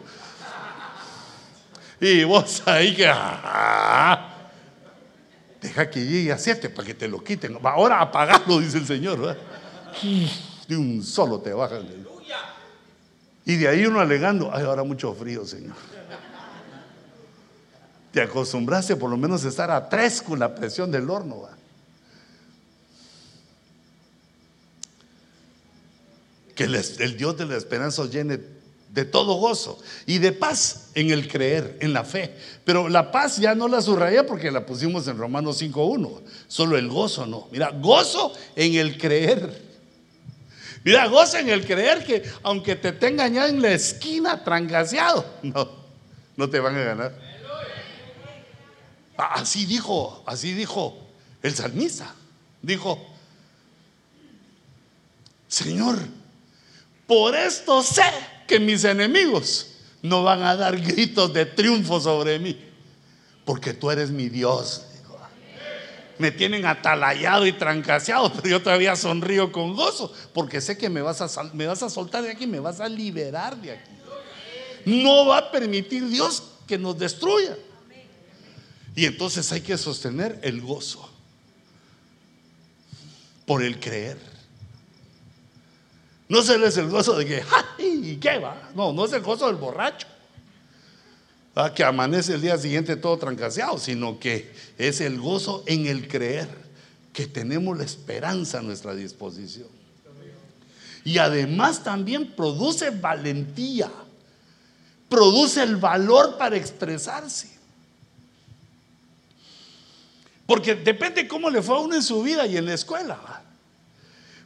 Y 2.00 2.24
vos 2.24 2.62
ahí 2.64 2.96
que... 2.96 3.12
Deja 5.64 5.88
que 5.88 6.04
llegue 6.04 6.30
a 6.30 6.36
siete 6.36 6.68
para 6.68 6.86
que 6.86 6.92
te 6.92 7.08
lo 7.08 7.24
quiten. 7.24 7.58
Ahora 7.62 8.02
apagalo, 8.02 8.60
dice 8.60 8.76
el 8.76 8.86
Señor. 8.86 9.34
De 10.68 10.76
un 10.76 11.02
solo 11.02 11.40
te 11.40 11.54
bajan. 11.54 11.88
Y 13.46 13.56
de 13.56 13.68
ahí 13.68 13.86
uno 13.86 13.98
alegando, 13.98 14.50
ay, 14.52 14.62
ahora 14.62 14.84
mucho 14.84 15.14
frío, 15.14 15.46
Señor. 15.46 15.74
Te 18.12 18.20
acostumbraste 18.20 18.94
por 18.96 19.08
lo 19.08 19.16
menos 19.16 19.42
a 19.46 19.48
estar 19.48 19.70
a 19.70 19.88
tres 19.88 20.20
con 20.20 20.38
la 20.38 20.54
presión 20.54 20.90
del 20.90 21.08
horno. 21.08 21.48
Que 26.54 26.64
el 26.64 27.16
Dios 27.16 27.38
de 27.38 27.46
la 27.46 27.56
esperanza 27.56 28.02
os 28.02 28.10
llene 28.10 28.38
de 28.94 29.04
todo 29.04 29.34
gozo 29.34 29.76
y 30.06 30.18
de 30.18 30.30
paz 30.30 30.90
en 30.94 31.10
el 31.10 31.26
creer, 31.26 31.76
en 31.80 31.92
la 31.92 32.04
fe. 32.04 32.32
Pero 32.64 32.88
la 32.88 33.10
paz 33.10 33.38
ya 33.38 33.54
no 33.54 33.66
la 33.66 33.82
subrayé 33.82 34.22
porque 34.22 34.52
la 34.52 34.64
pusimos 34.64 35.08
en 35.08 35.18
Romanos 35.18 35.60
5.1. 35.60 36.22
Solo 36.46 36.78
el 36.78 36.88
gozo 36.88 37.26
no. 37.26 37.48
Mira, 37.50 37.70
gozo 37.70 38.32
en 38.54 38.74
el 38.74 38.96
creer. 38.96 39.62
Mira, 40.84 41.08
gozo 41.08 41.38
en 41.38 41.48
el 41.48 41.66
creer 41.66 42.04
que 42.04 42.22
aunque 42.44 42.76
te 42.76 42.92
tengan 42.92 43.34
ya 43.34 43.48
en 43.48 43.60
la 43.60 43.72
esquina 43.72 44.44
trangaseado, 44.44 45.26
no, 45.42 45.68
no 46.36 46.48
te 46.48 46.60
van 46.60 46.76
a 46.76 46.84
ganar. 46.84 47.18
Así 49.16 49.66
dijo, 49.66 50.22
así 50.24 50.52
dijo 50.52 50.96
el 51.42 51.52
salmista. 51.52 52.14
Dijo, 52.62 53.04
Señor, 55.48 55.98
por 57.08 57.34
esto 57.34 57.82
sé 57.82 58.33
que 58.46 58.60
mis 58.60 58.84
enemigos 58.84 59.66
no 60.02 60.22
van 60.22 60.42
a 60.42 60.56
dar 60.56 60.78
gritos 60.80 61.32
de 61.32 61.46
triunfo 61.46 62.00
sobre 62.00 62.38
mí, 62.38 62.58
porque 63.44 63.72
tú 63.72 63.90
eres 63.90 64.10
mi 64.10 64.28
Dios. 64.28 64.86
Me 66.18 66.30
tienen 66.30 66.64
atalayado 66.64 67.46
y 67.46 67.52
trancaseado, 67.52 68.32
pero 68.32 68.48
yo 68.48 68.62
todavía 68.62 68.94
sonrío 68.94 69.50
con 69.50 69.74
gozo, 69.74 70.12
porque 70.32 70.60
sé 70.60 70.78
que 70.78 70.88
me 70.88 71.02
vas, 71.02 71.20
a, 71.20 71.42
me 71.54 71.66
vas 71.66 71.82
a 71.82 71.90
soltar 71.90 72.22
de 72.22 72.30
aquí, 72.30 72.46
me 72.46 72.60
vas 72.60 72.80
a 72.80 72.88
liberar 72.88 73.56
de 73.56 73.72
aquí. 73.72 73.90
No 74.84 75.26
va 75.26 75.38
a 75.38 75.50
permitir 75.50 76.06
Dios 76.08 76.42
que 76.66 76.78
nos 76.78 76.98
destruya. 76.98 77.56
Y 78.94 79.06
entonces 79.06 79.50
hay 79.50 79.60
que 79.60 79.76
sostener 79.76 80.38
el 80.42 80.60
gozo 80.60 81.10
por 83.46 83.62
el 83.62 83.80
creer. 83.80 84.33
No 86.34 86.42
se 86.42 86.58
les 86.58 86.76
el 86.78 86.88
gozo 86.88 87.16
de 87.16 87.26
que, 87.26 87.44
¡ay! 87.78 88.18
¿Qué 88.20 88.38
va? 88.38 88.70
No, 88.74 88.92
no 88.92 89.04
es 89.04 89.12
el 89.12 89.22
gozo 89.22 89.46
del 89.46 89.54
borracho. 89.54 90.08
que 91.76 91.84
amanece 91.84 92.34
el 92.34 92.40
día 92.40 92.58
siguiente 92.58 92.96
todo 92.96 93.16
trancaseado, 93.18 93.78
sino 93.78 94.18
que 94.18 94.52
es 94.76 95.00
el 95.00 95.20
gozo 95.20 95.62
en 95.66 95.86
el 95.86 96.08
creer, 96.08 96.48
que 97.12 97.28
tenemos 97.28 97.78
la 97.78 97.84
esperanza 97.84 98.58
a 98.58 98.62
nuestra 98.62 98.96
disposición. 98.96 99.68
Y 101.04 101.18
además 101.18 101.84
también 101.84 102.32
produce 102.32 102.90
valentía, 102.90 103.88
produce 105.08 105.62
el 105.62 105.76
valor 105.76 106.36
para 106.36 106.56
expresarse. 106.56 107.56
Porque 110.46 110.74
depende 110.74 111.28
cómo 111.28 111.48
le 111.48 111.62
fue 111.62 111.76
a 111.76 111.78
uno 111.78 111.94
en 111.94 112.02
su 112.02 112.24
vida 112.24 112.44
y 112.44 112.56
en 112.56 112.64
la 112.64 112.74
escuela. 112.74 113.43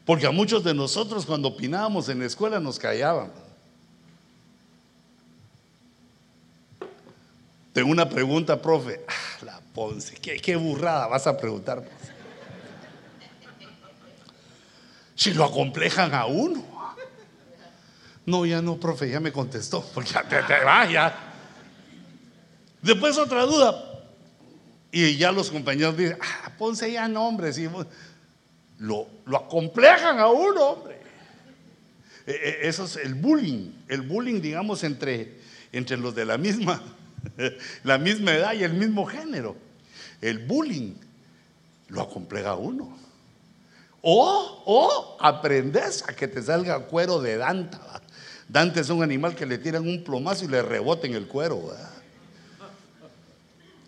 Porque 0.09 0.26
a 0.26 0.30
muchos 0.30 0.64
de 0.64 0.72
nosotros 0.72 1.26
cuando 1.26 1.48
opinábamos 1.48 2.09
en 2.09 2.20
la 2.20 2.24
escuela 2.24 2.59
nos 2.59 2.78
callaban. 2.78 3.30
Tengo 7.74 7.90
una 7.90 8.09
pregunta, 8.09 8.59
profe. 8.59 9.04
Ah, 9.06 9.44
la 9.44 9.61
Ponce, 9.74 10.14
qué, 10.14 10.56
burrada 10.56 11.09
vas 11.09 11.26
a 11.26 11.36
preguntar. 11.36 11.84
Si 15.14 15.34
lo 15.34 15.44
acomplejan 15.44 16.14
a 16.14 16.24
uno. 16.24 16.64
No, 18.24 18.46
ya 18.46 18.62
no, 18.62 18.80
profe, 18.80 19.11
ya 19.11 19.20
me 19.20 19.30
contestó, 19.30 19.84
porque 19.92 20.09
ya 20.09 20.22
te, 20.22 20.64
vaya. 20.64 21.14
Después 22.80 23.18
otra 23.18 23.42
duda. 23.42 23.84
Y 24.90 25.18
ya 25.18 25.32
los 25.32 25.50
compañeros 25.50 25.98
dicen, 25.98 26.16
ah, 26.18 26.50
Ponce 26.56 26.90
ya 26.90 27.06
nombres. 27.09 27.59
Y 27.59 27.68
lo, 28.78 29.08
lo 29.26 29.36
acomplejan 29.36 30.18
a 30.18 30.28
uno, 30.28 30.64
hombre. 30.64 30.98
E, 32.26 32.32
e, 32.32 32.68
eso 32.68 32.84
es 32.84 32.96
el 32.96 33.14
bullying. 33.14 33.72
El 33.88 34.02
bullying, 34.02 34.40
digamos, 34.40 34.84
entre, 34.84 35.38
entre 35.72 35.96
los 35.96 36.14
de 36.14 36.24
la 36.24 36.38
misma, 36.38 36.82
la 37.84 37.98
misma 37.98 38.34
edad 38.34 38.52
y 38.54 38.64
el 38.64 38.74
mismo 38.74 39.06
género. 39.06 39.56
El 40.20 40.38
bullying 40.38 40.94
lo 41.88 42.02
acompleja 42.02 42.50
a 42.50 42.56
uno. 42.56 42.96
O, 44.00 44.62
o 44.66 45.16
aprendes 45.20 46.04
a 46.08 46.14
que 46.14 46.28
te 46.28 46.42
salga 46.42 46.86
cuero 46.86 47.20
de 47.20 47.36
Dante. 47.36 47.78
Dante 48.48 48.80
es 48.80 48.88
un 48.90 49.02
animal 49.02 49.34
que 49.34 49.44
le 49.44 49.58
tiran 49.58 49.86
un 49.86 50.04
plomazo 50.04 50.44
y 50.44 50.48
le 50.48 50.62
reboten 50.62 51.14
el 51.14 51.26
cuero. 51.26 51.74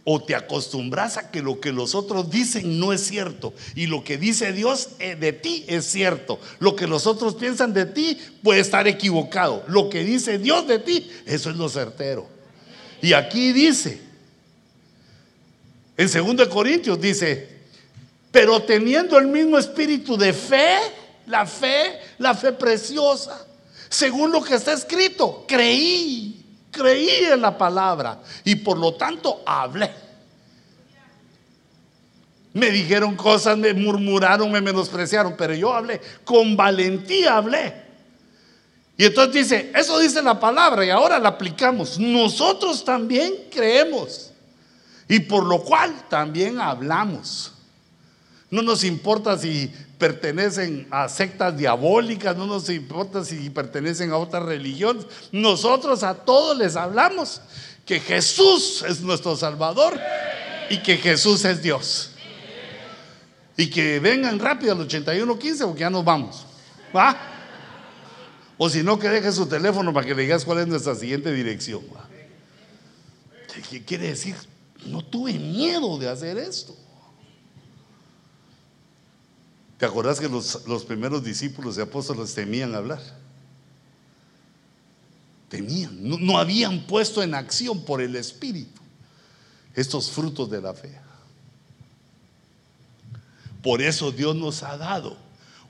O 0.04 0.22
te 0.22 0.34
acostumbras 0.34 1.16
a 1.16 1.30
que 1.30 1.42
lo 1.42 1.60
que 1.60 1.72
los 1.72 1.94
otros 1.94 2.30
dicen 2.30 2.78
no 2.78 2.92
es 2.92 3.02
cierto. 3.06 3.52
Y 3.74 3.86
lo 3.86 4.02
que 4.02 4.18
dice 4.18 4.52
Dios 4.52 4.90
eh, 4.98 5.14
de 5.14 5.32
ti 5.32 5.64
es 5.68 5.84
cierto. 5.84 6.40
Lo 6.58 6.74
que 6.74 6.86
los 6.86 7.06
otros 7.06 7.34
piensan 7.34 7.74
de 7.74 7.86
ti 7.86 8.18
puede 8.42 8.60
estar 8.60 8.88
equivocado. 8.88 9.64
Lo 9.68 9.90
que 9.90 10.02
dice 10.04 10.38
Dios 10.38 10.66
de 10.66 10.78
ti, 10.78 11.10
eso 11.26 11.50
es 11.50 11.56
lo 11.56 11.68
certero. 11.68 12.26
Y 13.02 13.12
aquí 13.12 13.52
dice, 13.52 14.00
en 15.96 16.36
2 16.36 16.48
Corintios 16.48 17.00
dice, 17.00 17.48
pero 18.30 18.62
teniendo 18.62 19.18
el 19.18 19.26
mismo 19.26 19.58
espíritu 19.58 20.16
de 20.16 20.32
fe, 20.32 20.78
la 21.26 21.46
fe, 21.46 22.00
la 22.18 22.34
fe 22.34 22.52
preciosa, 22.52 23.46
según 23.88 24.30
lo 24.30 24.42
que 24.42 24.54
está 24.54 24.72
escrito, 24.72 25.44
creí, 25.48 26.39
creí 26.70 27.24
en 27.24 27.40
la 27.40 27.56
palabra 27.56 28.20
y 28.44 28.56
por 28.56 28.78
lo 28.78 28.94
tanto 28.94 29.42
hablé. 29.46 29.90
Me 32.52 32.70
dijeron 32.70 33.14
cosas, 33.14 33.56
me 33.56 33.72
murmuraron, 33.72 34.50
me 34.50 34.60
menospreciaron, 34.60 35.34
pero 35.36 35.54
yo 35.54 35.72
hablé, 35.72 36.00
con 36.24 36.56
valentía 36.56 37.36
hablé. 37.36 37.90
Y 38.96 39.04
entonces 39.04 39.32
dice, 39.32 39.72
eso 39.74 39.98
dice 39.98 40.20
la 40.20 40.38
palabra 40.38 40.84
y 40.84 40.90
ahora 40.90 41.18
la 41.18 41.30
aplicamos. 41.30 41.98
Nosotros 41.98 42.84
también 42.84 43.32
creemos 43.50 44.30
y 45.08 45.20
por 45.20 45.44
lo 45.44 45.62
cual 45.62 45.94
también 46.08 46.60
hablamos. 46.60 47.52
No 48.50 48.62
nos 48.62 48.82
importa 48.82 49.38
si 49.38 49.72
pertenecen 49.98 50.88
a 50.90 51.08
sectas 51.08 51.56
diabólicas, 51.56 52.36
no 52.36 52.46
nos 52.46 52.68
importa 52.68 53.24
si 53.24 53.48
pertenecen 53.50 54.10
a 54.10 54.16
otras 54.16 54.42
religiones. 54.42 55.06
Nosotros 55.30 56.02
a 56.02 56.14
todos 56.14 56.58
les 56.58 56.74
hablamos 56.74 57.40
que 57.86 58.00
Jesús 58.00 58.84
es 58.88 59.00
nuestro 59.00 59.36
Salvador 59.36 59.98
y 60.68 60.78
que 60.78 60.96
Jesús 60.96 61.44
es 61.44 61.62
Dios. 61.62 62.10
Y 63.56 63.68
que 63.68 64.00
vengan 64.00 64.38
rápido 64.38 64.72
al 64.72 64.80
8115 64.80 65.64
porque 65.66 65.80
ya 65.80 65.90
nos 65.90 66.04
vamos. 66.04 66.46
¿Va? 66.96 67.16
O 68.58 68.68
si 68.68 68.82
no, 68.82 68.98
que 68.98 69.08
deje 69.08 69.30
su 69.32 69.46
teléfono 69.46 69.92
para 69.92 70.06
que 70.06 70.14
le 70.14 70.22
digas 70.22 70.44
cuál 70.44 70.58
es 70.58 70.66
nuestra 70.66 70.94
siguiente 70.94 71.32
dirección. 71.32 71.82
¿Qué 73.70 73.84
quiere 73.84 74.08
decir? 74.08 74.34
No 74.86 75.02
tuve 75.04 75.34
miedo 75.34 75.98
de 75.98 76.08
hacer 76.08 76.38
esto. 76.38 76.74
¿Te 79.80 79.86
acordás 79.86 80.20
que 80.20 80.28
los, 80.28 80.84
primeros 80.86 81.24
discípulos 81.24 81.78
y 81.78 81.80
apóstoles 81.80 82.34
temían 82.34 82.74
hablar? 82.74 83.00
Temían, 85.48 85.96
no, 86.02 86.38
habían 86.38 86.86
puesto 86.86 87.22
en 87.22 87.34
acción 87.34 87.82
por 87.86 88.02
el 88.02 88.14
Espíritu 88.14 88.78
estos 89.74 90.10
frutos 90.10 90.50
de 90.50 90.60
la 90.60 90.74
fe. 90.74 90.94
Por 93.62 93.80
eso 93.80 94.12
Dios 94.12 94.36
nos 94.36 94.62
ha 94.62 94.76
dado 94.76 95.16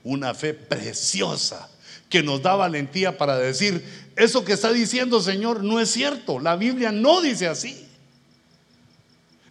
una 0.03 0.33
fe 0.33 0.53
preciosa 0.53 1.69
que 2.09 2.21
nos 2.21 2.41
da 2.41 2.55
valentía 2.55 3.17
para 3.17 3.37
decir, 3.37 4.11
eso 4.17 4.43
que 4.43 4.51
está 4.51 4.73
diciendo 4.73 5.21
Señor 5.21 5.63
no 5.63 5.79
es 5.79 5.89
cierto, 5.89 6.37
la 6.41 6.57
Biblia 6.57 6.91
no 6.91 7.21
dice 7.21 7.47
así. 7.47 7.87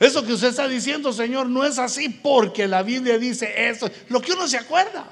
Eso 0.01 0.25
que 0.25 0.33
usted 0.33 0.49
está 0.49 0.67
diciendo, 0.67 1.13
Señor, 1.13 1.51
no 1.51 1.63
es 1.63 1.79
así 1.79 2.09
porque 2.09 2.67
la 2.67 2.83
Biblia 2.83 3.19
dice 3.19 3.69
eso. 3.69 3.89
Lo 4.09 4.23
que 4.23 4.33
uno 4.33 4.49
se 4.49 4.57
acuerda. 4.57 5.07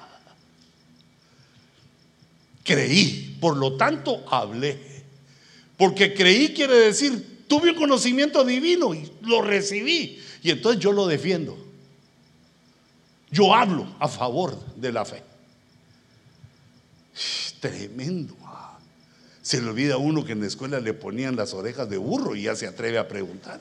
Creí, 2.64 3.36
por 3.38 3.58
lo 3.58 3.76
tanto 3.76 4.24
hablé. 4.30 4.78
Porque 5.76 6.14
creí 6.14 6.54
quiere 6.54 6.74
decir, 6.74 7.44
tuve 7.46 7.72
un 7.72 7.76
conocimiento 7.76 8.42
divino 8.44 8.94
y 8.94 9.12
lo 9.22 9.42
recibí. 9.42 10.22
Y 10.42 10.50
entonces 10.50 10.80
yo 10.80 10.92
lo 10.92 11.06
defiendo. 11.06 11.56
Yo 13.30 13.54
hablo 13.54 13.94
a 13.98 14.08
favor 14.08 14.58
de 14.74 14.90
la 14.90 15.04
fe. 15.04 15.22
Tremendo. 17.60 18.34
Se 19.42 19.60
le 19.60 19.68
olvida 19.68 19.94
a 19.94 19.98
uno 19.98 20.24
que 20.24 20.32
en 20.32 20.40
la 20.40 20.46
escuela 20.46 20.80
le 20.80 20.94
ponían 20.94 21.36
las 21.36 21.52
orejas 21.52 21.90
de 21.90 21.98
burro 21.98 22.34
y 22.34 22.42
ya 22.44 22.56
se 22.56 22.66
atreve 22.66 22.96
a 22.96 23.06
preguntar. 23.06 23.60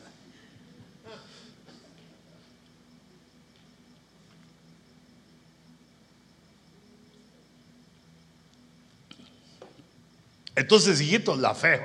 Entonces, 10.57 10.99
hijitos, 10.99 11.37
la 11.37 11.53
fe. 11.53 11.79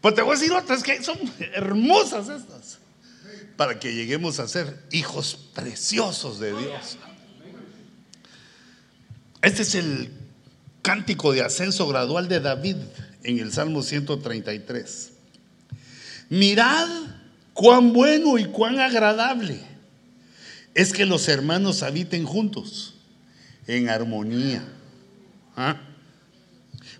Pues 0.00 0.14
te 0.14 0.22
voy 0.22 0.34
a 0.34 0.38
decir 0.38 0.52
otras 0.52 0.82
que 0.82 1.02
son 1.02 1.18
hermosas 1.52 2.30
estas. 2.30 2.78
Para 3.58 3.78
que 3.78 3.94
lleguemos 3.94 4.40
a 4.40 4.48
ser 4.48 4.82
hijos 4.90 5.38
preciosos 5.54 6.40
de 6.40 6.56
Dios. 6.56 6.96
Este 9.42 9.60
es 9.60 9.74
el 9.74 10.10
cántico 10.80 11.32
de 11.32 11.42
ascenso 11.42 11.86
gradual 11.86 12.28
de 12.28 12.40
David 12.40 12.76
en 13.22 13.38
el 13.40 13.52
Salmo 13.52 13.82
133. 13.82 15.12
Mirad 16.30 16.88
cuán 17.52 17.92
bueno 17.92 18.38
y 18.38 18.46
cuán 18.46 18.80
agradable 18.80 19.60
es 20.72 20.94
que 20.94 21.04
los 21.04 21.28
hermanos 21.28 21.82
habiten 21.82 22.24
juntos 22.24 22.94
en 23.66 23.90
armonía. 23.90 24.64
¿Ah? 25.56 25.78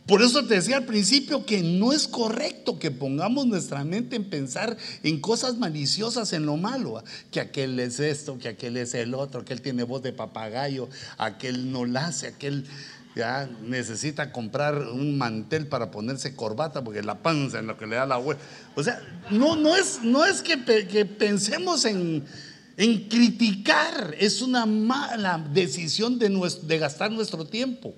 Por 0.07 0.21
eso 0.21 0.45
te 0.45 0.57
decía 0.57 0.77
al 0.77 0.85
principio 0.85 1.47
que 1.47 1.63
no 1.63 1.93
es 1.93 2.07
correcto 2.07 2.79
que 2.79 2.91
pongamos 2.91 3.47
nuestra 3.47 3.85
mente 3.85 4.17
en 4.17 4.29
pensar 4.29 4.77
en 5.03 5.19
cosas 5.21 5.57
maliciosas, 5.57 6.35
en 6.35 6.45
lo 6.45 6.59
malo. 6.59 7.03
Que 7.31 7.41
aquel 7.41 7.81
es 7.81 8.01
esto, 8.01 8.39
que 8.39 8.49
aquel 8.49 8.77
es 8.77 8.93
el 8.93 9.15
otro, 9.15 9.47
que 9.47 9.55
él 9.55 9.63
tiene 9.63 9.83
voz 9.83 10.03
de 10.03 10.13
papagayo, 10.13 10.91
aquel 11.17 11.73
no 11.73 11.87
la 11.87 12.09
hace, 12.09 12.27
aquel 12.27 12.67
ya 13.17 13.49
necesita 13.63 14.33
comprar 14.33 14.77
un 14.77 15.17
mantel 15.17 15.69
para 15.69 15.91
ponerse 15.91 16.35
corbata 16.35 16.83
porque 16.83 17.03
la 17.03 17.23
panza 17.23 17.61
en 17.61 17.69
lo 17.69 17.79
que 17.79 17.87
le 17.87 17.97
da 17.97 18.07
la 18.07 18.17
vuelta. 18.17 18.43
O 18.75 18.83
sea, 18.83 19.01
no, 19.31 19.57
no, 19.57 19.75
es, 19.77 20.01
no 20.03 20.27
es 20.27 20.43
que, 20.43 20.57
pensemos 21.07 21.85
en, 21.87 22.25
criticar, 23.09 24.15
es 24.19 24.43
una 24.43 24.67
mala 24.67 25.39
decisión 25.53 26.19
de, 26.19 26.29
de 26.63 26.79
gastar 26.79 27.11
nuestro 27.11 27.47
tiempo. 27.47 27.95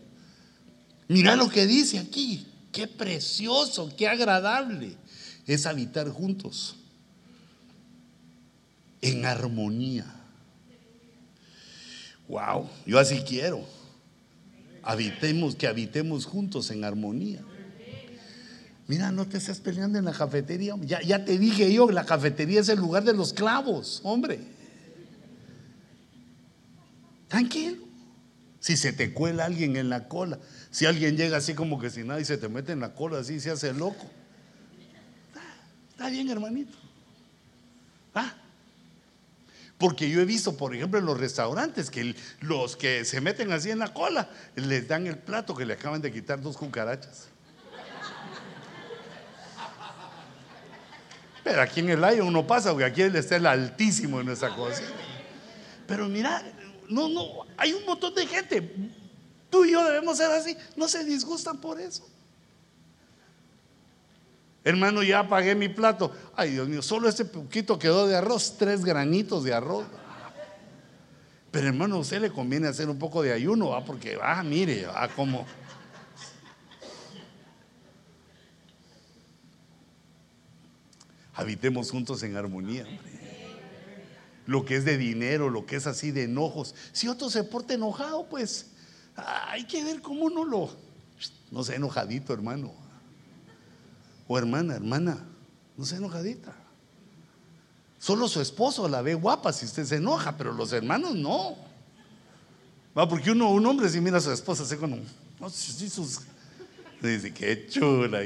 Mira 1.08 1.36
lo 1.36 1.48
que 1.48 1.66
dice 1.66 1.98
aquí. 1.98 2.46
Qué 2.72 2.86
precioso, 2.86 3.90
qué 3.96 4.08
agradable 4.08 4.96
es 5.46 5.66
habitar 5.66 6.08
juntos. 6.10 6.76
en 9.02 9.24
armonía. 9.24 10.04
Wow, 12.26 12.68
yo 12.86 12.98
así 12.98 13.20
quiero. 13.20 13.64
Habitemos, 14.82 15.54
que 15.54 15.68
habitemos 15.68 16.26
juntos 16.26 16.70
en 16.70 16.82
armonía. 16.82 17.40
Mira, 18.88 19.12
no 19.12 19.26
te 19.26 19.38
estés 19.38 19.60
peleando 19.60 19.98
en 19.98 20.04
la 20.04 20.12
cafetería. 20.12 20.74
Ya, 20.80 21.00
ya 21.02 21.24
te 21.24 21.38
dije 21.38 21.72
yo, 21.72 21.90
la 21.90 22.04
cafetería 22.04 22.60
es 22.60 22.68
el 22.68 22.78
lugar 22.78 23.04
de 23.04 23.12
los 23.12 23.32
clavos, 23.32 24.00
hombre. 24.02 24.40
Tranquilo. 27.28 27.85
Si 28.66 28.76
se 28.76 28.92
te 28.92 29.12
cuela 29.12 29.44
alguien 29.44 29.76
en 29.76 29.88
la 29.88 30.08
cola, 30.08 30.40
si 30.72 30.86
alguien 30.86 31.16
llega 31.16 31.36
así 31.36 31.54
como 31.54 31.78
que 31.78 31.88
sin 31.88 32.08
nada 32.08 32.20
y 32.20 32.24
se 32.24 32.36
te 32.36 32.48
mete 32.48 32.72
en 32.72 32.80
la 32.80 32.96
cola, 32.96 33.20
así 33.20 33.38
se 33.38 33.52
hace 33.52 33.72
loco. 33.72 34.10
Está, 35.92 36.10
bien, 36.10 36.28
hermanito. 36.28 36.76
¿Ah? 38.12 38.34
Porque 39.78 40.10
yo 40.10 40.20
he 40.20 40.24
visto, 40.24 40.56
por 40.56 40.74
ejemplo, 40.74 40.98
en 40.98 41.06
los 41.06 41.16
restaurantes 41.16 41.90
que 41.90 42.16
los 42.40 42.74
que 42.74 43.04
se 43.04 43.20
meten 43.20 43.52
así 43.52 43.70
en 43.70 43.78
la 43.78 43.94
cola 43.94 44.28
les 44.56 44.88
dan 44.88 45.06
el 45.06 45.16
plato 45.16 45.54
que 45.54 45.64
le 45.64 45.74
acaban 45.74 46.02
de 46.02 46.10
quitar 46.10 46.40
dos 46.40 46.56
cucarachas. 46.56 47.28
Pero 51.44 51.62
aquí 51.62 51.78
en 51.78 51.90
el 51.90 52.02
aire 52.02 52.22
uno 52.22 52.44
pasa, 52.44 52.70
porque 52.70 52.86
aquí 52.86 53.02
está 53.02 53.36
el 53.36 53.46
altísimo 53.46 54.18
en 54.18 54.26
nuestra 54.26 54.56
cocina. 54.56 54.88
Pero 55.86 56.08
mira, 56.08 56.42
no, 56.88 57.08
no, 57.08 57.46
hay 57.56 57.72
un 57.72 57.84
montón 57.84 58.14
de 58.14 58.26
gente. 58.26 58.74
Tú 59.50 59.64
y 59.64 59.72
yo 59.72 59.84
debemos 59.84 60.16
ser 60.16 60.30
así. 60.30 60.56
No 60.76 60.88
se 60.88 61.04
disgustan 61.04 61.58
por 61.58 61.80
eso. 61.80 62.06
Hermano, 64.64 65.04
ya 65.04 65.28
pagué 65.28 65.54
mi 65.54 65.68
plato. 65.68 66.12
Ay, 66.34 66.50
Dios 66.50 66.68
mío, 66.68 66.82
solo 66.82 67.08
este 67.08 67.24
poquito 67.24 67.78
quedó 67.78 68.08
de 68.08 68.16
arroz, 68.16 68.56
tres 68.58 68.84
granitos 68.84 69.44
de 69.44 69.54
arroz. 69.54 69.86
Pero 71.52 71.68
hermano, 71.68 71.94
a 71.94 71.98
usted 72.00 72.20
le 72.20 72.30
conviene 72.30 72.66
hacer 72.66 72.90
un 72.90 72.98
poco 72.98 73.22
de 73.22 73.32
ayuno, 73.32 73.82
porque, 73.86 74.18
ah, 74.20 74.42
mire, 74.42 74.86
va 74.86 75.08
como... 75.08 75.46
Habitemos 81.32 81.90
juntos 81.90 82.22
en 82.24 82.36
armonía. 82.36 82.84
Lo 84.46 84.64
que 84.64 84.76
es 84.76 84.84
de 84.84 84.96
dinero, 84.96 85.50
lo 85.50 85.66
que 85.66 85.76
es 85.76 85.86
así 85.86 86.10
de 86.10 86.24
enojos. 86.24 86.74
Si 86.92 87.08
otro 87.08 87.28
se 87.30 87.44
porta 87.44 87.74
enojado, 87.74 88.26
pues 88.28 88.66
hay 89.16 89.64
que 89.64 89.84
ver 89.84 90.00
cómo 90.00 90.24
uno 90.24 90.44
lo... 90.44 90.70
No 91.50 91.62
sea 91.62 91.76
enojadito, 91.76 92.32
hermano. 92.32 92.72
O 94.28 94.38
hermana, 94.38 94.74
hermana, 94.74 95.24
no 95.76 95.84
sea 95.84 95.98
enojadita. 95.98 96.54
Solo 97.98 98.28
su 98.28 98.40
esposo 98.40 98.88
la 98.88 99.02
ve 99.02 99.14
guapa 99.14 99.52
si 99.52 99.64
usted 99.64 99.84
se 99.84 99.96
enoja, 99.96 100.36
pero 100.36 100.52
los 100.52 100.72
hermanos 100.72 101.14
no. 101.14 101.56
Va, 102.96 103.08
porque 103.08 103.30
uno, 103.30 103.50
un 103.50 103.66
hombre 103.66 103.88
si 103.88 104.00
mira 104.00 104.18
a 104.18 104.20
su 104.20 104.32
esposa, 104.32 104.64
se 104.64 104.76
con 104.76 105.02
no, 105.38 105.50
si 105.50 105.90
sus, 105.90 106.20
dice, 107.02 107.32
qué 107.32 107.66
chula. 107.68 108.20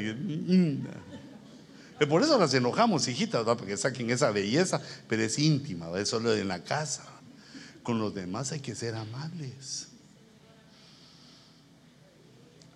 Por 2.09 2.23
eso 2.23 2.39
las 2.39 2.55
enojamos, 2.55 3.09
hijitas, 3.09 3.45
porque 3.45 3.77
saquen 3.77 4.09
esa 4.11 4.31
belleza, 4.31 4.81
pero 5.07 5.23
es 5.23 5.39
íntima, 5.39 5.91
es 5.99 6.09
solo 6.09 6.35
en 6.35 6.49
la 6.49 6.65
casa. 6.65 7.05
Con 7.83 7.99
los 7.99 8.15
demás 8.15 8.53
hay 8.53 8.61
que 8.61 8.75
ser 8.75 8.95
amables. 8.95 9.89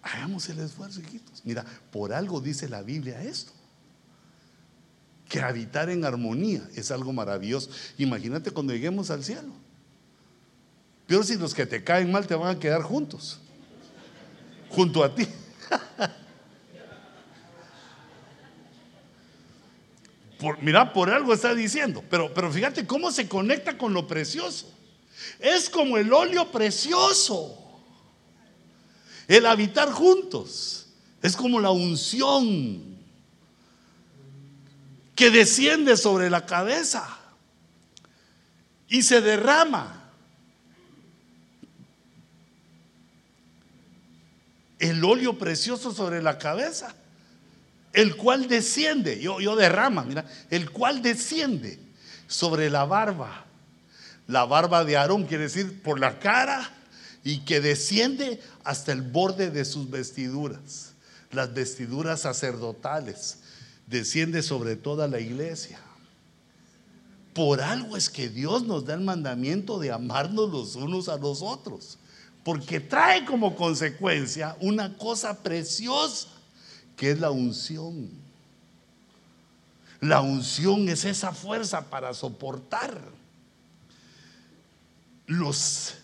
Hagamos 0.03 0.47
el 0.51 0.59
esfuerzo, 0.59 1.01
hijitos. 1.01 1.41
Mira, 1.45 1.65
por 1.91 2.13
algo 2.13 2.41
dice 2.41 2.69
la 2.69 2.83
Biblia 2.83 3.23
esto. 3.23 3.53
Que 5.29 5.41
habitar 5.41 5.89
en 5.89 6.05
armonía 6.05 6.69
es 6.75 6.91
algo 6.91 7.11
maravilloso. 7.15 7.71
Imagínate 7.97 8.51
cuando 8.51 8.75
lleguemos 8.75 9.11
al 9.11 9.25
cielo. 9.25 9.55
Peor 11.07 11.25
si 11.25 11.37
los 11.37 11.55
que 11.55 11.65
te 11.65 11.83
caen 11.83 12.13
mal 12.13 12.27
te 12.27 12.35
van 12.35 12.57
a 12.57 12.61
quedar 12.61 12.83
juntos. 12.83 13.41
Junto 14.69 15.03
a 15.03 15.15
ti. 15.15 15.27
mira, 20.61 20.93
por 20.93 21.11
algo 21.11 21.33
está 21.33 21.55
diciendo, 21.55 22.03
pero, 22.11 22.33
pero 22.33 22.51
fíjate 22.51 22.87
cómo 22.87 23.11
se 23.11 23.29
conecta 23.29 23.79
con 23.79 23.95
lo 23.95 24.07
precioso. 24.07 24.73
Es 25.39 25.71
como 25.71 25.97
el 25.99 26.13
óleo 26.13 26.51
precioso. 26.51 27.61
El 29.27 29.47
habitar 29.47 29.91
juntos 29.91 30.87
es 31.23 31.37
como 31.37 31.61
la 31.61 31.71
unción 31.71 32.95
que 35.15 35.31
desciende 35.31 35.97
sobre 35.97 36.29
la 36.29 36.45
cabeza 36.45 37.19
y 38.89 39.03
se 39.03 39.21
derrama. 39.21 40.11
El 44.79 45.03
óleo 45.05 45.39
precioso 45.39 45.95
sobre 45.95 46.21
la 46.21 46.39
cabeza 46.39 46.95
el 47.95 48.17
cual 48.17 48.49
desciende, 48.49 49.21
yo, 49.21 49.41
yo 49.41 49.55
derrama, 49.55 50.05
mira, 50.05 50.27
el 50.51 50.71
cual 50.71 51.01
desciende 51.01 51.79
sobre 52.27 52.69
la 52.69 52.85
barba. 52.85 53.47
La 54.27 54.45
barba 54.45 54.85
de 54.85 54.97
Aarón 54.97 55.25
quiere 55.27 55.45
decir 55.45 55.81
por 55.83 56.01
la 56.01 56.19
cara 56.19 56.69
y 57.23 57.39
que 57.41 57.61
desciende 57.61 58.43
hasta 58.65 58.93
el 58.93 59.03
borde 59.03 59.51
de 59.51 59.65
sus 59.65 59.89
vestiduras, 59.89 60.93
las 61.31 61.55
vestiduras 61.55 62.23
sacerdotales, 62.23 63.39
desciende 63.87 64.43
sobre 64.43 64.75
toda 64.75 65.07
la 65.07 65.21
iglesia. 65.21 65.79
Por 67.33 67.61
algo 67.61 67.97
es 67.97 68.11
que 68.11 68.29
Dios 68.29 68.65
nos 68.65 68.87
da 68.87 68.95
el 68.95 69.01
mandamiento 69.03 69.79
de 69.79 69.93
amarnos 69.93 70.51
los 70.51 70.75
unos 70.75 71.09
a 71.09 71.17
los 71.17 71.43
otros, 71.43 71.99
porque 72.43 72.81
trae 72.81 73.25
como 73.25 73.55
consecuencia 73.55 74.57
una 74.61 74.97
cosa 74.97 75.43
preciosa 75.43 76.34
que 76.97 77.11
es 77.11 77.21
la 77.21 77.31
unción. 77.31 78.11
La 80.01 80.21
unción 80.21 80.89
es 80.89 81.05
esa 81.05 81.33
fuerza 81.33 81.89
para 81.89 82.13
soportar 82.13 83.01
los, 85.27 85.95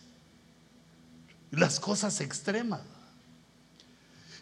las 1.50 1.78
cosas 1.78 2.20
extremas. 2.20 2.80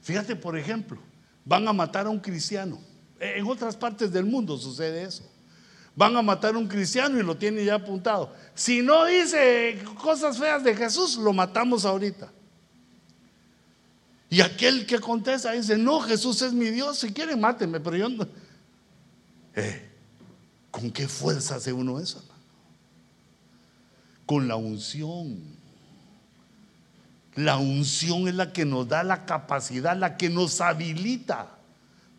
Fíjate, 0.02 0.36
por 0.36 0.56
ejemplo, 0.56 0.98
van 1.44 1.66
a 1.66 1.72
matar 1.72 2.06
a 2.06 2.10
un 2.10 2.20
cristiano. 2.20 2.80
En 3.20 3.46
otras 3.46 3.76
partes 3.76 4.12
del 4.12 4.24
mundo 4.24 4.56
sucede 4.56 5.02
eso. 5.02 5.28
Van 5.96 6.16
a 6.16 6.22
matar 6.22 6.54
a 6.54 6.58
un 6.58 6.68
cristiano 6.68 7.18
y 7.18 7.24
lo 7.24 7.36
tienen 7.36 7.64
ya 7.64 7.74
apuntado. 7.74 8.32
Si 8.54 8.80
no 8.80 9.04
dice 9.06 9.82
cosas 10.00 10.38
feas 10.38 10.62
de 10.62 10.76
Jesús, 10.76 11.16
lo 11.16 11.32
matamos 11.32 11.84
ahorita. 11.84 12.30
Y 14.30 14.40
aquel 14.42 14.86
que 14.86 15.00
contesta 15.00 15.52
dice, 15.52 15.78
no, 15.78 16.00
Jesús 16.00 16.42
es 16.42 16.52
mi 16.52 16.70
Dios, 16.70 16.98
si 16.98 17.12
quieren 17.12 17.40
mátenme, 17.40 17.80
pero 17.80 17.96
yo 17.96 18.08
no. 18.08 18.26
Eh, 19.54 19.88
¿Con 20.70 20.90
qué 20.90 21.08
fuerza 21.08 21.56
hace 21.56 21.72
uno 21.72 21.98
eso? 21.98 22.22
Con 24.26 24.46
la 24.46 24.56
unción. 24.56 25.56
La 27.34 27.56
unción 27.56 28.28
es 28.28 28.34
la 28.34 28.52
que 28.52 28.64
nos 28.64 28.86
da 28.86 29.02
la 29.02 29.24
capacidad, 29.24 29.96
la 29.96 30.16
que 30.16 30.28
nos 30.28 30.60
habilita 30.60 31.58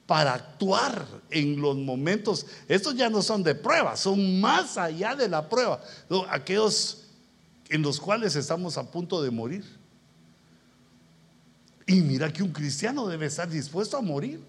para 0.07 0.33
actuar 0.33 1.05
en 1.29 1.61
los 1.61 1.77
momentos. 1.77 2.47
Estos 2.67 2.95
ya 2.95 3.11
no 3.11 3.21
son 3.21 3.43
de 3.43 3.53
prueba, 3.53 3.95
son 3.95 4.41
más 4.41 4.77
allá 4.77 5.15
de 5.15 5.29
la 5.29 5.47
prueba. 5.47 5.83
Aquellos 6.29 7.03
en 7.69 7.83
los 7.83 7.99
cuales 7.99 8.35
estamos 8.35 8.77
a 8.79 8.89
punto 8.89 9.21
de 9.21 9.29
morir. 9.29 9.78
Y 11.89 12.01
mira 12.01 12.31
que 12.31 12.43
un 12.43 12.51
cristiano 12.51 13.07
debe 13.07 13.25
estar 13.25 13.49
dispuesto 13.49 13.97
a 13.97 14.01
morir. 14.01 14.39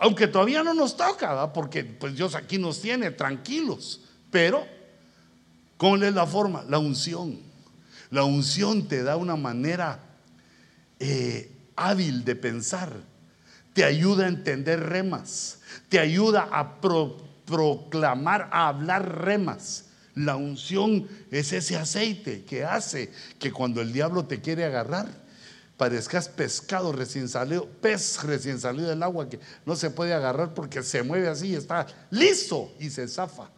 Aunque 0.00 0.26
todavía 0.26 0.64
no 0.64 0.74
nos 0.74 0.96
toca, 0.96 1.52
porque 1.52 1.84
pues 1.84 2.16
Dios 2.16 2.34
aquí 2.34 2.58
nos 2.58 2.80
tiene 2.82 3.12
tranquilos. 3.12 4.00
Pero, 4.32 4.66
¿cómo 5.76 5.94
es 5.94 6.12
la 6.12 6.26
forma? 6.26 6.64
La 6.68 6.80
unción. 6.80 7.38
La 8.10 8.24
unción 8.24 8.88
te 8.88 9.04
da 9.04 9.16
una 9.16 9.36
manera 9.36 10.00
eh, 10.98 11.52
hábil 11.76 12.24
de 12.24 12.34
pensar. 12.34 12.92
Te 13.72 13.84
ayuda 13.84 14.24
a 14.24 14.28
entender 14.28 14.80
remas. 14.80 15.60
Te 15.88 16.00
ayuda 16.00 16.48
a 16.50 16.80
proclamar, 16.80 18.48
a 18.50 18.66
hablar 18.66 19.22
remas. 19.24 19.84
La 20.16 20.34
unción 20.34 21.06
es 21.30 21.52
ese 21.52 21.76
aceite 21.76 22.42
que 22.44 22.64
hace 22.64 23.12
que 23.38 23.52
cuando 23.52 23.80
el 23.80 23.92
diablo 23.92 24.24
te 24.24 24.40
quiere 24.40 24.64
agarrar, 24.64 25.22
parezcas 25.76 26.28
pescado 26.28 26.92
recién 26.92 27.28
salido, 27.28 27.68
pez 27.80 28.22
recién 28.22 28.60
salido 28.60 28.88
del 28.88 29.02
agua 29.02 29.28
que 29.28 29.40
no 29.66 29.74
se 29.74 29.90
puede 29.90 30.14
agarrar 30.14 30.54
porque 30.54 30.82
se 30.82 31.02
mueve 31.02 31.28
así 31.28 31.48
y 31.48 31.54
está 31.56 31.86
listo 32.10 32.72
y 32.78 32.90
se 32.90 33.08
zafa. 33.08 33.48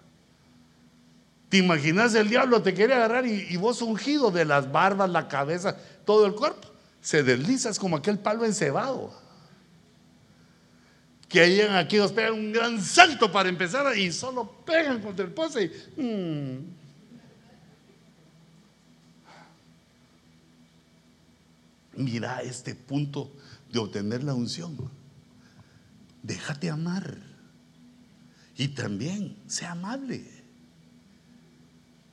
¿Te 1.48 1.58
imaginas 1.58 2.14
el 2.14 2.28
diablo 2.28 2.62
te 2.62 2.74
quiere 2.74 2.94
agarrar 2.94 3.24
y, 3.26 3.56
vos 3.56 3.80
ungido 3.80 4.30
de 4.30 4.44
las 4.44 4.72
barbas, 4.72 5.10
la 5.10 5.28
cabeza, 5.28 5.76
todo 6.04 6.26
el 6.26 6.34
cuerpo? 6.34 6.68
Se 7.00 7.22
desliza, 7.22 7.70
es 7.70 7.78
como 7.78 7.96
aquel 7.96 8.18
palo 8.18 8.44
encebado. 8.44 9.12
que 11.28 11.48
llegan 11.48 11.76
aquí, 11.76 11.98
nos 11.98 12.12
pegan 12.12 12.32
un 12.32 12.52
gran 12.52 12.82
salto 12.82 13.30
para 13.30 13.48
empezar 13.48 13.96
y 13.96 14.10
solo 14.10 14.64
pegan 14.64 15.00
contra 15.00 15.24
el 15.24 15.32
poste. 15.32 15.70
Y, 15.96 16.02
mm. 16.02 16.76
Mira 21.96 22.42
este 22.42 22.74
punto 22.74 23.34
de 23.72 23.78
obtener 23.78 24.22
la 24.24 24.34
unción. 24.34 24.76
Déjate 26.22 26.70
amar. 26.70 27.18
Y 28.56 28.68
también, 28.68 29.36
sea 29.46 29.72
amable. 29.72 30.24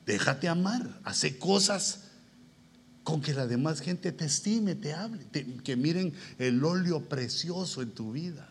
Déjate 0.06 0.48
amar. 0.48 1.00
Hace 1.04 1.38
cosas 1.38 2.04
con 3.02 3.20
que 3.20 3.34
la 3.34 3.46
demás 3.46 3.80
gente 3.80 4.12
te 4.12 4.24
estime, 4.24 4.74
te 4.74 4.94
hable, 4.94 5.26
que 5.62 5.76
miren 5.76 6.14
el 6.38 6.64
óleo 6.64 7.08
precioso 7.08 7.82
en 7.82 7.90
tu 7.90 8.12
vida. 8.12 8.48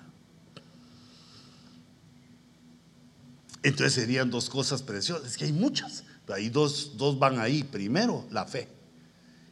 Entonces 3.64 3.94
serían 3.94 4.30
dos 4.30 4.50
cosas 4.50 4.84
preciosas. 4.84 5.32
Es 5.32 5.38
que 5.38 5.46
hay 5.46 5.54
muchas. 5.54 6.04
Hay 6.28 6.50
dos, 6.50 6.98
dos 6.98 7.18
van 7.18 7.40
ahí. 7.40 7.64
Primero, 7.64 8.28
la 8.30 8.46
fe. 8.46 8.68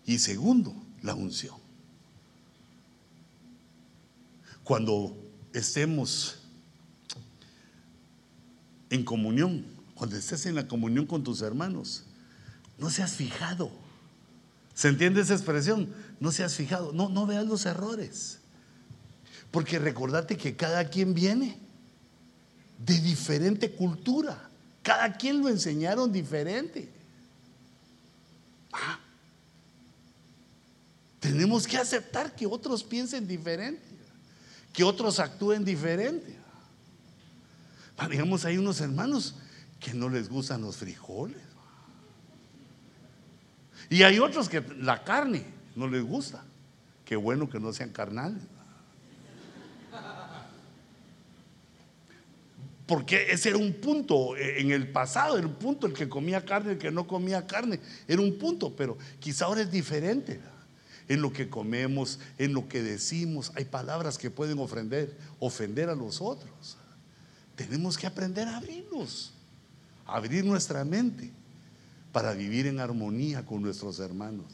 Y 0.06 0.20
segundo, 0.20 0.76
la 1.02 1.16
unción. 1.16 1.61
Cuando 4.64 5.16
estemos 5.54 6.40
en 8.90 9.04
comunión, 9.04 9.66
cuando 9.96 10.16
estés 10.16 10.46
en 10.46 10.56
la 10.56 10.68
comunión 10.68 11.06
con 11.06 11.24
tus 11.24 11.42
hermanos, 11.42 12.04
no 12.78 12.90
seas 12.90 13.14
fijado. 13.14 13.72
¿Se 14.74 14.88
entiende 14.88 15.22
esa 15.22 15.34
expresión? 15.34 15.94
No 16.20 16.32
seas 16.32 16.56
fijado, 16.56 16.92
no, 16.92 17.10
no 17.10 17.26
veas 17.26 17.46
los 17.46 17.66
errores. 17.66 18.40
Porque 19.52 19.80
recordate 19.80 20.38
que 20.38 20.56
cada 20.56 20.90
quien 20.90 21.14
viene 21.14 21.58
de 22.86 23.00
diferente 23.00 23.72
cultura. 23.72 24.50
Cada 24.82 25.14
quien 25.14 25.42
lo 25.42 25.50
enseñaron 25.50 26.12
diferente. 26.12 26.90
Ah. 28.74 29.00
tenemos 31.20 31.68
que 31.68 31.78
aceptar 31.78 32.34
que 32.36 32.48
otros 32.48 32.84
piensen 32.84 33.28
diferente, 33.28 33.84
que 34.74 34.84
otros 34.84 35.20
actúen 35.20 35.66
diferente. 35.66 36.36
Digamos, 38.10 38.46
hay 38.46 38.58
unos 38.58 38.82
hermanos 38.82 39.36
que 39.80 39.94
no 39.94 40.10
les 40.10 40.30
gustan 40.30 40.62
los 40.62 40.78
frijoles. 40.78 41.38
Y 43.90 44.04
hay 44.04 44.20
otros 44.20 44.48
que 44.48 44.62
la 44.80 45.04
carne 45.04 45.44
no 45.76 45.88
les 45.88 46.04
gusta. 46.04 46.44
Qué 47.06 47.16
bueno 47.16 47.50
que 47.50 47.60
no 47.60 47.74
sean 47.74 47.90
carnales. 47.90 48.42
Porque 52.88 53.32
ese 53.32 53.50
era 53.50 53.58
un 53.58 53.74
punto 53.74 54.36
en 54.36 54.72
el 54.72 54.92
pasado, 54.92 55.38
era 55.38 55.48
un 55.48 55.56
punto 55.56 55.88
el 55.88 55.94
que 55.94 56.10
comía 56.10 56.44
carne, 56.44 56.74
el 56.74 56.78
que 56.78 56.92
no 56.92 57.08
comía 57.08 57.48
carne, 57.48 57.80
era 58.06 58.22
un 58.22 58.38
punto, 58.38 58.76
pero 58.76 58.98
quizá 59.20 59.46
ahora 59.46 59.62
es 59.62 59.72
diferente. 59.72 60.42
En 61.12 61.22
lo 61.22 61.34
que 61.34 61.50
comemos, 61.50 62.20
en 62.38 62.54
lo 62.54 62.70
que 62.70 62.82
decimos, 62.82 63.52
hay 63.56 63.66
palabras 63.66 64.18
que 64.18 64.32
pueden 64.32 64.60
ofender, 64.60 65.14
ofender 65.40 65.90
a 65.90 65.96
los 65.96 66.22
otros. 66.22 66.78
Tenemos 67.58 67.98
que 67.98 68.08
aprender 68.08 68.48
a 68.48 68.56
abrirnos, 68.56 69.34
a 70.06 70.16
abrir 70.16 70.46
nuestra 70.46 70.86
mente 70.86 71.30
para 72.14 72.32
vivir 72.32 72.66
en 72.66 72.80
armonía 72.80 73.46
con 73.46 73.62
nuestros 73.62 74.00
hermanos. 74.00 74.46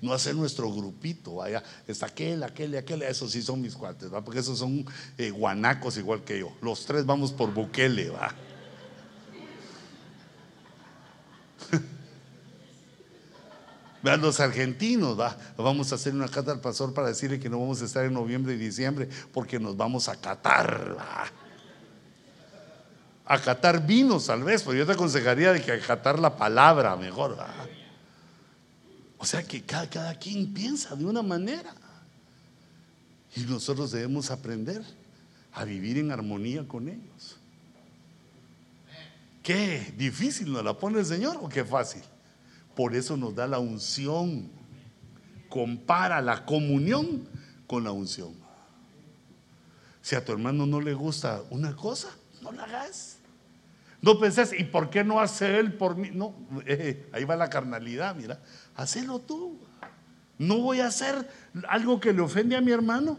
No 0.00 0.14
hacer 0.14 0.34
nuestro 0.34 0.72
grupito, 0.72 1.34
vaya, 1.34 1.62
está 1.86 2.06
aquel, 2.06 2.44
aquel, 2.44 2.74
aquel, 2.74 3.02
esos 3.02 3.32
sí 3.32 3.42
son 3.42 3.60
mis 3.60 3.74
cuates, 3.74 4.08
porque 4.24 4.40
esos 4.40 4.58
son 4.58 4.86
eh, 5.18 5.30
guanacos 5.30 5.98
igual 5.98 6.24
que 6.24 6.38
yo. 6.38 6.50
Los 6.62 6.86
tres 6.86 7.04
vamos 7.04 7.30
por 7.30 7.52
Bukele, 7.52 8.08
va. 8.08 8.34
Los 14.02 14.40
argentinos, 14.40 15.18
va. 15.18 15.36
Vamos 15.56 15.90
a 15.92 15.96
hacer 15.96 16.14
una 16.14 16.28
carta 16.28 16.52
al 16.52 16.60
pastor 16.60 16.94
para 16.94 17.08
decirle 17.08 17.40
que 17.40 17.50
no 17.50 17.58
vamos 17.58 17.82
a 17.82 17.84
estar 17.84 18.04
en 18.04 18.14
noviembre 18.14 18.54
y 18.54 18.56
diciembre 18.56 19.08
porque 19.32 19.58
nos 19.58 19.76
vamos 19.76 20.08
a 20.08 20.16
catar, 20.16 20.96
va 20.96 21.30
acatar 23.28 23.86
vinos 23.86 24.26
tal 24.26 24.42
vez, 24.42 24.62
pero 24.62 24.78
yo 24.78 24.86
te 24.86 24.92
aconsejaría 24.92 25.52
de 25.52 25.60
que 25.60 25.72
acatar 25.72 26.18
la 26.18 26.34
palabra 26.34 26.96
mejor. 26.96 27.36
O 29.18 29.26
sea 29.26 29.42
que 29.42 29.62
cada, 29.62 29.88
cada 29.88 30.14
quien 30.18 30.52
piensa 30.52 30.96
de 30.96 31.04
una 31.04 31.22
manera. 31.22 31.74
Y 33.36 33.40
nosotros 33.40 33.90
debemos 33.90 34.30
aprender 34.30 34.82
a 35.52 35.64
vivir 35.64 35.98
en 35.98 36.10
armonía 36.10 36.66
con 36.66 36.88
ellos. 36.88 37.36
Qué 39.42 39.92
difícil 39.96 40.50
nos 40.50 40.64
la 40.64 40.72
pone 40.72 41.00
el 41.00 41.06
Señor 41.06 41.38
o 41.42 41.48
qué 41.48 41.64
fácil. 41.64 42.02
Por 42.78 42.94
eso 42.94 43.16
nos 43.16 43.34
da 43.34 43.48
la 43.48 43.58
unción. 43.58 44.48
Compara 45.48 46.22
la 46.22 46.44
comunión 46.44 47.28
con 47.66 47.82
la 47.82 47.90
unción. 47.90 48.32
Si 50.00 50.14
a 50.14 50.24
tu 50.24 50.30
hermano 50.30 50.64
no 50.64 50.80
le 50.80 50.94
gusta 50.94 51.42
una 51.50 51.74
cosa, 51.74 52.06
no 52.40 52.52
la 52.52 52.62
hagas. 52.62 53.18
No 54.00 54.20
pensés, 54.20 54.54
¿y 54.56 54.62
por 54.62 54.90
qué 54.90 55.02
no 55.02 55.18
hace 55.18 55.58
él 55.58 55.72
por 55.72 55.96
mí? 55.96 56.10
No, 56.12 56.36
eh, 56.66 57.10
ahí 57.12 57.24
va 57.24 57.34
la 57.34 57.50
carnalidad, 57.50 58.14
mira. 58.14 58.40
Hacelo 58.76 59.18
tú. 59.18 59.58
No 60.38 60.58
voy 60.58 60.78
a 60.78 60.86
hacer 60.86 61.28
algo 61.68 61.98
que 61.98 62.12
le 62.12 62.20
ofende 62.20 62.54
a 62.54 62.60
mi 62.60 62.70
hermano 62.70 63.18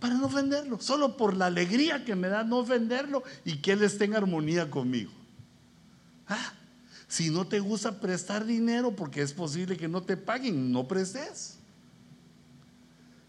para 0.00 0.14
no 0.14 0.26
ofenderlo. 0.26 0.80
Solo 0.80 1.16
por 1.16 1.36
la 1.36 1.46
alegría 1.46 2.04
que 2.04 2.16
me 2.16 2.26
da 2.26 2.42
no 2.42 2.56
ofenderlo 2.56 3.22
y 3.44 3.58
que 3.58 3.74
él 3.74 3.84
esté 3.84 4.06
en 4.06 4.16
armonía 4.16 4.68
conmigo. 4.68 5.12
Ah, 6.26 6.55
si 7.08 7.30
no 7.30 7.46
te 7.46 7.60
gusta 7.60 8.00
prestar 8.00 8.44
dinero 8.44 8.94
porque 8.94 9.22
es 9.22 9.32
posible 9.32 9.76
que 9.76 9.88
no 9.88 10.02
te 10.02 10.16
paguen, 10.16 10.72
no 10.72 10.86
prestes. 10.86 11.56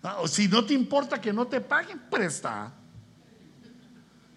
Ah, 0.01 0.21
si 0.28 0.47
no 0.47 0.65
te 0.65 0.73
importa 0.73 1.19
que 1.19 1.34
no 1.34 1.45
te 1.45 1.61
paguen, 1.61 1.99
presta. 2.09 2.73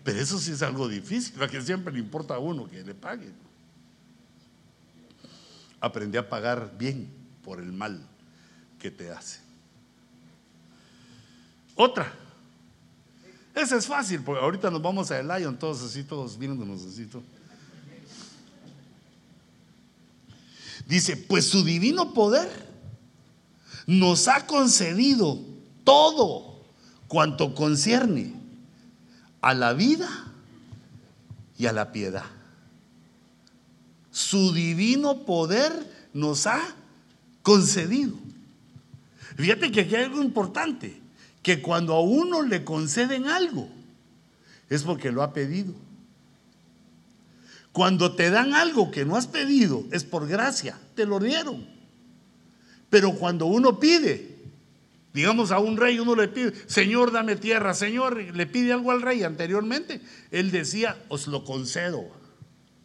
Pero 0.02 0.18
eso 0.18 0.38
sí 0.38 0.52
es 0.52 0.62
algo 0.62 0.88
difícil, 0.88 1.40
a 1.42 1.48
que 1.48 1.60
siempre 1.60 1.92
le 1.92 2.00
importa 2.00 2.34
a 2.34 2.38
uno 2.38 2.68
que 2.68 2.82
le 2.82 2.94
pague. 2.94 3.32
Aprendí 5.80 6.18
a 6.18 6.28
pagar 6.28 6.76
bien 6.76 7.08
por 7.42 7.60
el 7.60 7.72
mal 7.72 8.00
que 8.78 8.90
te 8.90 9.10
hace. 9.10 9.40
Otra. 11.74 12.12
Esa 13.54 13.76
es 13.76 13.86
fácil, 13.86 14.22
porque 14.22 14.42
ahorita 14.42 14.70
nos 14.70 14.82
vamos 14.82 15.10
a 15.10 15.18
El 15.18 15.28
Lion, 15.28 15.58
todos 15.58 15.82
así, 15.82 16.02
todos 16.02 16.38
viéndonos 16.38 16.84
así. 16.84 17.08
Dice, 20.90 21.16
pues 21.16 21.44
su 21.44 21.62
divino 21.62 22.12
poder 22.14 22.50
nos 23.86 24.26
ha 24.26 24.44
concedido 24.48 25.38
todo 25.84 26.64
cuanto 27.06 27.54
concierne 27.54 28.34
a 29.40 29.54
la 29.54 29.72
vida 29.72 30.08
y 31.56 31.66
a 31.66 31.72
la 31.72 31.92
piedad. 31.92 32.24
Su 34.10 34.52
divino 34.52 35.18
poder 35.18 35.72
nos 36.12 36.48
ha 36.48 36.60
concedido. 37.42 38.16
Fíjate 39.36 39.70
que 39.70 39.82
aquí 39.82 39.94
hay 39.94 40.06
algo 40.06 40.24
importante, 40.24 41.00
que 41.40 41.62
cuando 41.62 41.94
a 41.94 42.00
uno 42.00 42.42
le 42.42 42.64
conceden 42.64 43.28
algo, 43.28 43.68
es 44.68 44.82
porque 44.82 45.12
lo 45.12 45.22
ha 45.22 45.32
pedido. 45.32 45.72
Cuando 47.72 48.14
te 48.14 48.30
dan 48.30 48.54
algo 48.54 48.90
que 48.90 49.04
no 49.04 49.16
has 49.16 49.26
pedido, 49.26 49.84
es 49.92 50.04
por 50.04 50.26
gracia, 50.26 50.78
te 50.94 51.06
lo 51.06 51.20
dieron. 51.20 51.66
Pero 52.88 53.14
cuando 53.14 53.46
uno 53.46 53.78
pide, 53.78 54.30
Digamos 55.12 55.50
a 55.50 55.58
un 55.58 55.76
rey, 55.76 55.98
uno 55.98 56.14
le 56.14 56.28
pide, 56.28 56.52
Señor, 56.68 57.10
dame 57.10 57.34
tierra, 57.34 57.74
Señor, 57.74 58.16
le 58.16 58.46
pide 58.46 58.72
algo 58.72 58.92
al 58.92 59.02
rey 59.02 59.24
anteriormente. 59.24 60.00
Él 60.30 60.52
decía, 60.52 61.02
os 61.08 61.26
lo 61.26 61.44
concedo, 61.44 62.04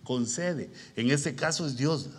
concede. 0.03 0.71
En 0.95 1.11
este 1.11 1.36
caso 1.36 1.67
es 1.67 1.77
Dios. 1.77 2.09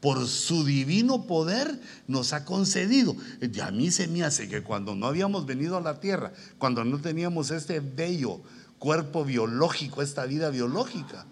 Por 0.00 0.28
su 0.28 0.64
divino 0.64 1.26
poder 1.26 1.80
nos 2.06 2.32
ha 2.34 2.44
concedido. 2.44 3.16
Y 3.40 3.58
a 3.60 3.72
mí 3.72 3.90
se 3.90 4.06
me 4.06 4.22
hace 4.22 4.48
que 4.48 4.62
cuando 4.62 4.94
no 4.94 5.06
habíamos 5.06 5.44
venido 5.44 5.76
a 5.76 5.80
la 5.80 5.98
tierra, 5.98 6.32
cuando 6.58 6.84
no 6.84 7.00
teníamos 7.00 7.50
este 7.50 7.80
bello 7.80 8.42
cuerpo 8.78 9.24
biológico, 9.24 10.02
esta 10.02 10.24
vida 10.26 10.50
biológica, 10.50 11.26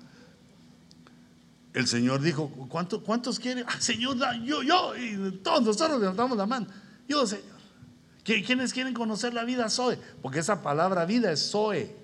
el 1.74 1.86
Señor 1.86 2.20
dijo, 2.20 2.48
¿cuántos, 2.68 3.02
cuántos 3.02 3.38
quieren? 3.38 3.64
Ah, 3.66 3.80
Señor, 3.80 4.16
yo, 4.44 4.62
yo, 4.62 4.96
y 4.96 5.40
todos 5.42 5.62
nosotros 5.62 6.00
levantamos 6.00 6.36
la 6.36 6.46
mano. 6.46 6.66
Yo, 7.08 7.26
Señor. 7.26 7.52
¿Quiénes 8.24 8.72
quieren 8.72 8.94
conocer 8.94 9.34
la 9.34 9.44
vida 9.44 9.68
Zoe? 9.68 9.98
Porque 10.20 10.38
esa 10.38 10.62
palabra 10.62 11.04
vida 11.06 11.32
es 11.32 11.50
Zoe, 11.50 11.96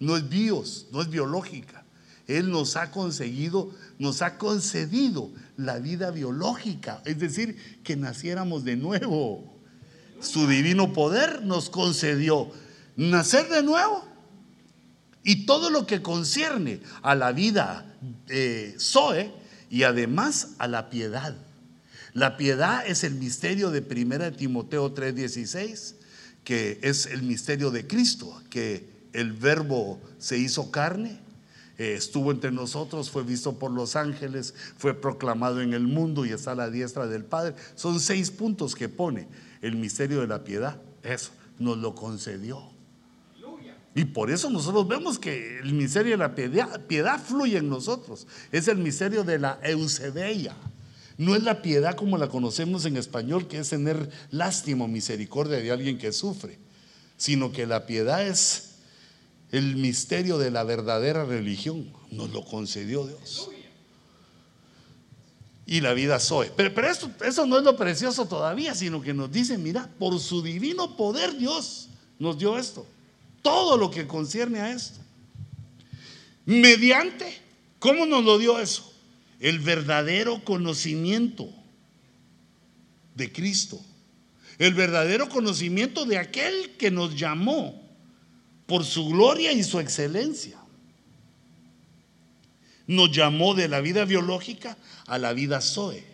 no 0.00 0.16
es 0.16 0.28
bios, 0.28 0.88
no 0.90 1.00
es 1.00 1.08
biológica. 1.08 1.84
Él 2.26 2.50
nos 2.50 2.76
ha 2.76 2.90
conseguido, 2.90 3.70
nos 3.98 4.22
ha 4.22 4.38
concedido 4.38 5.30
la 5.56 5.78
vida 5.78 6.10
biológica, 6.10 7.00
es 7.04 7.18
decir, 7.18 7.80
que 7.84 7.96
naciéramos 7.96 8.64
de 8.64 8.76
nuevo. 8.76 9.44
Su 10.20 10.48
divino 10.48 10.92
poder 10.92 11.42
nos 11.44 11.70
concedió 11.70 12.50
nacer 12.96 13.48
de 13.48 13.62
nuevo 13.62 14.11
y 15.24 15.46
todo 15.46 15.70
lo 15.70 15.86
que 15.86 16.02
concierne 16.02 16.80
a 17.02 17.14
la 17.14 17.32
vida 17.32 17.94
eh, 18.28 18.74
Zoe 18.78 19.32
y 19.70 19.84
además 19.84 20.50
a 20.58 20.68
la 20.68 20.90
piedad. 20.90 21.36
La 22.12 22.36
piedad 22.36 22.86
es 22.86 23.04
el 23.04 23.14
misterio 23.14 23.70
de 23.70 23.80
1 23.80 24.32
Timoteo 24.36 24.94
3:16, 24.94 25.94
que 26.44 26.78
es 26.82 27.06
el 27.06 27.22
misterio 27.22 27.70
de 27.70 27.86
Cristo, 27.86 28.42
que 28.50 28.90
el 29.12 29.32
verbo 29.32 30.00
se 30.18 30.38
hizo 30.38 30.70
carne, 30.70 31.20
eh, 31.78 31.94
estuvo 31.94 32.30
entre 32.30 32.50
nosotros, 32.50 33.10
fue 33.10 33.22
visto 33.22 33.58
por 33.58 33.70
los 33.70 33.96
ángeles, 33.96 34.54
fue 34.76 34.94
proclamado 35.00 35.62
en 35.62 35.72
el 35.72 35.86
mundo 35.86 36.26
y 36.26 36.30
está 36.30 36.52
a 36.52 36.54
la 36.54 36.70
diestra 36.70 37.06
del 37.06 37.24
Padre. 37.24 37.54
Son 37.76 37.98
seis 37.98 38.30
puntos 38.30 38.74
que 38.74 38.88
pone 38.88 39.26
el 39.62 39.76
misterio 39.76 40.20
de 40.20 40.26
la 40.26 40.44
piedad. 40.44 40.80
Eso, 41.02 41.30
nos 41.58 41.78
lo 41.78 41.94
concedió. 41.94 42.71
Y 43.94 44.06
por 44.06 44.30
eso 44.30 44.48
nosotros 44.48 44.88
vemos 44.88 45.18
que 45.18 45.58
el 45.58 45.74
misterio 45.74 46.12
de 46.12 46.18
la 46.18 46.34
piedad, 46.34 47.20
fluye 47.22 47.58
en 47.58 47.68
nosotros. 47.68 48.26
Es 48.50 48.68
el 48.68 48.78
misterio 48.78 49.22
de 49.22 49.38
la 49.38 49.58
eusebeia. 49.62 50.56
No 51.18 51.36
es 51.36 51.42
la 51.42 51.60
piedad 51.60 51.94
como 51.94 52.16
la 52.16 52.28
conocemos 52.28 52.86
en 52.86 52.96
español, 52.96 53.48
que 53.48 53.58
es 53.58 53.68
tener 53.68 54.10
lástima 54.30 54.86
o 54.86 54.88
misericordia 54.88 55.58
de 55.58 55.70
alguien 55.70 55.98
que 55.98 56.10
sufre, 56.12 56.58
sino 57.18 57.52
que 57.52 57.66
la 57.66 57.84
piedad 57.84 58.26
es 58.26 58.76
el 59.50 59.76
misterio 59.76 60.38
de 60.38 60.50
la 60.50 60.64
verdadera 60.64 61.26
religión. 61.26 61.92
Nos 62.10 62.30
lo 62.30 62.46
concedió 62.46 63.06
Dios. 63.06 63.50
Y 65.66 65.82
la 65.82 65.92
vida 65.92 66.18
soy. 66.18 66.48
Pero, 66.56 66.74
pero 66.74 66.88
eso 66.88 67.46
no 67.46 67.58
es 67.58 67.64
lo 67.64 67.76
precioso 67.76 68.24
todavía, 68.24 68.74
sino 68.74 69.02
que 69.02 69.12
nos 69.12 69.30
dice, 69.30 69.58
mira, 69.58 69.90
por 69.98 70.18
su 70.18 70.42
divino 70.42 70.96
poder 70.96 71.36
Dios 71.36 71.90
nos 72.18 72.38
dio 72.38 72.56
esto 72.56 72.86
todo 73.42 73.76
lo 73.76 73.90
que 73.90 74.06
concierne 74.06 74.60
a 74.60 74.72
esto. 74.72 75.00
Mediante, 76.46 77.38
¿cómo 77.78 78.06
nos 78.06 78.24
lo 78.24 78.38
dio 78.38 78.58
eso? 78.58 78.92
El 79.40 79.58
verdadero 79.58 80.44
conocimiento 80.44 81.50
de 83.14 83.32
Cristo. 83.32 83.80
El 84.58 84.74
verdadero 84.74 85.28
conocimiento 85.28 86.04
de 86.04 86.18
aquel 86.18 86.76
que 86.78 86.90
nos 86.90 87.16
llamó 87.18 87.80
por 88.66 88.84
su 88.84 89.08
gloria 89.08 89.52
y 89.52 89.64
su 89.64 89.80
excelencia. 89.80 90.58
Nos 92.86 93.10
llamó 93.10 93.54
de 93.54 93.68
la 93.68 93.80
vida 93.80 94.04
biológica 94.04 94.76
a 95.06 95.18
la 95.18 95.32
vida 95.32 95.60
Zoe. 95.60 96.04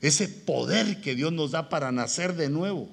Ese 0.00 0.28
poder 0.28 1.00
que 1.00 1.14
Dios 1.14 1.32
nos 1.32 1.52
da 1.52 1.68
para 1.68 1.92
nacer 1.92 2.34
de 2.34 2.48
nuevo 2.48 2.88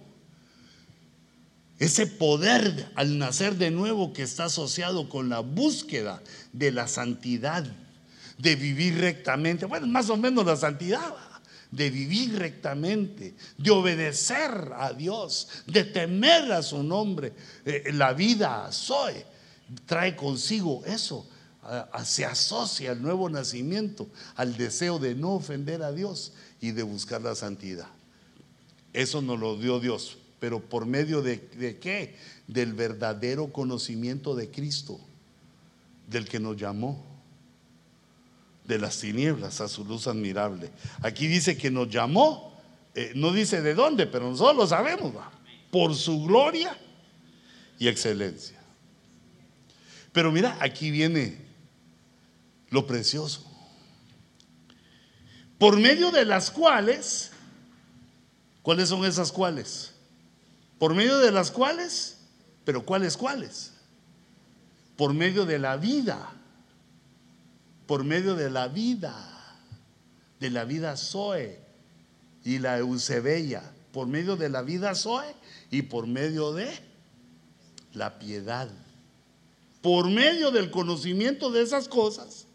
ese 1.79 2.07
poder 2.07 2.91
al 2.95 3.17
nacer 3.17 3.55
de 3.55 3.71
nuevo 3.71 4.11
que 4.11 4.21
está 4.21 4.45
asociado 4.45 5.07
con 5.07 5.29
la 5.29 5.39
búsqueda 5.39 6.21
de 6.51 6.73
la 6.73 6.87
santidad, 6.89 7.65
de 8.37 8.55
vivir 8.55 8.99
rectamente, 8.99 9.65
bueno, 9.65 9.87
más 9.87 10.09
o 10.09 10.17
menos 10.17 10.45
la 10.45 10.57
santidad, 10.57 11.15
de 11.71 11.89
vivir 11.89 12.37
rectamente, 12.37 13.33
de 13.57 13.71
obedecer 13.71 14.73
a 14.75 14.91
Dios, 14.91 15.47
de 15.67 15.85
temer 15.85 16.51
a 16.51 16.61
su 16.63 16.83
nombre. 16.83 17.33
Eh, 17.65 17.91
la 17.93 18.11
vida 18.11 18.69
Zoe 18.73 19.25
trae 19.85 20.15
consigo 20.17 20.83
eso, 20.85 21.25
se 22.03 22.25
asocia 22.25 22.91
el 22.91 23.01
nuevo 23.01 23.29
nacimiento 23.29 24.07
al 24.35 24.57
deseo 24.57 24.99
de 24.99 25.15
no 25.15 25.33
ofender 25.33 25.83
a 25.83 25.91
Dios 25.91 26.33
y 26.59 26.71
de 26.71 26.83
buscar 26.83 27.21
la 27.21 27.35
santidad. 27.35 27.87
Eso 28.91 29.21
nos 29.21 29.39
lo 29.39 29.55
dio 29.55 29.79
Dios 29.79 30.17
pero 30.39 30.61
por 30.61 30.85
medio 30.85 31.21
de, 31.21 31.77
qué? 31.81 32.15
Del 32.47 32.73
verdadero 32.73 33.51
conocimiento 33.51 34.35
de 34.35 34.49
Cristo, 34.49 34.99
del 36.07 36.27
que 36.27 36.39
nos 36.39 36.55
llamó, 36.55 37.05
de 38.65 38.79
las 38.79 38.99
tinieblas 38.99 39.61
a 39.61 39.67
su 39.67 39.83
luz 39.83 40.07
admirable. 40.07 40.71
Aquí 41.01 41.27
dice 41.27 41.57
que 41.57 41.69
nos 41.69 41.89
llamó, 41.89 42.57
eh, 42.95 43.11
no 43.15 43.33
dice 43.33 43.61
de 43.61 43.73
dónde, 43.73 44.07
pero 44.07 44.29
nosotros 44.29 44.55
lo 44.55 44.67
sabemos, 44.67 45.13
por 45.71 45.93
su 45.95 46.23
gloria 46.23 46.77
y 47.77 47.87
excelencia. 47.87 48.59
Pero 50.11 50.31
mira, 50.31 50.57
aquí 50.61 50.91
viene 50.91 51.37
lo 52.69 52.85
precioso. 52.87 53.45
Por 55.57 55.77
medio 55.77 56.11
de 56.11 56.23
las 56.23 56.49
cuales, 56.49 57.31
¿cuáles 58.61 58.89
son 58.89 59.03
esas 59.05 59.31
cuales? 59.31 59.93
Por 60.79 60.95
medio 60.95 61.19
de 61.19 61.31
las 61.31 61.51
cuales, 61.51 62.17
pero 62.63 62.85
¿cuáles 62.85 63.17
cuáles? 63.17 63.73
Por 64.95 65.13
medio 65.13 65.45
de 65.45 65.59
la 65.59 65.77
vida, 65.77 66.31
por 67.85 68.03
medio 68.03 68.35
de 68.35 68.49
la 68.49 68.69
vida, 68.69 69.57
de 70.39 70.49
la 70.49 70.63
vida 70.63 70.95
Zoe 70.95 71.59
y 72.45 72.59
la 72.59 72.77
Eusebella, 72.77 73.61
por 73.91 74.07
medio 74.07 74.37
de 74.37 74.49
la 74.49 74.61
vida 74.61 74.95
Zoe 74.95 75.35
y 75.69 75.83
por 75.83 76.07
medio 76.07 76.53
de 76.53 76.69
la 77.93 78.17
piedad. 78.17 78.69
Por 79.81 80.09
medio 80.09 80.51
del 80.51 80.71
conocimiento 80.71 81.51
de 81.51 81.61
esas 81.61 81.87
cosas, 81.87 82.45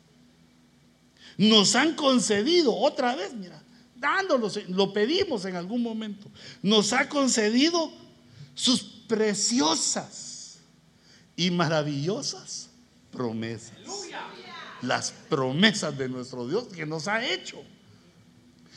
nos 1.36 1.74
han 1.74 1.94
concedido, 1.94 2.74
otra 2.74 3.16
vez, 3.16 3.34
mira, 3.34 3.62
dándolos, 3.96 4.60
lo 4.68 4.92
pedimos 4.92 5.44
en 5.46 5.56
algún 5.56 5.82
momento, 5.82 6.30
nos 6.62 6.92
ha 6.92 7.08
concedido 7.08 7.90
sus 8.54 8.82
preciosas 8.82 10.58
y 11.36 11.50
maravillosas 11.50 12.70
promesas. 13.10 13.72
Las 14.82 15.12
promesas 15.28 15.96
de 15.96 16.08
nuestro 16.08 16.46
Dios 16.46 16.68
que 16.68 16.84
nos 16.84 17.08
ha 17.08 17.24
hecho. 17.24 17.62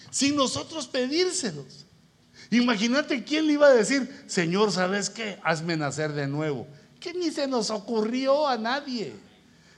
Sin 0.10 0.36
nosotros 0.36 0.88
pedírselos. 0.88 1.86
Imagínate 2.50 3.24
quién 3.24 3.48
le 3.48 3.54
iba 3.54 3.68
a 3.68 3.74
decir, 3.74 4.24
Señor, 4.28 4.72
¿sabes 4.72 5.10
qué? 5.10 5.38
Hazme 5.44 5.76
nacer 5.76 6.14
de 6.14 6.28
nuevo. 6.28 6.66
Que 7.00 7.14
ni 7.14 7.30
se 7.30 7.48
nos 7.48 7.70
ocurrió 7.70 8.48
a 8.48 8.58
nadie. 8.58 9.14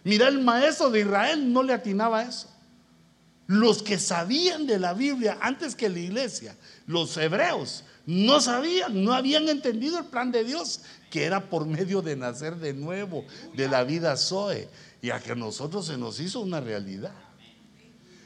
Mira, 0.04 0.28
el 0.28 0.40
maestro 0.40 0.90
de 0.92 1.02
Israel 1.02 1.52
no 1.52 1.64
le 1.64 1.74
atinaba 1.74 2.24
eso. 2.24 2.48
Los 3.48 3.82
que 3.82 3.98
sabían 3.98 4.68
de 4.68 4.78
la 4.78 4.94
Biblia 4.94 5.40
antes 5.42 5.76
que 5.76 5.90
la 5.90 6.00
iglesia, 6.00 6.56
los 6.86 7.18
hebreos, 7.18 7.84
no 8.10 8.42
sabían, 8.42 9.04
no 9.04 9.14
habían 9.14 9.48
entendido 9.50 10.00
el 10.00 10.06
plan 10.06 10.32
de 10.32 10.44
Dios, 10.44 10.82
que 11.12 11.26
era 11.26 11.48
por 11.48 11.68
medio 11.68 12.02
de 12.02 12.16
nacer 12.16 12.56
de 12.56 12.74
nuevo, 12.74 13.24
de 13.56 13.68
la 13.68 13.84
vida 13.84 14.18
Zoe, 14.18 14.68
y 15.00 15.12
a 15.12 15.20
que 15.20 15.34
a 15.34 15.36
nosotros 15.36 15.86
se 15.86 15.96
nos 15.96 16.20
hizo 16.20 16.40
una 16.40 16.60
realidad. 16.60 17.14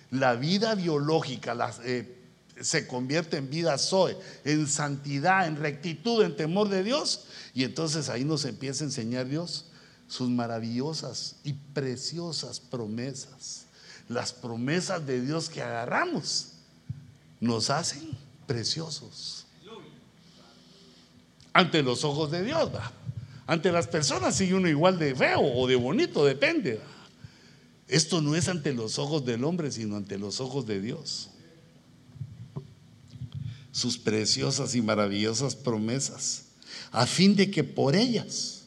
La 0.10 0.36
vida 0.36 0.74
biológica 0.76 1.76
eh, 1.84 2.18
se 2.62 2.88
convierte 2.88 3.36
en 3.36 3.50
vida 3.50 3.78
Zoe, 3.78 4.16
en 4.46 4.68
santidad, 4.68 5.48
en 5.48 5.58
rectitud, 5.58 6.24
en 6.24 6.38
temor 6.38 6.70
de 6.70 6.82
Dios, 6.82 7.26
y 7.54 7.66
entonces 7.66 8.08
ahí 8.08 8.24
nos 8.24 8.46
empieza 8.46 8.86
a 8.86 8.88
enseñar 8.88 9.28
Dios 9.28 9.66
sus 10.08 10.30
maravillosas 10.30 11.36
y 11.44 11.52
preciosas 11.74 12.62
promesas. 12.62 13.66
Las 14.08 14.32
promesas 14.32 15.06
de 15.06 15.20
Dios 15.20 15.50
que 15.50 15.62
agarramos 15.62 16.52
nos 17.42 17.70
hacen 17.70 18.12
preciosos 18.48 19.43
ante 21.54 21.84
los 21.84 22.04
ojos 22.04 22.32
de 22.32 22.44
Dios. 22.44 22.70
Ante 23.46 23.72
las 23.72 23.88
personas 23.88 24.36
sigue 24.36 24.56
uno 24.56 24.68
igual 24.68 24.98
de 24.98 25.16
feo 25.16 25.42
o 25.42 25.68
de 25.68 25.76
bonito, 25.76 26.26
depende. 26.26 26.80
Esto 27.88 28.22
no 28.22 28.36
es 28.36 28.48
ante 28.48 28.74
los 28.74 28.98
ojos 28.98 29.26
del 29.26 29.44
hombre, 29.44 29.72
sino 29.72 29.96
ante 29.96 30.18
los 30.18 30.40
ojos 30.40 30.66
de 30.66 30.82
Dios. 30.82 31.30
Sus 33.72 33.98
preciosas 33.98 34.76
y 34.76 34.82
maravillosas 34.82 35.56
promesas, 35.56 36.46
a 36.92 37.06
fin 37.06 37.36
de 37.36 37.52
que 37.52 37.64
por 37.64 37.96
ellas, 37.96 38.64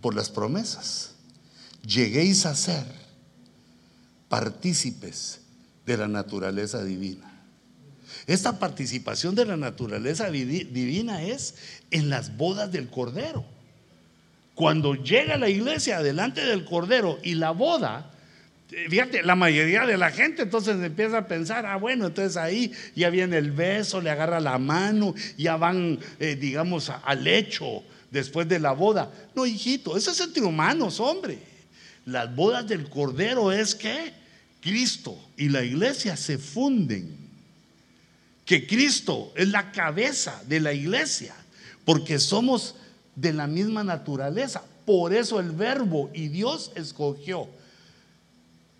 por 0.00 0.14
las 0.14 0.30
promesas, 0.30 1.12
lleguéis 1.86 2.46
a 2.46 2.54
ser 2.54 2.84
partícipes 4.28 5.40
de 5.86 5.96
la 5.96 6.08
naturaleza 6.08 6.84
divina. 6.84 7.33
Esta 8.26 8.58
participación 8.58 9.34
de 9.34 9.44
la 9.44 9.56
naturaleza 9.56 10.30
divina 10.30 11.22
es 11.22 11.54
en 11.90 12.08
las 12.08 12.36
bodas 12.36 12.72
del 12.72 12.88
Cordero. 12.88 13.44
Cuando 14.54 14.94
llega 14.94 15.36
la 15.36 15.48
iglesia 15.48 16.02
delante 16.02 16.44
del 16.44 16.64
Cordero 16.64 17.18
y 17.22 17.34
la 17.34 17.50
boda, 17.50 18.10
eh, 18.70 18.86
fíjate, 18.88 19.22
la 19.22 19.34
mayoría 19.34 19.84
de 19.84 19.98
la 19.98 20.10
gente 20.10 20.42
entonces 20.42 20.76
empieza 20.82 21.18
a 21.18 21.28
pensar, 21.28 21.66
ah, 21.66 21.76
bueno, 21.76 22.06
entonces 22.06 22.36
ahí 22.36 22.72
ya 22.94 23.10
viene 23.10 23.36
el 23.36 23.50
beso, 23.50 24.00
le 24.00 24.10
agarra 24.10 24.40
la 24.40 24.58
mano, 24.58 25.14
ya 25.36 25.56
van, 25.56 25.98
eh, 26.18 26.36
digamos, 26.36 26.90
al 26.90 27.26
hecho 27.26 27.82
después 28.10 28.48
de 28.48 28.60
la 28.60 28.72
boda. 28.72 29.10
No, 29.34 29.44
hijito, 29.44 29.96
eso 29.96 30.12
es 30.12 30.20
entre 30.20 30.42
humanos, 30.42 30.98
hombre. 30.98 31.38
Las 32.06 32.34
bodas 32.34 32.66
del 32.66 32.88
Cordero 32.88 33.52
es 33.52 33.74
que 33.74 34.12
Cristo 34.60 35.18
y 35.36 35.48
la 35.48 35.62
iglesia 35.62 36.16
se 36.16 36.38
funden 36.38 37.23
que 38.44 38.66
Cristo 38.66 39.32
es 39.36 39.48
la 39.48 39.72
cabeza 39.72 40.42
de 40.46 40.60
la 40.60 40.72
iglesia, 40.72 41.34
porque 41.84 42.18
somos 42.18 42.74
de 43.16 43.32
la 43.32 43.46
misma 43.46 43.84
naturaleza. 43.84 44.62
Por 44.84 45.14
eso 45.14 45.40
el 45.40 45.50
verbo 45.50 46.10
y 46.12 46.28
Dios 46.28 46.72
escogió 46.74 47.48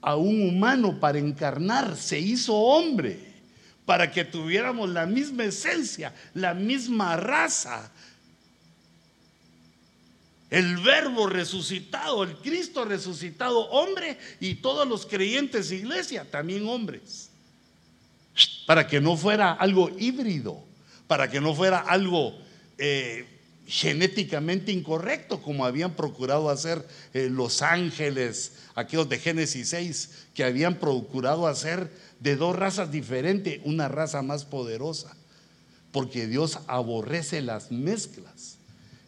a 0.02 0.16
un 0.16 0.48
humano 0.48 1.00
para 1.00 1.18
encarnar, 1.18 1.96
se 1.96 2.18
hizo 2.18 2.54
hombre, 2.54 3.18
para 3.86 4.10
que 4.10 4.24
tuviéramos 4.24 4.90
la 4.90 5.06
misma 5.06 5.44
esencia, 5.44 6.14
la 6.34 6.52
misma 6.52 7.16
raza. 7.16 7.90
El 10.50 10.76
verbo 10.78 11.26
resucitado, 11.26 12.22
el 12.22 12.36
Cristo 12.36 12.84
resucitado, 12.84 13.60
hombre, 13.70 14.18
y 14.40 14.56
todos 14.56 14.86
los 14.86 15.06
creyentes, 15.06 15.72
iglesia, 15.72 16.30
también 16.30 16.68
hombres. 16.68 17.30
Para 18.66 18.86
que 18.86 19.00
no 19.00 19.16
fuera 19.16 19.52
algo 19.52 19.90
híbrido, 19.98 20.62
para 21.06 21.30
que 21.30 21.40
no 21.40 21.54
fuera 21.54 21.78
algo 21.78 22.36
eh, 22.78 23.26
genéticamente 23.66 24.72
incorrecto, 24.72 25.40
como 25.40 25.64
habían 25.64 25.94
procurado 25.94 26.50
hacer 26.50 26.86
eh, 27.12 27.28
los 27.30 27.62
ángeles, 27.62 28.52
aquellos 28.74 29.08
de 29.08 29.18
Génesis 29.18 29.68
6, 29.70 30.10
que 30.34 30.44
habían 30.44 30.76
procurado 30.76 31.46
hacer 31.46 31.90
de 32.20 32.36
dos 32.36 32.56
razas 32.56 32.90
diferentes 32.90 33.60
una 33.64 33.88
raza 33.88 34.22
más 34.22 34.44
poderosa, 34.44 35.16
porque 35.92 36.26
Dios 36.26 36.58
aborrece 36.66 37.40
las 37.40 37.70
mezclas. 37.70 38.56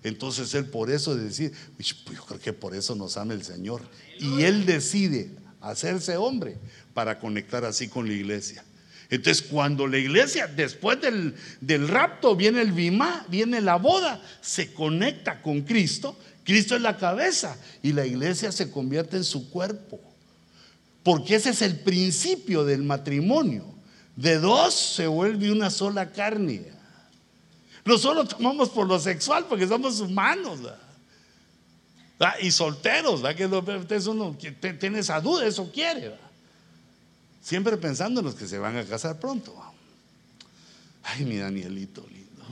Entonces 0.02 0.54
Él 0.54 0.66
por 0.66 0.90
eso 0.90 1.16
decide, 1.16 1.52
pues 1.76 1.88
yo 1.88 2.24
creo 2.24 2.40
que 2.40 2.52
por 2.52 2.74
eso 2.74 2.94
nos 2.94 3.16
ama 3.16 3.34
el 3.34 3.42
Señor. 3.42 3.82
Y 4.20 4.42
Él 4.42 4.64
decide 4.64 5.30
hacerse 5.60 6.16
hombre 6.16 6.56
para 6.94 7.18
conectar 7.18 7.64
así 7.64 7.88
con 7.88 8.06
la 8.06 8.14
iglesia. 8.14 8.64
Entonces, 9.08 9.42
cuando 9.42 9.86
la 9.86 9.98
iglesia, 9.98 10.46
después 10.48 11.00
del, 11.00 11.34
del, 11.60 11.88
rapto, 11.88 12.34
viene 12.34 12.60
el 12.60 12.72
bimá, 12.72 13.24
viene 13.28 13.60
la 13.60 13.76
boda, 13.76 14.20
se 14.40 14.72
conecta 14.72 15.40
con 15.42 15.62
Cristo, 15.62 16.16
Cristo 16.42 16.76
es 16.76 16.82
la 16.82 16.96
cabeza 16.96 17.56
y 17.82 17.92
la 17.92 18.06
iglesia 18.06 18.52
se 18.52 18.70
convierte 18.70 19.16
en 19.16 19.24
su 19.24 19.50
cuerpo. 19.50 20.00
Porque 21.02 21.36
ese 21.36 21.50
es 21.50 21.62
el 21.62 21.76
principio 21.78 22.64
del 22.64 22.82
matrimonio. 22.82 23.64
De 24.16 24.38
dos 24.38 24.74
se 24.74 25.06
vuelve 25.06 25.52
una 25.52 25.70
sola 25.70 26.10
carne. 26.10 26.64
No 27.84 27.98
solo 27.98 28.24
tomamos 28.24 28.70
por 28.70 28.86
lo 28.88 28.98
sexual, 28.98 29.46
porque 29.48 29.68
somos 29.68 30.00
humanos. 30.00 30.60
Y 32.40 32.50
solteros, 32.50 33.22
¿verdad? 33.22 33.36
que 33.36 34.08
uno 34.08 34.36
tiene 34.80 35.00
esa 35.00 35.20
duda, 35.20 35.46
eso 35.46 35.70
quiere. 35.70 36.14
Siempre 37.46 37.76
pensando 37.76 38.18
en 38.18 38.26
los 38.26 38.34
que 38.34 38.48
se 38.48 38.58
van 38.58 38.76
a 38.76 38.84
casar 38.84 39.20
pronto. 39.20 39.54
Ay, 41.04 41.24
mi 41.24 41.36
Danielito 41.36 42.04
lindo. 42.10 42.44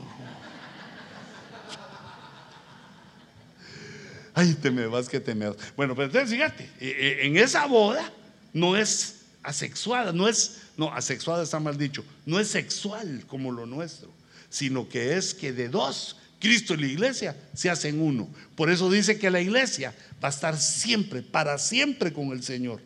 Ay, 4.35 4.55
te 4.55 4.71
me 4.71 4.87
vas 4.87 5.09
que 5.09 5.19
te 5.19 5.35
me. 5.35 5.47
Bueno, 5.77 5.97
pero 5.97 6.05
entonces 6.05 6.31
fíjate, 6.31 6.71
e, 6.79 6.91
e, 6.91 7.27
en 7.27 7.37
esa 7.37 7.67
boda 7.67 8.09
no 8.53 8.77
es 8.77 9.23
asexuada, 9.43 10.13
no 10.13 10.29
es, 10.29 10.61
no, 10.77 10.95
asexuada 10.95 11.43
está 11.43 11.59
mal 11.59 11.77
dicho, 11.77 12.05
no 12.25 12.39
es 12.39 12.47
sexual 12.47 13.25
como 13.27 13.51
lo 13.51 13.67
nuestro, 13.67 14.13
sino 14.49 14.89
que 14.89 15.17
es 15.17 15.35
que 15.35 15.53
de 15.53 15.69
dos, 15.69 16.19
Cristo 16.39 16.75
y 16.75 16.77
la 16.77 16.87
iglesia 16.87 17.37
se 17.53 17.69
hacen 17.69 18.01
uno. 18.01 18.29
Por 18.55 18.71
eso 18.71 18.89
dice 18.89 19.19
que 19.19 19.29
la 19.29 19.41
iglesia 19.41 19.93
va 20.23 20.29
a 20.29 20.31
estar 20.31 20.57
siempre, 20.57 21.23
para 21.23 21.59
siempre 21.59 22.13
con 22.13 22.31
el 22.31 22.45
Señor 22.45 22.81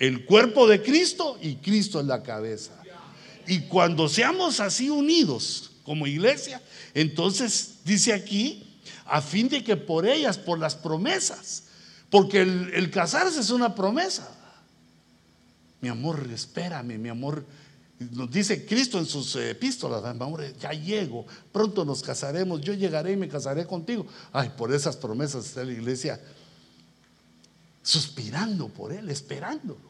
el 0.00 0.24
cuerpo 0.24 0.66
de 0.66 0.82
Cristo 0.82 1.38
y 1.42 1.56
Cristo 1.56 2.00
es 2.00 2.06
la 2.06 2.22
cabeza. 2.22 2.72
Y 3.46 3.60
cuando 3.60 4.08
seamos 4.08 4.58
así 4.58 4.88
unidos 4.88 5.72
como 5.84 6.06
iglesia, 6.06 6.62
entonces 6.94 7.80
dice 7.84 8.14
aquí, 8.14 8.80
a 9.04 9.20
fin 9.20 9.48
de 9.50 9.62
que 9.62 9.76
por 9.76 10.06
ellas, 10.06 10.38
por 10.38 10.58
las 10.58 10.74
promesas, 10.74 11.64
porque 12.08 12.40
el, 12.40 12.90
casarse 12.90 13.40
es 13.40 13.50
una 13.50 13.74
promesa. 13.74 14.26
Mi 15.82 15.90
amor, 15.90 16.26
espérame, 16.32 16.98
mi 16.98 17.10
amor. 17.10 17.44
Nos 17.98 18.30
dice 18.30 18.64
Cristo 18.64 18.98
en 18.98 19.04
sus 19.04 19.36
epístolas, 19.36 20.02
amor, 20.02 20.42
ya 20.58 20.70
llego, 20.70 21.26
pronto 21.52 21.84
nos 21.84 22.02
casaremos, 22.02 22.62
yo 22.62 22.72
llegaré 22.72 23.12
y 23.12 23.16
me 23.18 23.28
casaré 23.28 23.66
contigo. 23.66 24.06
Ay, 24.32 24.50
por 24.56 24.72
esas 24.72 24.96
promesas 24.96 25.44
está 25.44 25.62
la 25.62 25.72
iglesia 25.72 26.18
suspirando 27.82 28.68
por 28.68 28.94
Él, 28.94 29.10
esperándolo 29.10 29.89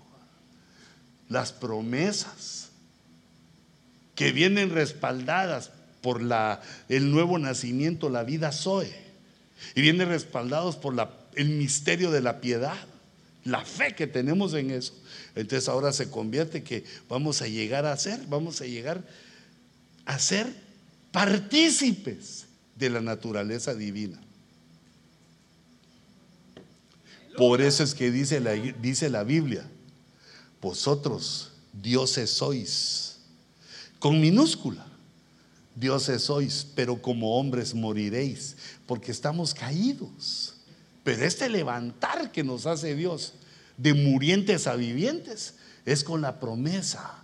las 1.31 1.53
promesas 1.53 2.69
que 4.15 4.33
vienen 4.33 4.69
respaldadas 4.69 5.71
por 6.03 6.21
la, 6.21 6.61
el 6.91 7.11
nuevo 7.11 7.39
nacimiento, 7.39 8.11
la 8.11 8.25
vida 8.25 8.53
Zoe, 8.53 8.93
y 9.75 9.81
vienen 9.81 10.09
respaldados 10.09 10.77
por 10.77 10.95
la, 10.95 11.11
el 11.37 11.49
misterio 11.51 12.11
de 12.11 12.21
la 12.21 12.41
piedad, 12.41 12.77
la 13.45 13.65
fe 13.65 13.95
que 13.95 14.07
tenemos 14.07 14.53
en 14.55 14.71
eso. 14.71 14.93
Entonces 15.35 15.69
ahora 15.69 15.93
se 15.93 16.11
convierte 16.11 16.63
que 16.63 16.85
vamos 17.09 17.41
a 17.41 17.49
llegar 17.49 17.87
a 17.87 17.97
ser, 17.97 18.21
vamos 18.27 18.61
a 18.61 18.67
llegar 18.67 19.03
a 20.05 20.19
ser 20.19 20.47
partícipes 21.13 22.47
de 22.75 22.91
la 22.91 23.01
naturaleza 23.01 23.75
divina. 23.75 24.19
Por 27.37 27.61
eso 27.61 27.85
es 27.85 27.95
que 27.95 28.11
dice 28.11 28.41
la, 28.41 28.53
dice 28.53 29.09
la 29.09 29.23
Biblia, 29.23 29.65
vosotros 30.61 31.53
dioses 31.73 32.31
sois, 32.31 33.19
con 33.99 34.21
minúscula. 34.21 34.87
Dioses 35.75 36.23
sois, 36.23 36.67
pero 36.75 37.01
como 37.01 37.39
hombres 37.39 37.75
moriréis, 37.75 38.57
porque 38.87 39.13
estamos 39.13 39.55
caídos. 39.55 40.55
Pero 41.05 41.25
este 41.25 41.49
levantar 41.49 42.33
que 42.33 42.45
nos 42.45 42.67
hace 42.67 42.95
Dios 42.95 43.35
de 43.77 43.95
murientes 43.95 44.67
a 44.67 44.75
vivientes 44.75 45.55
es 45.87 46.05
con 46.05 46.21
la 46.21 46.39
promesa, 46.39 47.23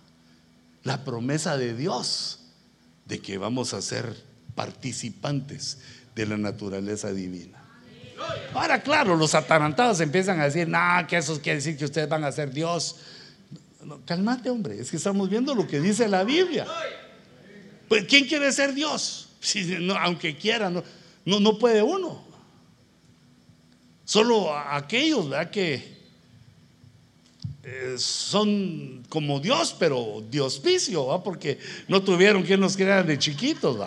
la 0.83 1.03
promesa 1.03 1.57
de 1.57 1.75
Dios 1.75 2.39
de 3.05 3.19
que 3.19 3.37
vamos 3.37 3.73
a 3.73 3.81
ser 3.81 4.15
participantes 4.55 5.77
de 6.15 6.25
la 6.25 6.37
naturaleza 6.37 7.11
divina. 7.11 7.59
Ahora, 8.53 8.81
claro, 8.81 9.15
los 9.15 9.35
atarantados 9.35 9.99
empiezan 9.99 10.41
a 10.41 10.45
decir, 10.45 10.67
no, 10.67 10.79
que 11.07 11.17
eso 11.17 11.39
quiere 11.39 11.57
decir 11.57 11.77
que 11.77 11.85
ustedes 11.85 12.09
van 12.09 12.23
a 12.23 12.31
ser 12.31 12.51
Dios 12.51 12.95
cálmate, 14.05 14.49
hombre, 14.49 14.79
es 14.79 14.89
que 14.89 14.97
estamos 14.97 15.29
viendo 15.29 15.53
lo 15.55 15.67
que 15.67 15.79
dice 15.79 16.07
la 16.07 16.23
Biblia. 16.23 16.65
Pues, 17.87 18.05
¿quién 18.05 18.25
quiere 18.25 18.51
ser 18.51 18.73
Dios? 18.73 19.23
Si, 19.39 19.63
no, 19.79 19.95
aunque 19.95 20.35
quiera, 20.35 20.69
no, 20.69 20.83
no, 21.23 21.57
puede 21.59 21.81
uno. 21.81 22.25
Solo 24.03 24.51
aquellos 24.51 25.27
que 25.51 25.95
eh, 27.63 27.95
son 27.97 29.05
como 29.07 29.39
Dios, 29.39 29.75
pero 29.77 30.23
Diospicio, 30.29 31.21
porque 31.23 31.59
no 31.87 32.01
tuvieron 32.01 32.43
quien 32.43 32.59
nos 32.59 32.75
creara 32.75 33.03
de 33.03 33.17
chiquitos. 33.19 33.77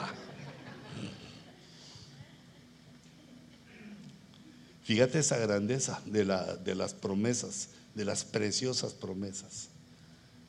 Fíjate 4.84 5.18
esa 5.18 5.36
grandeza 5.36 6.00
de 6.06 6.24
las 6.24 6.94
promesas, 6.94 7.70
de 7.94 8.04
las 8.04 8.24
preciosas 8.24 8.94
promesas 8.94 9.69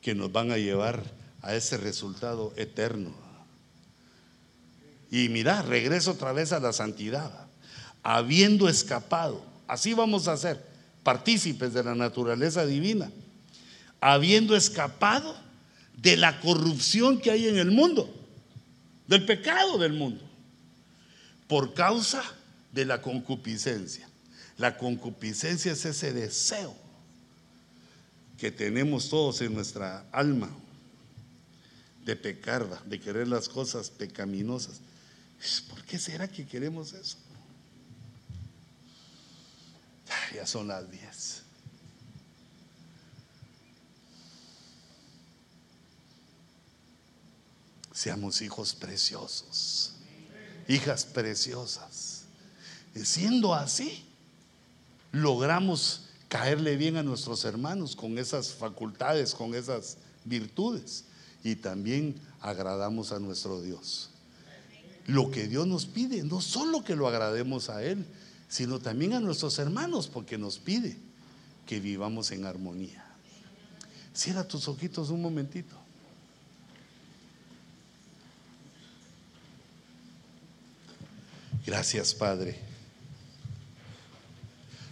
que 0.02 0.14
nos 0.14 0.30
van 0.32 0.50
a 0.50 0.58
llevar 0.58 1.02
a 1.40 1.54
ese 1.54 1.76
resultado 1.76 2.52
eterno. 2.56 3.14
Y 5.10 5.28
mira, 5.28 5.62
regreso 5.62 6.12
otra 6.12 6.32
vez 6.32 6.52
a 6.52 6.60
la 6.60 6.72
santidad. 6.72 7.46
Habiendo 8.02 8.68
escapado, 8.68 9.44
así 9.68 9.94
vamos 9.94 10.26
a 10.26 10.36
ser, 10.36 10.64
partícipes 11.04 11.72
de 11.72 11.84
la 11.84 11.94
naturaleza 11.94 12.66
divina. 12.66 13.10
Habiendo 14.00 14.56
escapado 14.56 15.36
de 15.96 16.16
la 16.16 16.40
corrupción 16.40 17.20
que 17.20 17.30
hay 17.30 17.46
en 17.46 17.58
el 17.58 17.70
mundo, 17.70 18.12
del 19.06 19.24
pecado 19.24 19.78
del 19.78 19.92
mundo, 19.92 20.24
por 21.46 21.74
causa 21.74 22.22
de 22.72 22.86
la 22.86 23.02
concupiscencia. 23.02 24.08
La 24.56 24.76
concupiscencia 24.76 25.72
es 25.72 25.84
ese 25.84 26.12
deseo 26.12 26.81
que 28.42 28.50
tenemos 28.50 29.08
todos 29.08 29.40
en 29.40 29.54
nuestra 29.54 30.04
alma 30.10 30.50
de 32.04 32.16
pecar, 32.16 32.82
de 32.86 32.98
querer 32.98 33.28
las 33.28 33.48
cosas 33.48 33.88
pecaminosas. 33.88 34.80
¿Por 35.68 35.84
qué 35.84 35.96
será 35.96 36.26
que 36.26 36.44
queremos 36.44 36.92
eso? 36.92 37.18
Ya 40.34 40.44
son 40.44 40.66
las 40.66 40.90
10. 40.90 41.42
Seamos 47.92 48.42
hijos 48.42 48.74
preciosos, 48.74 49.92
hijas 50.66 51.04
preciosas. 51.04 52.24
Siendo 53.04 53.54
así, 53.54 54.04
logramos 55.12 56.08
caerle 56.32 56.78
bien 56.78 56.96
a 56.96 57.02
nuestros 57.02 57.44
hermanos 57.44 57.94
con 57.94 58.16
esas 58.16 58.54
facultades, 58.54 59.34
con 59.34 59.54
esas 59.54 59.98
virtudes. 60.24 61.04
Y 61.44 61.56
también 61.56 62.14
agradamos 62.40 63.12
a 63.12 63.18
nuestro 63.18 63.60
Dios. 63.60 64.08
lo 65.06 65.30
que 65.30 65.46
Dios 65.46 65.66
nos 65.66 65.84
pide, 65.84 66.22
no 66.22 66.40
solo 66.40 66.84
que 66.84 66.96
lo 66.96 67.06
agrademos 67.06 67.68
a 67.68 67.84
Él, 67.84 68.06
sino 68.48 68.78
también 68.78 69.12
a 69.12 69.20
nuestros 69.20 69.58
hermanos, 69.58 70.06
porque 70.06 70.38
nos 70.38 70.58
pide 70.58 70.96
que 71.66 71.80
vivamos 71.80 72.30
en 72.30 72.46
armonía. 72.46 73.04
Cierra 74.14 74.48
tus 74.48 74.68
ojitos 74.68 75.10
un 75.10 75.20
momentito. 75.20 75.76
Gracias, 81.66 82.14
Padre. 82.14 82.71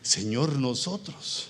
Señor, 0.02 0.56
nosotros 0.56 1.48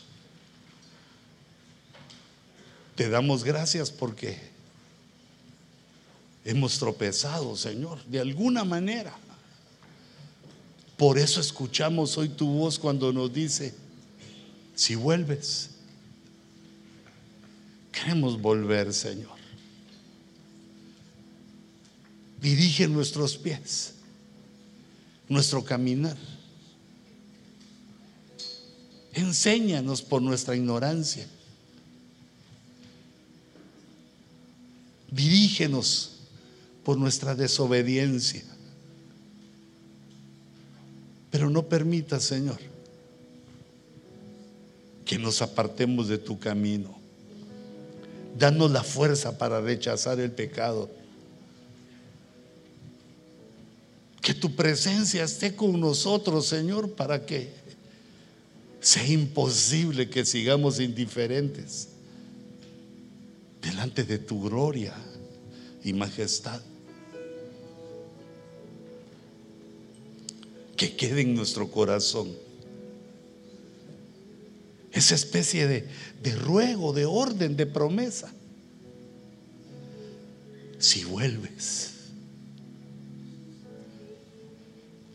te 2.96 3.08
damos 3.08 3.44
gracias 3.44 3.90
porque 3.90 4.38
hemos 6.44 6.78
tropezado, 6.78 7.56
Señor, 7.56 8.04
de 8.04 8.20
alguna 8.20 8.64
manera. 8.64 9.16
Por 10.96 11.18
eso 11.18 11.40
escuchamos 11.40 12.18
hoy 12.18 12.28
tu 12.28 12.46
voz 12.46 12.78
cuando 12.78 13.12
nos 13.12 13.32
dice, 13.32 13.74
si 14.74 14.94
vuelves, 14.94 15.70
queremos 17.92 18.40
volver, 18.40 18.92
Señor. 18.92 19.38
Dirige 22.40 22.88
nuestros 22.88 23.36
pies 23.38 23.94
nuestro 25.30 25.64
caminar. 25.64 26.16
Enséñanos 29.20 30.00
por 30.00 30.22
nuestra 30.22 30.56
ignorancia. 30.56 31.26
Dirígenos 35.10 36.12
por 36.84 36.96
nuestra 36.96 37.34
desobediencia. 37.34 38.42
Pero 41.30 41.50
no 41.50 41.68
permita, 41.68 42.18
Señor, 42.18 42.58
que 45.04 45.18
nos 45.18 45.42
apartemos 45.42 46.08
de 46.08 46.18
tu 46.18 46.38
camino. 46.38 46.98
Danos 48.38 48.70
la 48.70 48.82
fuerza 48.82 49.36
para 49.36 49.60
rechazar 49.60 50.18
el 50.18 50.32
pecado 50.32 50.88
Que 54.20 54.34
tu 54.34 54.54
presencia 54.54 55.24
esté 55.24 55.56
con 55.56 55.80
nosotros, 55.80 56.46
Señor, 56.46 56.92
para 56.92 57.24
que 57.24 57.52
sea 58.80 59.06
imposible 59.06 60.08
que 60.08 60.24
sigamos 60.24 60.80
indiferentes 60.80 61.88
delante 63.60 64.04
de 64.04 64.18
tu 64.18 64.42
gloria 64.42 64.94
y 65.84 65.92
majestad. 65.92 66.60
Que 70.76 70.96
quede 70.96 71.20
en 71.20 71.34
nuestro 71.34 71.70
corazón 71.70 72.34
esa 74.92 75.14
especie 75.14 75.68
de, 75.68 75.86
de 76.22 76.34
ruego, 76.34 76.92
de 76.92 77.04
orden, 77.04 77.56
de 77.56 77.66
promesa. 77.66 78.32
Si 80.78 81.04
vuelves 81.04 81.90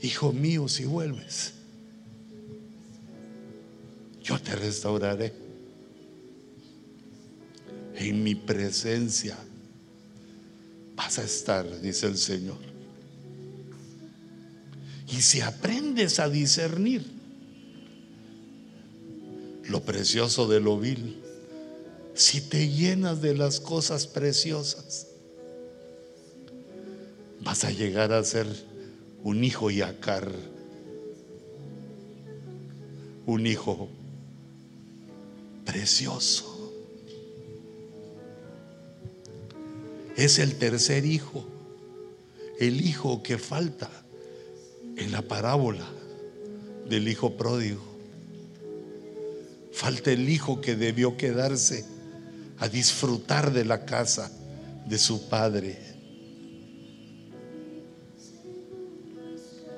Hijo 0.05 0.31
mío, 0.31 0.67
si 0.67 0.85
vuelves, 0.85 1.54
yo 4.25 4.41
te 4.41 4.55
restauraré. 4.55 5.31
En 7.95 8.23
mi 8.23 8.35
presencia 8.35 9.37
vas 10.95 11.19
a 11.19 11.23
estar, 11.23 11.79
dice 11.79 12.07
el 12.07 12.17
Señor. 12.17 12.57
Y 15.07 15.21
si 15.21 15.41
aprendes 15.41 16.19
a 16.19 16.27
discernir 16.27 17.05
lo 19.69 19.81
precioso 19.83 20.47
de 20.47 20.59
lo 20.59 20.79
vil, 20.79 21.21
si 22.15 22.41
te 22.41 22.67
llenas 22.67 23.21
de 23.21 23.35
las 23.35 23.59
cosas 23.59 24.07
preciosas, 24.07 25.07
vas 27.41 27.63
a 27.63 27.71
llegar 27.71 28.11
a 28.11 28.23
ser 28.23 28.47
un 29.23 29.43
hijo 29.43 29.69
yacar, 29.69 30.31
un 33.25 33.45
hijo 33.47 33.89
precioso. 35.65 36.73
Es 40.15 40.39
el 40.39 40.55
tercer 40.55 41.05
hijo, 41.05 41.45
el 42.59 42.85
hijo 42.85 43.21
que 43.21 43.37
falta 43.37 43.89
en 44.95 45.11
la 45.11 45.21
parábola 45.21 45.85
del 46.87 47.07
hijo 47.07 47.35
pródigo. 47.35 47.83
Falta 49.73 50.11
el 50.11 50.29
hijo 50.29 50.61
que 50.61 50.75
debió 50.75 51.17
quedarse 51.17 51.83
a 52.59 52.69
disfrutar 52.69 53.51
de 53.51 53.65
la 53.65 53.85
casa 53.85 54.31
de 54.87 54.97
su 54.97 55.27
padre. 55.27 55.77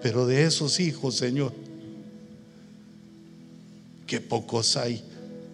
Pero 0.01 0.27
de 0.27 0.43
esos 0.43 0.79
hijos, 0.79 1.15
Señor, 1.15 1.51
que 4.05 4.21
pocos 4.21 4.77
hay, 4.77 5.03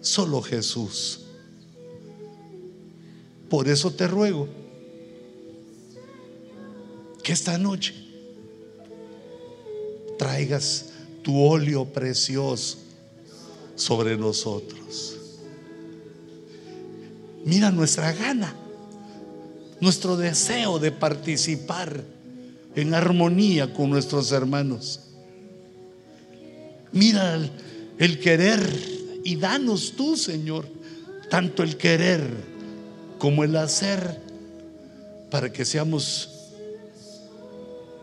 solo 0.04 0.42
Jesús. 0.42 1.22
Por 3.48 3.68
eso 3.68 3.90
te 3.90 4.06
ruego 4.06 4.48
que 7.22 7.32
esta 7.32 7.56
noche 7.56 7.94
traigas 10.18 10.90
tu 11.22 11.42
óleo 11.42 11.86
precioso 11.86 12.78
sobre 13.74 14.16
nosotros. 14.16 15.16
Mira 17.44 17.70
nuestra 17.70 18.12
gana, 18.12 18.54
nuestro 19.80 20.16
deseo 20.16 20.78
de 20.78 20.92
participar 20.92 22.04
en 22.76 22.92
armonía 22.94 23.72
con 23.72 23.88
nuestros 23.88 24.32
hermanos. 24.32 25.00
Mira 26.92 27.40
el, 27.98 28.20
querer 28.20 28.60
y 29.24 29.36
danos 29.36 29.94
tú, 29.96 30.16
Señor, 30.16 30.66
tanto 31.30 31.62
el 31.62 31.76
querer 31.76 32.22
como 33.18 33.42
el 33.42 33.56
hacer 33.56 34.20
para 35.30 35.52
que 35.52 35.64
seamos 35.64 36.28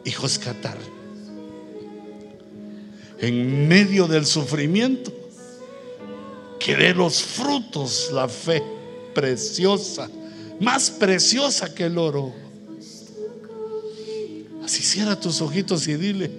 hijos 0.03 0.39
catar. 0.39 0.77
En 3.19 3.68
medio 3.68 4.07
del 4.07 4.26
sufrimiento, 4.26 5.14
querer 6.60 6.98
los 6.98 7.22
frutos, 7.22 8.10
la 8.11 8.27
fe 8.27 8.64
preciosa, 9.14 10.10
más 10.60 10.89
preciosa 10.89 11.73
que 11.73 11.85
el 11.85 11.98
oro 11.98 12.34
si 14.72 14.84
cierra 14.84 15.19
tus 15.19 15.41
ojitos 15.41 15.85
y 15.89 15.95
dile, 15.95 16.31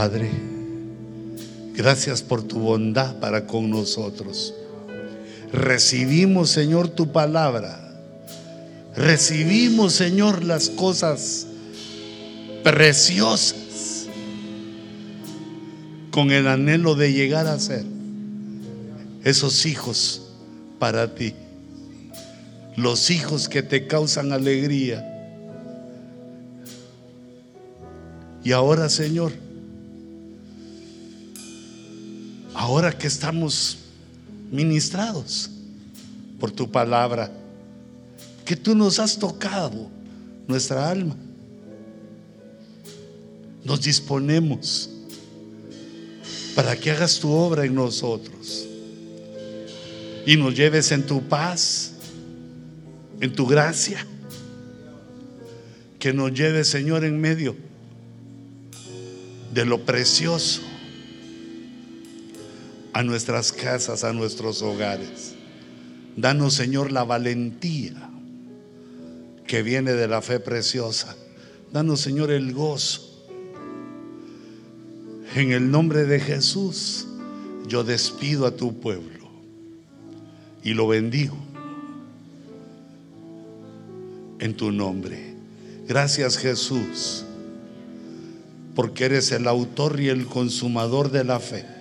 Padre, 0.00 0.30
gracias 1.74 2.22
por 2.22 2.42
tu 2.42 2.58
bondad 2.58 3.16
para 3.16 3.46
con 3.46 3.68
nosotros. 3.68 4.54
Recibimos, 5.52 6.48
Señor, 6.48 6.88
tu 6.88 7.12
palabra. 7.12 7.92
Recibimos, 8.96 9.92
Señor, 9.92 10.42
las 10.42 10.70
cosas 10.70 11.48
preciosas 12.64 14.06
con 16.10 16.30
el 16.30 16.48
anhelo 16.48 16.94
de 16.94 17.12
llegar 17.12 17.46
a 17.46 17.60
ser 17.60 17.84
esos 19.22 19.66
hijos 19.66 20.30
para 20.78 21.14
ti. 21.14 21.34
Los 22.74 23.10
hijos 23.10 23.50
que 23.50 23.62
te 23.62 23.86
causan 23.86 24.32
alegría. 24.32 25.06
Y 28.42 28.52
ahora, 28.52 28.88
Señor, 28.88 29.32
ahora 32.70 32.96
que 32.96 33.08
estamos 33.08 33.78
ministrados 34.48 35.50
por 36.38 36.52
tu 36.52 36.70
palabra, 36.70 37.28
que 38.44 38.54
tú 38.54 38.76
nos 38.76 39.00
has 39.00 39.18
tocado 39.18 39.90
nuestra 40.46 40.88
alma, 40.88 41.16
nos 43.64 43.80
disponemos 43.80 44.88
para 46.54 46.76
que 46.76 46.92
hagas 46.92 47.18
tu 47.18 47.32
obra 47.32 47.64
en 47.64 47.74
nosotros 47.74 48.68
y 50.24 50.36
nos 50.36 50.54
lleves 50.54 50.92
en 50.92 51.04
tu 51.04 51.22
paz, 51.22 51.94
en 53.20 53.32
tu 53.32 53.48
gracia, 53.48 54.06
que 55.98 56.12
nos 56.12 56.32
lleves, 56.32 56.68
Señor, 56.68 57.04
en 57.04 57.20
medio 57.20 57.56
de 59.52 59.64
lo 59.64 59.84
precioso 59.84 60.69
a 62.92 63.02
nuestras 63.02 63.52
casas, 63.52 64.04
a 64.04 64.12
nuestros 64.12 64.62
hogares. 64.62 65.34
Danos, 66.16 66.54
Señor, 66.54 66.92
la 66.92 67.04
valentía 67.04 68.10
que 69.46 69.62
viene 69.62 69.92
de 69.92 70.08
la 70.08 70.22
fe 70.22 70.40
preciosa. 70.40 71.16
Danos, 71.72 72.00
Señor, 72.00 72.30
el 72.30 72.52
gozo. 72.52 73.06
En 75.34 75.52
el 75.52 75.70
nombre 75.70 76.04
de 76.04 76.18
Jesús, 76.18 77.06
yo 77.68 77.84
despido 77.84 78.46
a 78.46 78.56
tu 78.56 78.80
pueblo 78.80 79.28
y 80.62 80.74
lo 80.74 80.88
bendigo 80.88 81.36
en 84.40 84.54
tu 84.54 84.72
nombre. 84.72 85.34
Gracias 85.86 86.36
Jesús, 86.36 87.24
porque 88.74 89.04
eres 89.04 89.30
el 89.32 89.46
autor 89.46 90.00
y 90.00 90.08
el 90.08 90.26
consumador 90.26 91.10
de 91.10 91.24
la 91.24 91.38
fe. 91.38 91.79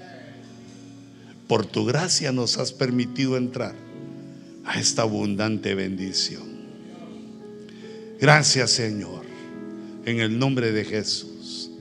Por 1.49 1.65
tu 1.65 1.83
gracia 1.83 2.31
nos 2.31 2.59
has 2.59 2.71
permitido 2.71 3.35
entrar 3.35 3.73
a 4.65 4.79
esta 4.79 5.01
abundante 5.01 5.73
bendición. 5.73 6.43
Gracias 8.21 8.69
Señor, 8.69 9.23
en 10.05 10.19
el 10.19 10.37
nombre 10.37 10.71
de 10.71 10.85
Jesús. 10.85 11.71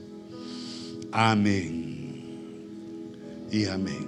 Amén 1.11 2.23
y 3.51 3.65
amén. 3.65 4.07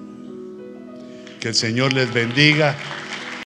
Que 1.40 1.50
el 1.50 1.56
Señor 1.56 1.94
les 1.94 2.12
bendiga. 2.12 2.76